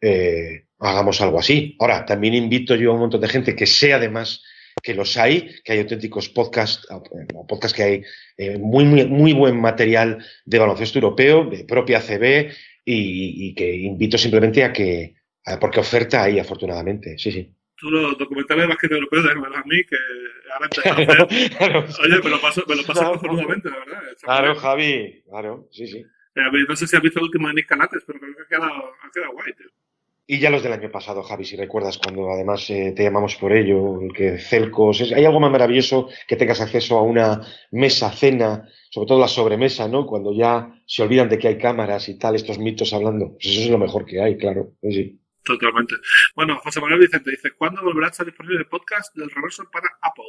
[0.00, 1.76] eh, hagamos algo así.
[1.78, 4.42] Ahora, también invito yo a un montón de gente que sé además
[4.82, 6.88] que los hay, que hay auténticos podcasts,
[7.46, 8.02] podcasts que hay
[8.36, 12.52] eh, muy, muy, muy buen material de baloncesto europeo, de propia CB,
[12.84, 15.14] y, que invito simplemente a que,
[15.60, 19.84] porque oferta hay afortunadamente, sí, sí tú los documentales de básquet europeo, déjame a mí,
[19.84, 19.96] que
[20.52, 22.00] ahora empezó a hacer.
[22.04, 24.02] Oye, me lo paso, me lo paso claro, la verdad.
[24.22, 24.60] Claro, bien.
[24.60, 25.98] Javi, claro, sí, sí.
[25.98, 28.46] Eh, no sé si has visto el último de Nick Canates, pero creo que ha
[28.46, 29.68] quedado, ha quedado guay, tío.
[30.28, 33.52] Y ya los del año pasado, Javi, si recuerdas, cuando además eh, te llamamos por
[33.52, 38.68] ello, que Celcos, es, hay algo más maravilloso que tengas acceso a una mesa, cena,
[38.90, 40.04] sobre todo la sobremesa, ¿no?
[40.04, 43.34] Cuando ya se olvidan de que hay cámaras y tal, estos mitos hablando.
[43.34, 44.72] Pues eso es lo mejor que hay, claro.
[44.82, 45.20] Sí.
[45.46, 45.94] Totalmente.
[46.34, 49.88] Bueno, José Manuel Vicente dice, ¿cuándo volverá a estar disponible el podcast del reverso para
[50.02, 50.24] Apple?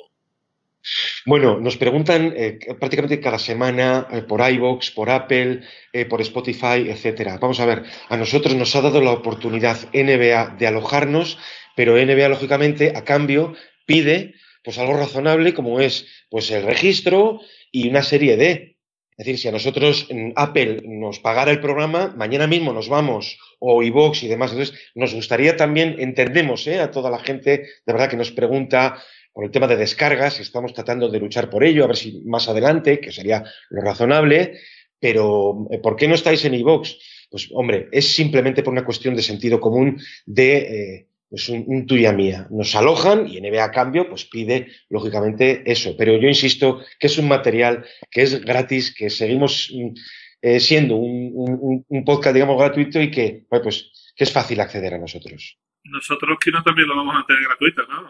[1.26, 5.62] Bueno, nos preguntan eh, prácticamente cada semana eh, por iVoox, por Apple,
[5.92, 7.40] eh, por Spotify, etcétera.
[7.42, 11.40] Vamos a ver, a nosotros nos ha dado la oportunidad NBA de alojarnos,
[11.76, 13.56] pero NBA, lógicamente, a cambio,
[13.88, 17.42] pide pues algo razonable como es pues el registro
[17.72, 18.77] y una serie de.
[19.18, 23.82] Es decir, si a nosotros Apple nos pagara el programa, mañana mismo nos vamos, o
[23.82, 24.52] iVox y demás.
[24.52, 27.50] Entonces, nos gustaría también, entendemos a toda la gente,
[27.86, 29.02] de verdad, que nos pregunta
[29.34, 32.48] por el tema de descargas, estamos tratando de luchar por ello, a ver si más
[32.48, 34.60] adelante, que sería lo razonable,
[35.00, 36.98] pero eh, ¿por qué no estáis en iVox?
[37.30, 42.14] Pues hombre, es simplemente por una cuestión de sentido común de eh, pues un, tuya
[42.14, 42.48] mía.
[42.50, 45.96] Nos alojan y NBA a cambio pues pide lógicamente eso.
[45.98, 49.94] Pero yo insisto que es un material que es gratis, que seguimos mm,
[50.42, 55.58] eh, siendo un, podcast, digamos, gratuito y que, pues, que es fácil acceder a nosotros.
[55.84, 58.08] Nosotros, que no también lo vamos a tener gratuito, ¿no?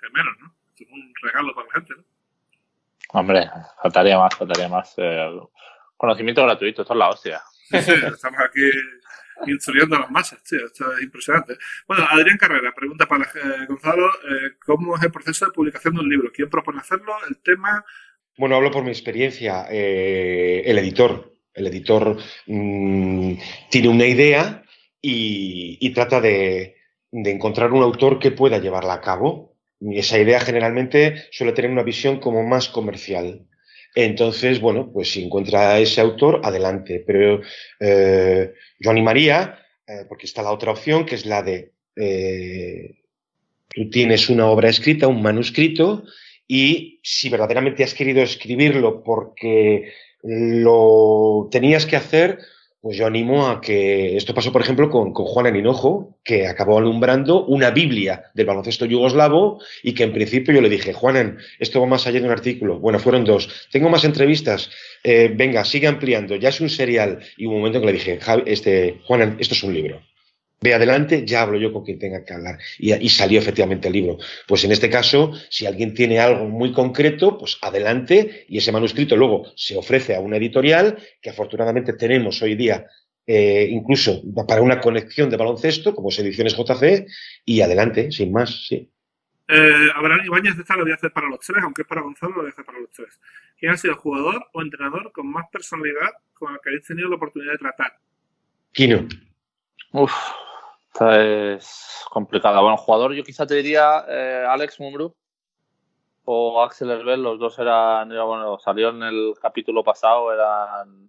[0.00, 0.54] Que menos, ¿no?
[0.90, 2.04] un regalo para la gente, ¿no?
[3.12, 3.48] Hombre,
[3.82, 4.94] faltaría más, faltaría más.
[4.98, 5.40] Eh,
[5.96, 7.40] conocimiento gratuito, esto es la hostia.
[7.70, 8.60] Sí, estamos aquí
[9.46, 11.56] instruyendo a las masas, tío, esto es impresionante.
[11.86, 16.00] Bueno, Adrián Carrera, pregunta para eh, Gonzalo, eh, ¿cómo es el proceso de publicación de
[16.00, 16.30] un libro?
[16.32, 17.12] ¿Quién propone hacerlo?
[17.28, 17.84] ¿El tema?
[18.38, 19.66] Bueno, hablo por mi experiencia.
[19.70, 23.34] el editor, el editor mm,
[23.70, 24.62] tiene una idea
[25.00, 26.76] y, trata de,
[27.10, 31.70] de encontrar un autor que pueda llevarla a cabo y esa idea generalmente suele tener
[31.70, 33.46] una visión como más comercial.
[33.98, 37.02] Entonces, bueno, pues si encuentra ese autor, adelante.
[37.04, 37.40] Pero
[37.80, 42.96] eh, yo animaría, eh, porque está la otra opción, que es la de eh,
[43.70, 46.04] tú tienes una obra escrita, un manuscrito,
[46.46, 49.90] y si verdaderamente has querido escribirlo porque
[50.22, 52.38] lo tenías que hacer,
[52.86, 56.78] pues yo animo a que esto pasó, por ejemplo, con, con Juan Aninojo, que acabó
[56.78, 61.80] alumbrando una Biblia del baloncesto yugoslavo y que en principio yo le dije, Juanan, esto
[61.80, 62.78] va más allá de un artículo.
[62.78, 63.66] Bueno, fueron dos.
[63.72, 64.70] Tengo más entrevistas.
[65.02, 66.36] Eh, venga, sigue ampliando.
[66.36, 67.18] Ya es un serial.
[67.36, 70.00] Y un momento que le dije, este, Juanan, esto es un libro
[70.60, 72.58] ve adelante, ya hablo yo con quien tenga que hablar.
[72.78, 74.18] Y, salió efectivamente el libro.
[74.46, 79.16] Pues en este caso, si alguien tiene algo muy concreto, pues adelante y ese manuscrito
[79.16, 82.86] luego se ofrece a una editorial que afortunadamente tenemos hoy día.
[83.28, 87.06] Eh, incluso para una conexión de baloncesto, como es Ediciones JC,
[87.44, 88.88] y adelante, sin más, sí.
[89.48, 92.34] Eh, Abraham Ibáñez esta lo voy a hacer para los tres, aunque es para Gonzalo,
[92.34, 93.20] lo voy a hacer para los tres.
[93.58, 97.08] ¿Quién ha sido el jugador o entrenador con más personalidad con el que habéis tenido
[97.08, 97.98] la oportunidad de tratar?
[98.72, 99.06] Kino.
[99.92, 100.12] Uf,
[101.00, 102.60] es complicada.
[102.60, 105.14] Bueno, jugador, yo quizá te diría eh, Alex Mumbrú
[106.24, 111.08] o Axel Herbel, los dos eran, bueno, salió en el capítulo pasado, eran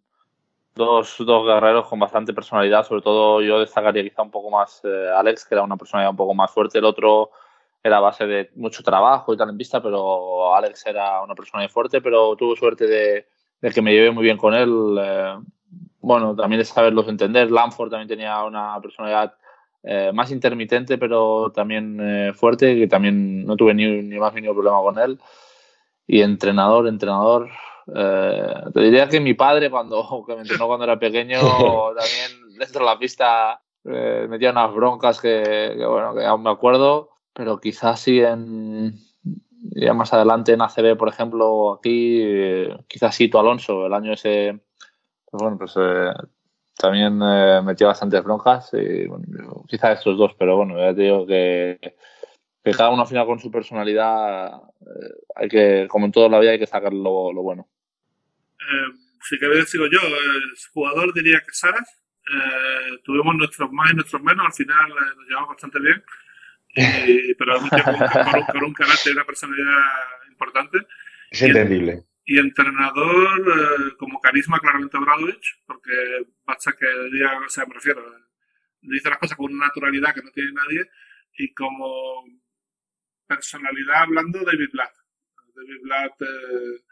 [0.75, 5.09] dos, dos guerreros con bastante personalidad, sobre todo yo destacaría quizá un poco más eh,
[5.15, 7.31] Alex, que era una personalidad un poco más fuerte, el otro
[7.83, 12.01] era base de mucho trabajo y tal en vista, pero Alex era una persona fuerte,
[12.01, 13.25] pero tuve suerte de,
[13.73, 14.97] que me llevé muy bien con él.
[14.99, 15.35] Eh,
[16.01, 17.51] bueno, también de saberlos entender.
[17.51, 19.33] Lanford también tenía una personalidad
[19.83, 24.53] eh, más intermitente, pero también eh, fuerte, que también no tuve ni, ni más ningún
[24.53, 25.19] problema con él.
[26.05, 27.49] Y entrenador, entrenador.
[27.95, 31.39] Eh, te diría que mi padre, cuando que me entrenó cuando era pequeño,
[31.97, 37.57] también dentro de la pista metía unas broncas que, bueno, que aún me acuerdo, pero
[37.61, 38.99] quizás sí en,
[39.53, 42.21] ya más adelante en ACB, por ejemplo, aquí,
[42.89, 44.59] quizás sí, tu Alonso, el año ese,
[45.31, 45.73] pues bueno, pues
[46.77, 51.25] también eh, metió bastantes broncas, y, bueno, quizá estos dos, pero bueno, ya te digo
[51.25, 51.79] que,
[52.75, 54.47] cada uno al final con su personalidad,
[54.81, 57.67] eh, hay que, como en toda la vida, hay que sacar lo, bueno.
[58.59, 61.89] Eh, si queréis sigo yo, el jugador diría que Saras.
[62.29, 66.03] Eh, tuvimos nuestros más y nuestros menos, al final nos llevamos bastante bien,
[67.37, 69.81] pero con, con, un carácter y una personalidad
[70.29, 70.79] importante.
[71.31, 77.65] Es entendible y entrenador eh, como carisma claramente Bradovich, porque basta que diga, o sea,
[77.65, 78.03] me refiero,
[78.81, 80.89] dice las cosas con una naturalidad que no tiene nadie,
[81.37, 82.25] y como
[83.25, 84.93] personalidad hablando David Blatt.
[85.55, 86.83] David Blatt, eh,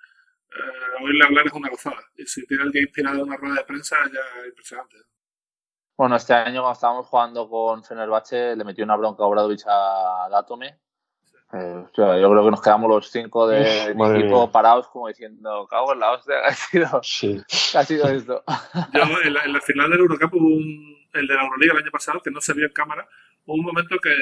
[0.52, 3.66] eh, oírle hablar es una gozada, y si tiene alguien inspirado en una rueda de
[3.66, 4.95] prensa ya es impresionante.
[5.98, 10.28] Bueno, este año cuando estábamos jugando con Fenerbahce le metió una bronca a Bradovich a
[10.30, 10.85] Datome
[11.56, 15.99] eh, yo creo que nos quedamos los cinco de, equipo parados como diciendo, cago en
[15.99, 17.41] la hostia, ha sido, sí.
[17.76, 18.44] ha sido esto.
[18.94, 21.80] Yo, en la, en la final del Eurocup hubo un, el de la Euroliga el
[21.80, 23.07] año pasado, que no se vio en cámara,
[23.45, 24.14] hubo un momento que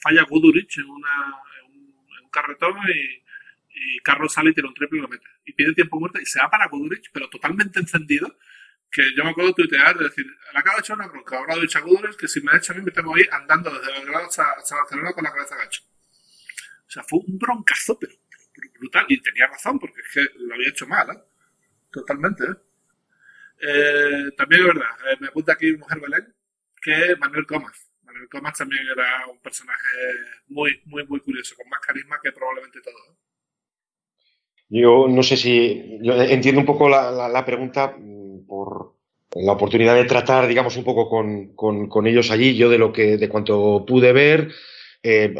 [0.00, 4.98] falla Guduric en, una, en, un, carretón y, y, Carlos sale y tira un triple
[4.98, 5.26] y lo mete.
[5.44, 8.34] Y pide tiempo muerto y se va para Guduric, pero totalmente encendido.
[8.90, 11.56] que yo me acuerdo de tuitear, de decir, le acabo de echar una bronca, ahora
[11.56, 14.26] de Chagudores, que si me ha hecho a mí me tengo ahí andando desde Belgrado
[14.26, 15.82] hasta, hasta Barcelona con la cabeza gacho.
[16.96, 18.14] Sea, fue un broncazo, pero,
[18.78, 19.04] brutal.
[19.08, 21.20] Y tenía razón, porque es que lo había hecho mal, ¿eh?
[21.90, 22.56] Totalmente, ¿eh?
[23.68, 26.34] eh también es verdad, eh, me apunta aquí Mujer Belén,
[26.80, 27.90] que Manuel Comas.
[28.02, 29.88] Manuel Comas también era un personaje
[30.48, 32.94] muy, muy, muy curioso, con más carisma que probablemente todo.
[33.10, 33.16] ¿eh?
[34.70, 35.98] Yo no sé si.
[36.02, 38.94] entiendo un poco la, pregunta mm, por
[39.34, 42.56] la oportunidad de tratar, digamos, un poco con, ellos allí.
[42.56, 44.50] Yo de lo que, de cuanto pude ver,
[45.08, 45.32] eh,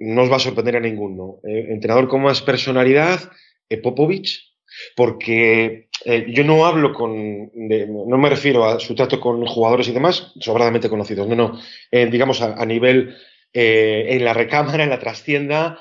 [0.00, 1.38] no os va a sorprender a ninguno.
[1.46, 3.30] Eh, entrenador con más personalidad,
[3.68, 4.50] eh, Popovich,
[4.96, 5.88] porque
[6.26, 10.88] yo no hablo con, no me refiero a su trato con jugadores y demás, sobradamente
[10.88, 11.60] conocidos, no, no,
[11.92, 13.14] digamos a, a nivel
[13.52, 15.78] en la recámara, en la trastienda,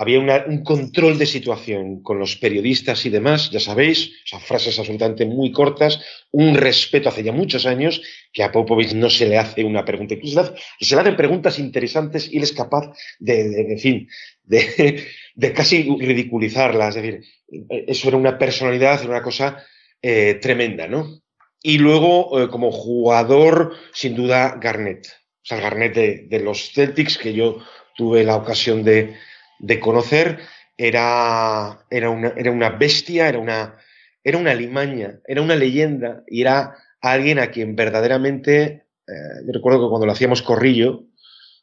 [0.00, 4.12] había un control de situación con los periodistas y demás, ya sabéis,
[4.46, 6.00] frases absolutamente muy cortas,
[6.30, 8.00] un respeto hace ya muchos años
[8.32, 12.32] que a Popovich no se le hace una pregunta, incluso se le hacen preguntas interesantes
[12.32, 14.08] y él es capaz de, en fin,
[14.44, 17.24] de, casi ridiculizarlas, es decir,
[17.68, 19.64] eso era una personalidad, era una cosa
[20.00, 21.22] eh, tremenda, ¿no?
[21.60, 27.32] Y luego, eh, como jugador, sin duda, Garnett, o sea, Garnett de los Celtics, que
[27.32, 27.58] yo
[27.96, 29.16] tuve la ocasión de
[29.58, 30.38] de conocer,
[30.76, 33.76] era, era, una, era una bestia, era una,
[34.22, 39.80] era una limaña, era una leyenda y era alguien a quien verdaderamente, eh, yo recuerdo
[39.80, 41.04] que cuando lo hacíamos corrillo,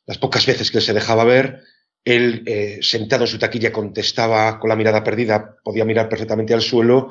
[0.05, 1.61] las pocas veces que se dejaba ver,
[2.03, 6.61] él eh, sentado en su taquilla contestaba con la mirada perdida, podía mirar perfectamente al
[6.61, 7.09] suelo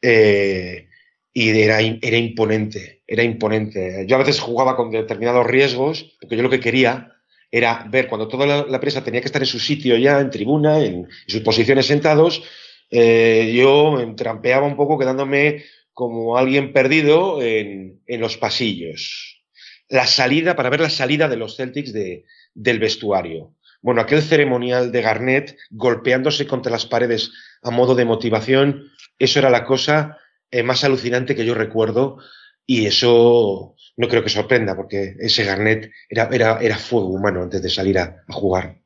[0.00, 0.88] eh,
[1.32, 4.04] y era, era imponente, era imponente.
[4.06, 7.17] Yo a veces jugaba con determinados riesgos, porque yo lo que quería
[7.50, 10.84] era ver cuando toda la, prensa tenía que estar en su sitio ya, en tribuna,
[10.84, 12.42] en, sus posiciones sentados,
[12.90, 19.42] eh, yo me trampeaba un poco quedándome como alguien perdido en, los pasillos.
[19.88, 23.54] La salida, para ver la salida de los Celtics del vestuario.
[23.80, 29.50] Bueno, aquel ceremonial de Garnett golpeándose contra las paredes a modo de motivación, eso era
[29.50, 30.18] la cosa
[30.50, 32.18] eh, más alucinante que yo recuerdo
[32.66, 37.60] y eso no creo que sorprenda, porque ese Garnet era, era, era fuego humano antes
[37.60, 38.76] de salir a, jugar.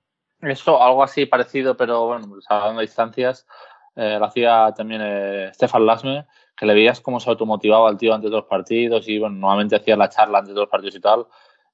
[0.40, 3.46] Eso, algo así parecido, pero bueno, pues, hablando de distancias,
[3.94, 6.26] eh, lo hacía también eh, Stefan Lasme,
[6.56, 9.76] que le veías cómo se automotivaba al tío antes de los partidos y bueno, nuevamente
[9.76, 11.26] hacía la charla antes de los partidos y tal.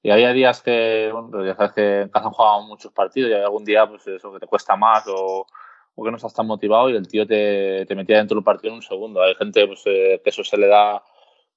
[0.03, 3.33] Y había días que, bueno, pues ya sabes que en casa han muchos partidos y
[3.35, 5.47] algún día, pues eso, que te cuesta más o,
[5.95, 8.73] o que no estás tan motivado y el tío te, te metía dentro del partido
[8.73, 9.21] en un segundo.
[9.21, 11.01] Hay gente pues, eh, que eso se le da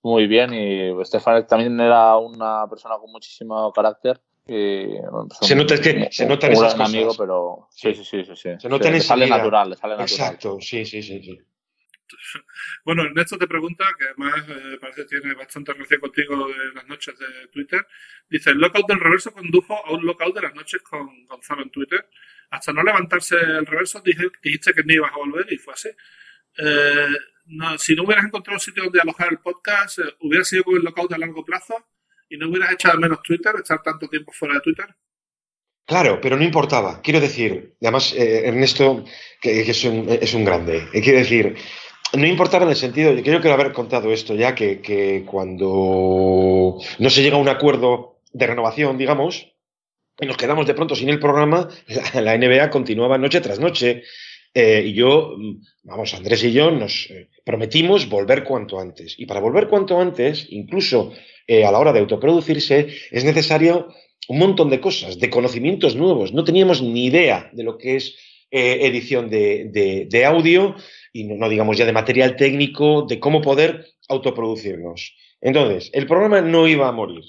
[0.03, 4.21] muy bien y Stefan también era una persona con muchísimo carácter.
[4.47, 8.51] Y, pues se nota que se nota en esas amigo, pero sí, sí, sí, sí.
[8.59, 10.11] Se nota en sale natural, le sale natural.
[10.11, 11.39] Exacto, sí, sí, sí, sí.
[12.85, 16.87] Bueno, Ernesto te pregunta, que además eh, parece que tiene bastante relación contigo de las
[16.89, 17.87] noches de Twitter.
[18.29, 21.71] Dice, el lockout del reverso condujo a un lockout de las noches con Gonzalo en
[21.71, 22.09] Twitter.
[22.51, 25.89] Hasta no levantarse el reverso dijiste que no ibas a volver y fue así.
[26.59, 30.65] Eh, no, si no hubieras encontrado un sitio donde alojar el podcast, eh, hubiera sido
[30.65, 31.75] con el lockout a largo plazo
[32.29, 34.87] y no hubieras echado menos Twitter, estar tanto tiempo fuera de Twitter.
[35.85, 37.03] Claro, pero no importaba.
[37.03, 39.05] Quiero decir, además, eh, Ernesto,
[39.41, 40.89] que, es, un, es, un, grande.
[40.93, 41.57] Eh, quiero decir,
[42.15, 47.11] no importaba en el sentido, yo creo que haber contado esto ya, que cuando no
[47.11, 49.53] se llega a un acuerdo de renovación, digamos,
[50.21, 51.69] y nos quedamos de pronto sin el programa,
[52.15, 54.05] la NBA continuaba noche tras noche.
[54.55, 59.15] Eh, y yo, mm, vamos, Andrés y yo nos eh, prometimos volver cuanto antes.
[59.19, 61.13] Y para volver cuanto antes, incluso
[61.47, 63.89] eh, a la hora de autoproducirse, es necesario
[64.29, 66.33] un montón de cosas, de conocimientos nuevos.
[66.33, 68.17] No teníamos ni idea de lo que es
[68.55, 70.77] edición de, audio
[71.11, 75.17] y no, digamos ya de material técnico, de cómo poder autoproducirnos.
[75.41, 77.25] Entonces, el programa no iba a morir.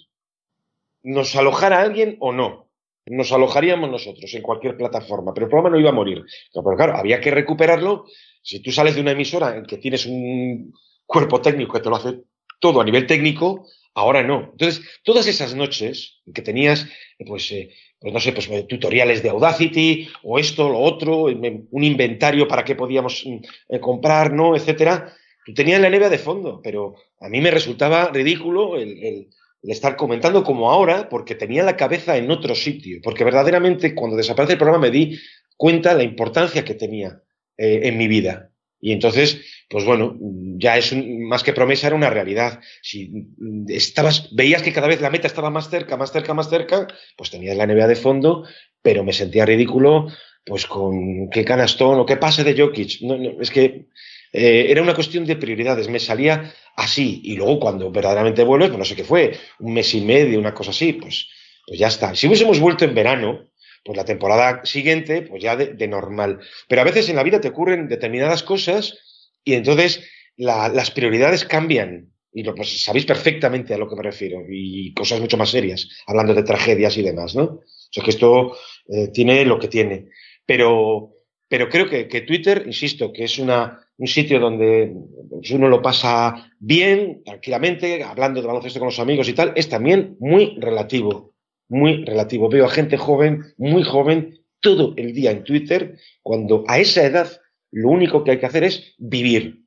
[1.02, 2.63] Nos alojara alguien o no
[3.06, 6.24] nos alojaríamos nosotros en cualquier plataforma, pero el programa no iba a morir.
[6.54, 8.06] Pero, claro, había que recuperarlo.
[8.42, 10.74] Si tú sales de una emisora en que tienes un
[11.06, 12.22] cuerpo técnico que te lo hace
[12.60, 14.50] todo a nivel técnico, ahora no.
[14.52, 16.88] Entonces, todas esas noches que tenías,
[17.26, 17.70] pues, eh,
[18.00, 22.64] pues no sé, pues eh, tutoriales de Audacity o esto, lo otro, un inventario para
[22.64, 23.38] qué podíamos mm,
[23.70, 24.56] eh, comprar, ¿no?
[24.56, 25.14] Etcétera.
[25.46, 29.28] Tú tenías la nevea de fondo, pero a mí me resultaba ridículo el
[29.72, 34.54] estar comentando como ahora, porque tenía la cabeza en otro sitio, porque verdaderamente cuando desaparece
[34.54, 35.18] el programa me di
[35.56, 37.22] cuenta la importancia que tenía
[37.58, 38.50] eh, en mi vida.
[38.82, 40.18] Y entonces, pues bueno,
[40.58, 42.60] ya es más que promesa, era una realidad.
[42.82, 43.30] Si
[43.70, 47.30] estabas, veías que cada vez la meta estaba más cerca, más cerca, más cerca, pues
[47.30, 48.46] tenías la NBA de fondo,
[48.82, 50.08] pero me sentía ridículo
[50.46, 53.02] pues con qué canastón o qué pase de Jokic.
[53.04, 53.88] No, es que
[54.34, 57.22] eh, era una cuestión de prioridades, me salía así.
[57.24, 60.54] Y luego cuando verdaderamente vuelves, pues no sé qué fue, un mes y medio, una
[60.54, 61.30] cosa así, pues,
[61.66, 62.16] pues ya está.
[62.16, 63.50] Si hubiésemos vuelto en verano,
[63.84, 66.40] pues la temporada siguiente, pues ya de, normal.
[66.68, 68.98] Pero a veces en la vida te ocurren determinadas cosas
[69.44, 70.04] y entonces
[70.38, 72.10] las prioridades cambian.
[72.36, 74.44] Y pues sabéis perfectamente a lo que me refiero.
[74.50, 77.44] Y cosas mucho más serias, hablando de tragedias y demás, ¿no?
[77.44, 80.10] O sea que esto eh, tiene lo que tiene.
[80.46, 81.14] Pero,
[81.48, 84.94] pero creo que Twitter, insisto, que es una, un sitio donde
[85.30, 89.70] pues, uno lo pasa bien, tranquilamente, hablando de baloncesto con los amigos y tal, es
[89.70, 91.34] también muy relativo,
[91.70, 92.50] muy relativo.
[92.50, 97.30] Veo a gente joven, muy joven, todo el día en Twitter, cuando a esa edad
[97.72, 99.64] lo único que hay que hacer es vivir.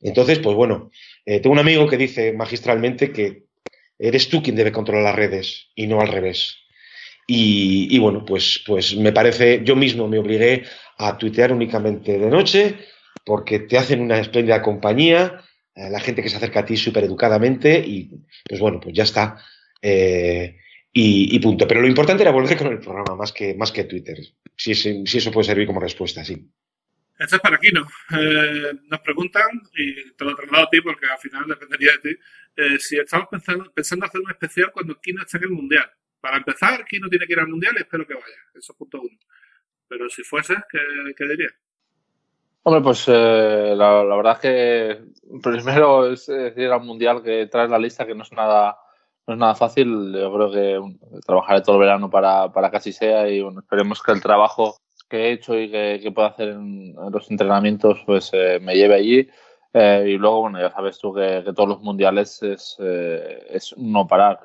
[0.00, 0.90] Entonces, pues bueno,
[1.24, 3.44] eh, tengo un amigo que dice magistralmente que
[3.98, 6.56] eres tú quien debe controlar las redes y no al revés.
[7.30, 10.64] Y, bueno, pues, pues me parece, yo mismo me obligué
[10.96, 12.76] a tuitear únicamente de noche,
[13.28, 15.44] porque te hacen una espléndida compañía,
[15.74, 18.10] eh, la gente que se acerca a ti súper educadamente y
[18.48, 19.36] pues bueno, pues ya está.
[19.82, 20.56] Eh,
[20.90, 21.68] y, punto.
[21.68, 24.16] Pero lo importante era volver con el programa, más que, más que Twitter.
[24.56, 26.50] Si, si, eso puede servir como respuesta, sí.
[27.18, 27.86] Esto es para Kino.
[28.18, 29.46] Eh, nos preguntan,
[29.76, 33.70] y te lo traslado a ti porque al final dependería de ti, si estamos pensando,
[33.74, 35.88] pensando hacer un especial cuando Kino esté en el Mundial.
[36.18, 38.40] Para empezar, Kino tiene que ir al Mundial y espero que vaya.
[38.54, 39.18] Eso es punto uno.
[39.86, 40.80] Pero si fuese, ¿qué,
[41.14, 41.52] qué dirías?
[42.68, 44.98] Hombre, pues eh, la, verdad es que
[45.42, 48.76] primero es decir al mundial que traes la lista que no es nada
[49.26, 50.12] no es nada fácil.
[50.12, 54.02] Yo creo que trabajaré todo el verano para, para que así sea y bueno, esperemos
[54.02, 54.76] que el trabajo
[55.08, 58.96] que he hecho y que, que pueda hacer en, los entrenamientos pues eh, me lleve
[58.96, 59.28] allí.
[59.72, 64.06] Eh, y luego, bueno, ya sabes tú que, que todos los mundiales es, es no
[64.06, 64.40] parar.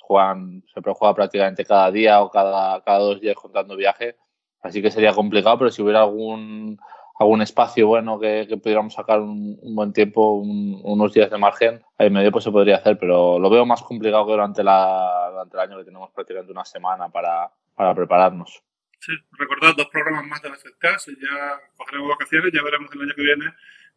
[0.00, 4.16] juegan, se juega prácticamente cada día o cada, cada dos días contando viaje.
[4.62, 6.78] Así que sería complicado, pero si hubiera algún
[7.22, 12.30] algún espacio bueno que, pudiéramos sacar un, buen tiempo, unos días de margen, ahí medio
[12.30, 15.78] pues se podría hacer, pero lo veo más complicado que durante, la, durante el año
[15.78, 18.62] que tenemos prácticamente una semana para, para prepararnos.
[19.00, 23.00] Sí, recordad dos programas más de la CETCAS y ya cogeremos vacaciones, ya veremos el
[23.00, 23.46] año que viene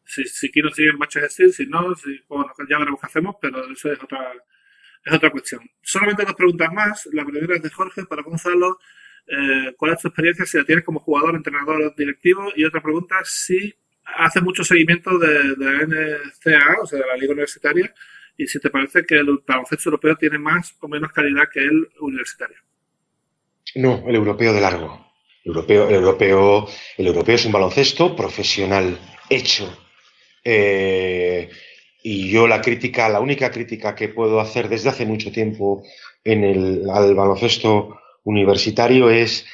[0.06, 3.66] si, si quiero seguir Matches Steel, si no, si, bueno, ya veremos qué hacemos, pero
[3.72, 4.34] eso es otra,
[5.04, 5.62] es otra cuestión.
[5.82, 7.10] Solamente dos preguntas más.
[7.12, 8.80] La primera es de Jorge para Gonzalo.
[9.28, 12.52] Eh, cuál es tu experiencia, si la tienes como jugador, entrenador, directivo.
[12.56, 13.74] Y otra pregunta, si
[14.18, 17.94] hace mucho seguimiento de, de NCAA, o sea, de la Liga Universitaria,
[18.38, 21.88] y si te parece que el baloncesto europeo tiene más o menos calidad que el
[22.00, 22.58] universitario.
[23.76, 25.06] No, el europeo de largo.
[25.44, 28.98] El europeo, el europeo, el europeo es un baloncesto profesional,
[29.30, 29.66] hecho.
[30.44, 31.50] Eh,
[32.04, 35.84] y yo la crítica, la única crítica que puedo hacer desde hace mucho tiempo
[36.24, 39.46] en el, al baloncesto universitario es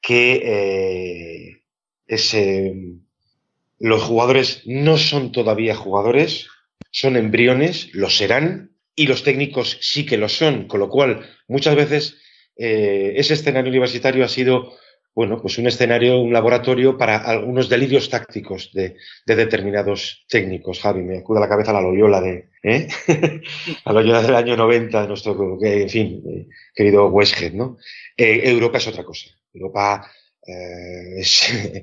[0.00, 1.60] que
[2.08, 2.42] eh,
[3.78, 6.48] los jugadores no son todavía jugadores,
[6.90, 11.74] son embriones, lo serán, y los técnicos sí que lo son, con lo cual muchas
[11.74, 12.18] veces
[12.56, 14.74] eh, ese escenario universitario ha sido
[15.14, 20.80] bueno, pues un escenario, un laboratorio para algunos delirios tácticos de, determinados técnicos.
[20.80, 22.88] Javi, me acuda la cabeza la Loyola de, ¿eh?
[23.84, 27.76] la Loyola del año 90, nuestro, en fin, eh, querido Westhead, ¿no?
[28.16, 29.28] Eh, Europa es otra cosa.
[29.52, 30.10] Europa
[30.46, 31.52] eh, es,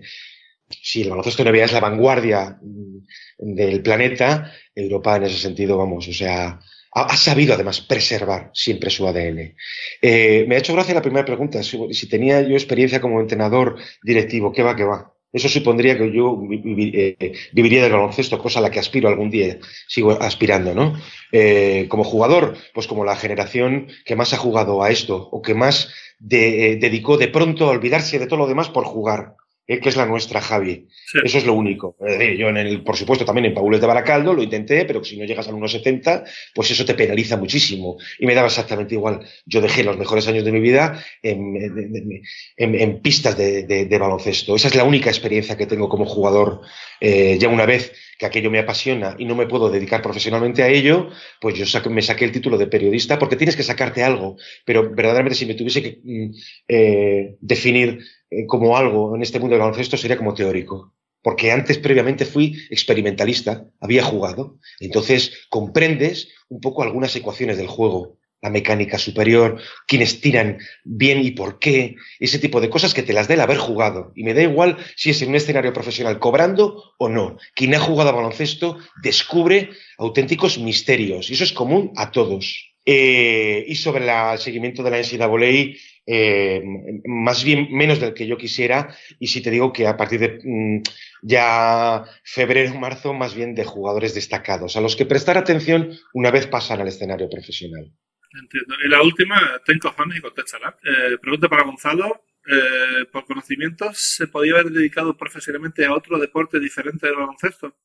[0.70, 2.98] si el baloncesto NBA es la vanguardia mm,
[3.38, 6.60] del planeta, Europa en ese sentido, vamos, o sea,
[6.92, 9.56] ha, sabido además preservar siempre su ADN.
[10.02, 14.52] Eh, me ha hecho gracia la primera pregunta, si, tenía yo experiencia como entrenador directivo,
[14.52, 15.14] ¿qué va, qué va?
[15.32, 19.60] Eso supondría que yo eh, viviría del baloncesto, cosa a la que aspiro algún día,
[19.88, 21.00] sigo aspirando, ¿no?
[21.32, 25.54] Eh, como jugador, pues como la generación que más ha jugado a esto o que
[25.54, 29.36] más dedicó de pronto a olvidarse de todo lo demás por jugar.
[29.70, 29.80] ¿Eh?
[29.80, 30.88] que es la nuestra, Javi.
[31.24, 31.96] Eso es lo único.
[32.38, 35.26] yo, en el, por supuesto, también en Paules de Baracaldo lo intenté, pero si no
[35.26, 37.98] llegas al 1,70, pues eso te penaliza muchísimo.
[38.18, 39.22] Y me daba exactamente igual.
[39.46, 44.56] Yo dejé los mejores años de mi vida en, pistas de, baloncesto.
[44.56, 46.62] Esa es la única experiencia que tengo como jugador.
[47.00, 50.68] Eh, ya una vez que aquello me apasiona y no me puedo dedicar profesionalmente a
[50.68, 51.10] ello,
[51.40, 54.36] pues yo me saqué el título de periodista porque tienes que sacarte algo.
[54.66, 56.32] Pero verdaderamente si me tuviese que mm,
[56.68, 58.00] eh, definir
[58.30, 60.94] eh, como algo en este mundo del baloncesto sería como teórico.
[61.22, 64.58] Porque antes, previamente, fui experimentalista, había jugado.
[64.80, 71.32] Entonces, comprendes un poco algunas ecuaciones del juego, la mecánica superior, quiénes tiran bien y
[71.32, 74.14] por qué, ese tipo de cosas que te las dé el haber jugado.
[74.16, 77.38] Y me da igual si es en un escenario profesional cobrando o no.
[77.54, 82.70] Quien ha jugado a baloncesto descubre auténticos misterios y eso es común a todos.
[82.86, 86.64] Eh, y sobre el seguimiento de la NCAA, eh,
[87.06, 90.40] más bien menos del que yo quisiera y si te digo que a partir de
[90.44, 90.82] mm,
[91.22, 96.48] ya febrero, marzo, más bien de jugadores destacados, a los que prestar atención una vez
[96.48, 97.92] pasan al escenario profesional.
[98.40, 98.76] Entiendo.
[98.86, 100.78] Y la última, ten cojones y contéstala.
[100.84, 102.26] Eh, pregunta para Gonzalo.
[102.52, 107.76] Eh, por conocimientos, ¿se podía haber dedicado profesionalmente a otro deporte diferente del baloncesto?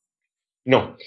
[0.63, 0.97] No.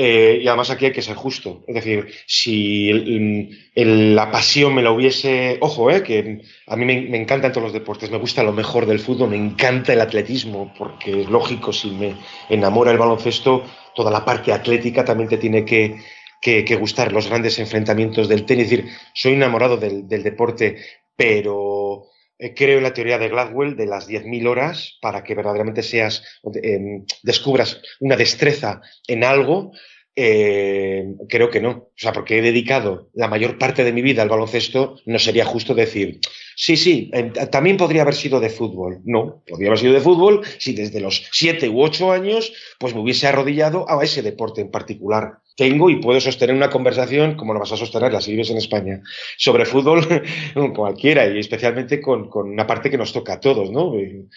[0.00, 1.64] Eh, y además aquí hay que ser justo.
[1.66, 5.58] Es decir, si la pasión me la hubiese...
[5.60, 8.86] Ojo, eh, que a mí me, me, encantan todos los deportes, me gusta lo mejor
[8.86, 12.14] del fútbol, me encanta el atletismo, porque es lógico, si me
[12.48, 15.96] enamora el baloncesto, toda la parte atlética también te tiene que,
[16.40, 18.66] que, gustar, los grandes enfrentamientos del tenis.
[18.66, 20.76] Es decir, soy enamorado del, del deporte,
[21.16, 22.07] pero
[22.54, 26.22] creo en la teoría de Gladwell de las 10.000 horas para que verdaderamente seas,
[26.62, 29.72] eh, descubras una destreza en algo.
[30.14, 31.70] Eh, creo que no.
[31.70, 35.44] O sea, porque he dedicado la mayor parte de mi vida al baloncesto, no sería
[35.44, 36.20] justo decir,
[36.56, 37.10] sí, sí,
[37.52, 39.00] también podría haber sido de fútbol.
[39.04, 43.00] No, podría haber sido de fútbol si desde los 7 u 8 años pues me
[43.00, 47.58] hubiese arrodillado a ese deporte en particular tengo y puedo sostener una conversación, como lo
[47.58, 49.02] vas a sostenerla si vives en España,
[49.36, 50.06] sobre fútbol
[50.74, 53.92] cualquiera y especialmente con, con, una parte que nos toca a todos, ¿no?
[53.98, 54.28] En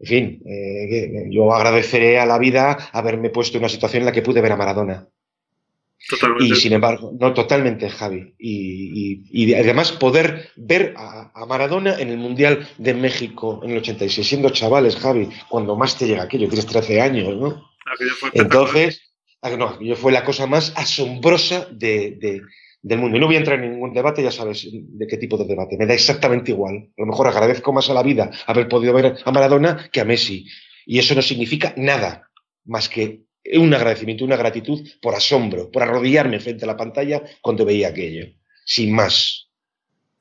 [0.00, 4.22] fin, eh, yo agradeceré a la vida haberme puesto en una situación en la que
[4.22, 5.08] pude ver a Maradona.
[6.08, 6.44] Totalmente.
[6.44, 8.36] Y sin embargo, no, totalmente, Javi.
[8.38, 13.72] Y, y, y además poder ver a, a, Maradona en el Mundial de México en
[13.72, 17.68] el 86, siendo chavales, Javi, cuando más te llega aquello, tienes 13 años, ¿no?
[18.32, 19.07] Entonces,
[19.42, 22.42] no, yo fue la cosa más asombrosa de,
[22.82, 23.16] del mundo.
[23.16, 25.76] Y no voy a entrar en ningún debate, ya sabes de qué tipo de debate.
[25.76, 26.90] Me da exactamente igual.
[26.96, 30.04] A lo mejor agradezco más a la vida haber podido ver a Maradona que a
[30.04, 30.46] Messi.
[30.86, 32.28] Y eso no significa nada
[32.64, 33.24] más que
[33.54, 38.26] un agradecimiento, una gratitud por asombro, por arrodillarme frente a la pantalla cuando veía aquello.
[38.64, 39.47] Sin más.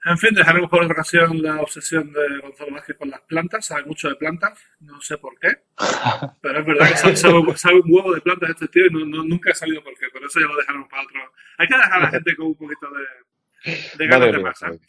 [0.10, 3.66] En fin, dejaremos por otra ocasión la obsesión de Gonzalo Vázquez con las plantas.
[3.66, 5.50] Sabe mucho de plantas, no sé por qué.
[6.42, 9.56] Pero es verdad que sabe, un huevo de plantas este tío y no, nunca he
[9.56, 10.08] sabido por qué.
[10.10, 11.20] Por eso ya lo dejaremos para otro.
[11.58, 14.80] Hay que dejar a la gente con un poquito de, de ganas de pasar.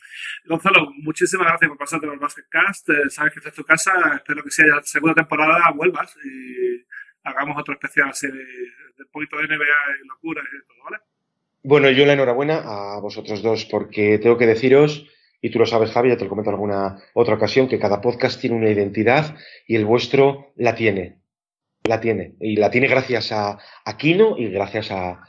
[0.44, 2.88] Gonzalo, muchísimas gracias por pasarte por el Basketcast.
[2.90, 3.92] Eh, sabes que esta es tu casa.
[4.14, 6.86] Espero que si haya segunda temporada vuelvas y
[7.24, 8.44] hagamos otro especial así de,
[8.98, 10.98] un poquito de NBA y locuras y todo, ¿vale?
[11.68, 15.06] Bueno, yo la enhorabuena a vosotros dos, porque tengo que deciros,
[15.42, 18.00] y tú lo sabes, Javi, ya te lo comento en alguna otra ocasión, que cada
[18.00, 19.36] podcast tiene una identidad
[19.66, 21.18] y el vuestro la tiene.
[21.84, 22.36] La tiene.
[22.40, 23.58] Y la tiene gracias a,
[23.98, 25.20] Kino y gracias a,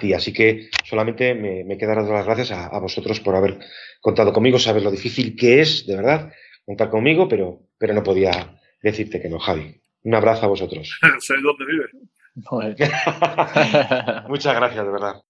[0.00, 0.12] ti.
[0.14, 3.60] Así que solamente me, me quedan las gracias a, vosotros por haber
[4.00, 4.58] contado conmigo.
[4.58, 6.32] Sabes lo difícil que es, de verdad,
[6.66, 9.80] contar conmigo, pero, pero no podía decirte que no, Javi.
[10.02, 10.98] Un abrazo a vosotros.
[11.20, 11.86] sé dónde vive.
[14.28, 15.22] Muchas gracias, de verdad.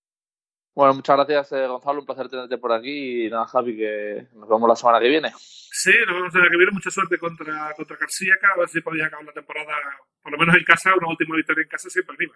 [0.74, 2.00] Bueno, muchas gracias, eh, Gonzalo.
[2.00, 3.26] Un placer tenerte por aquí.
[3.26, 5.32] Y nada, Javi, que nos vemos la semana que viene.
[5.38, 6.72] Sí, nos vemos la semana que viene.
[6.72, 8.34] Mucha suerte contra, contra García.
[8.54, 9.72] A ver si podéis acabar la temporada,
[10.20, 12.34] por lo menos en casa, una última victoria en casa siempre arriba.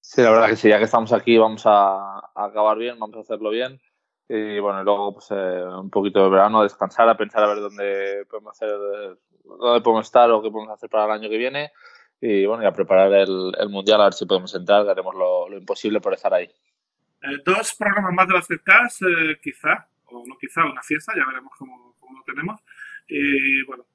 [0.00, 0.68] Sí, la verdad que sí.
[0.68, 3.78] Ya que estamos aquí, vamos a, acabar bien, vamos a hacerlo bien.
[4.28, 8.24] Y bueno, luego pues eh, un poquito de verano, descansar, a pensar a ver dónde
[8.30, 8.70] podemos hacer,
[9.44, 11.70] dónde podemos estar o qué podemos hacer para el año que viene.
[12.18, 14.88] Y bueno, y a preparar el, el mundial, a ver si podemos entrar.
[14.88, 16.48] Haremos lo, lo imposible por estar ahí.
[17.24, 21.52] Eh, dos programas más de Basketcast, eh, quizá, o no quizá, una fiesta, ya veremos
[21.56, 22.60] cómo, cómo lo tenemos.
[23.06, 23.86] Y bueno,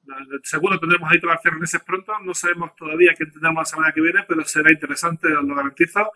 [0.42, 2.12] seguro tendremos ahí todas las meses pronto.
[2.20, 6.12] No sabemos todavía quién tendremos la semana que viene, pero será interesante, os lo garantizo.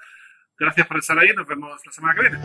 [0.59, 1.33] Gracias por estar ahí.
[1.35, 2.39] Nos vemos la semana que viene.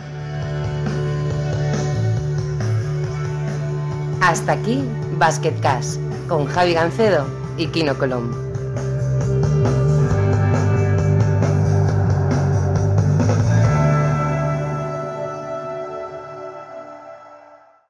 [4.22, 4.84] Hasta aquí
[5.18, 7.28] Basketcast con Javi Gancedo
[7.58, 8.49] y Kino Colombo.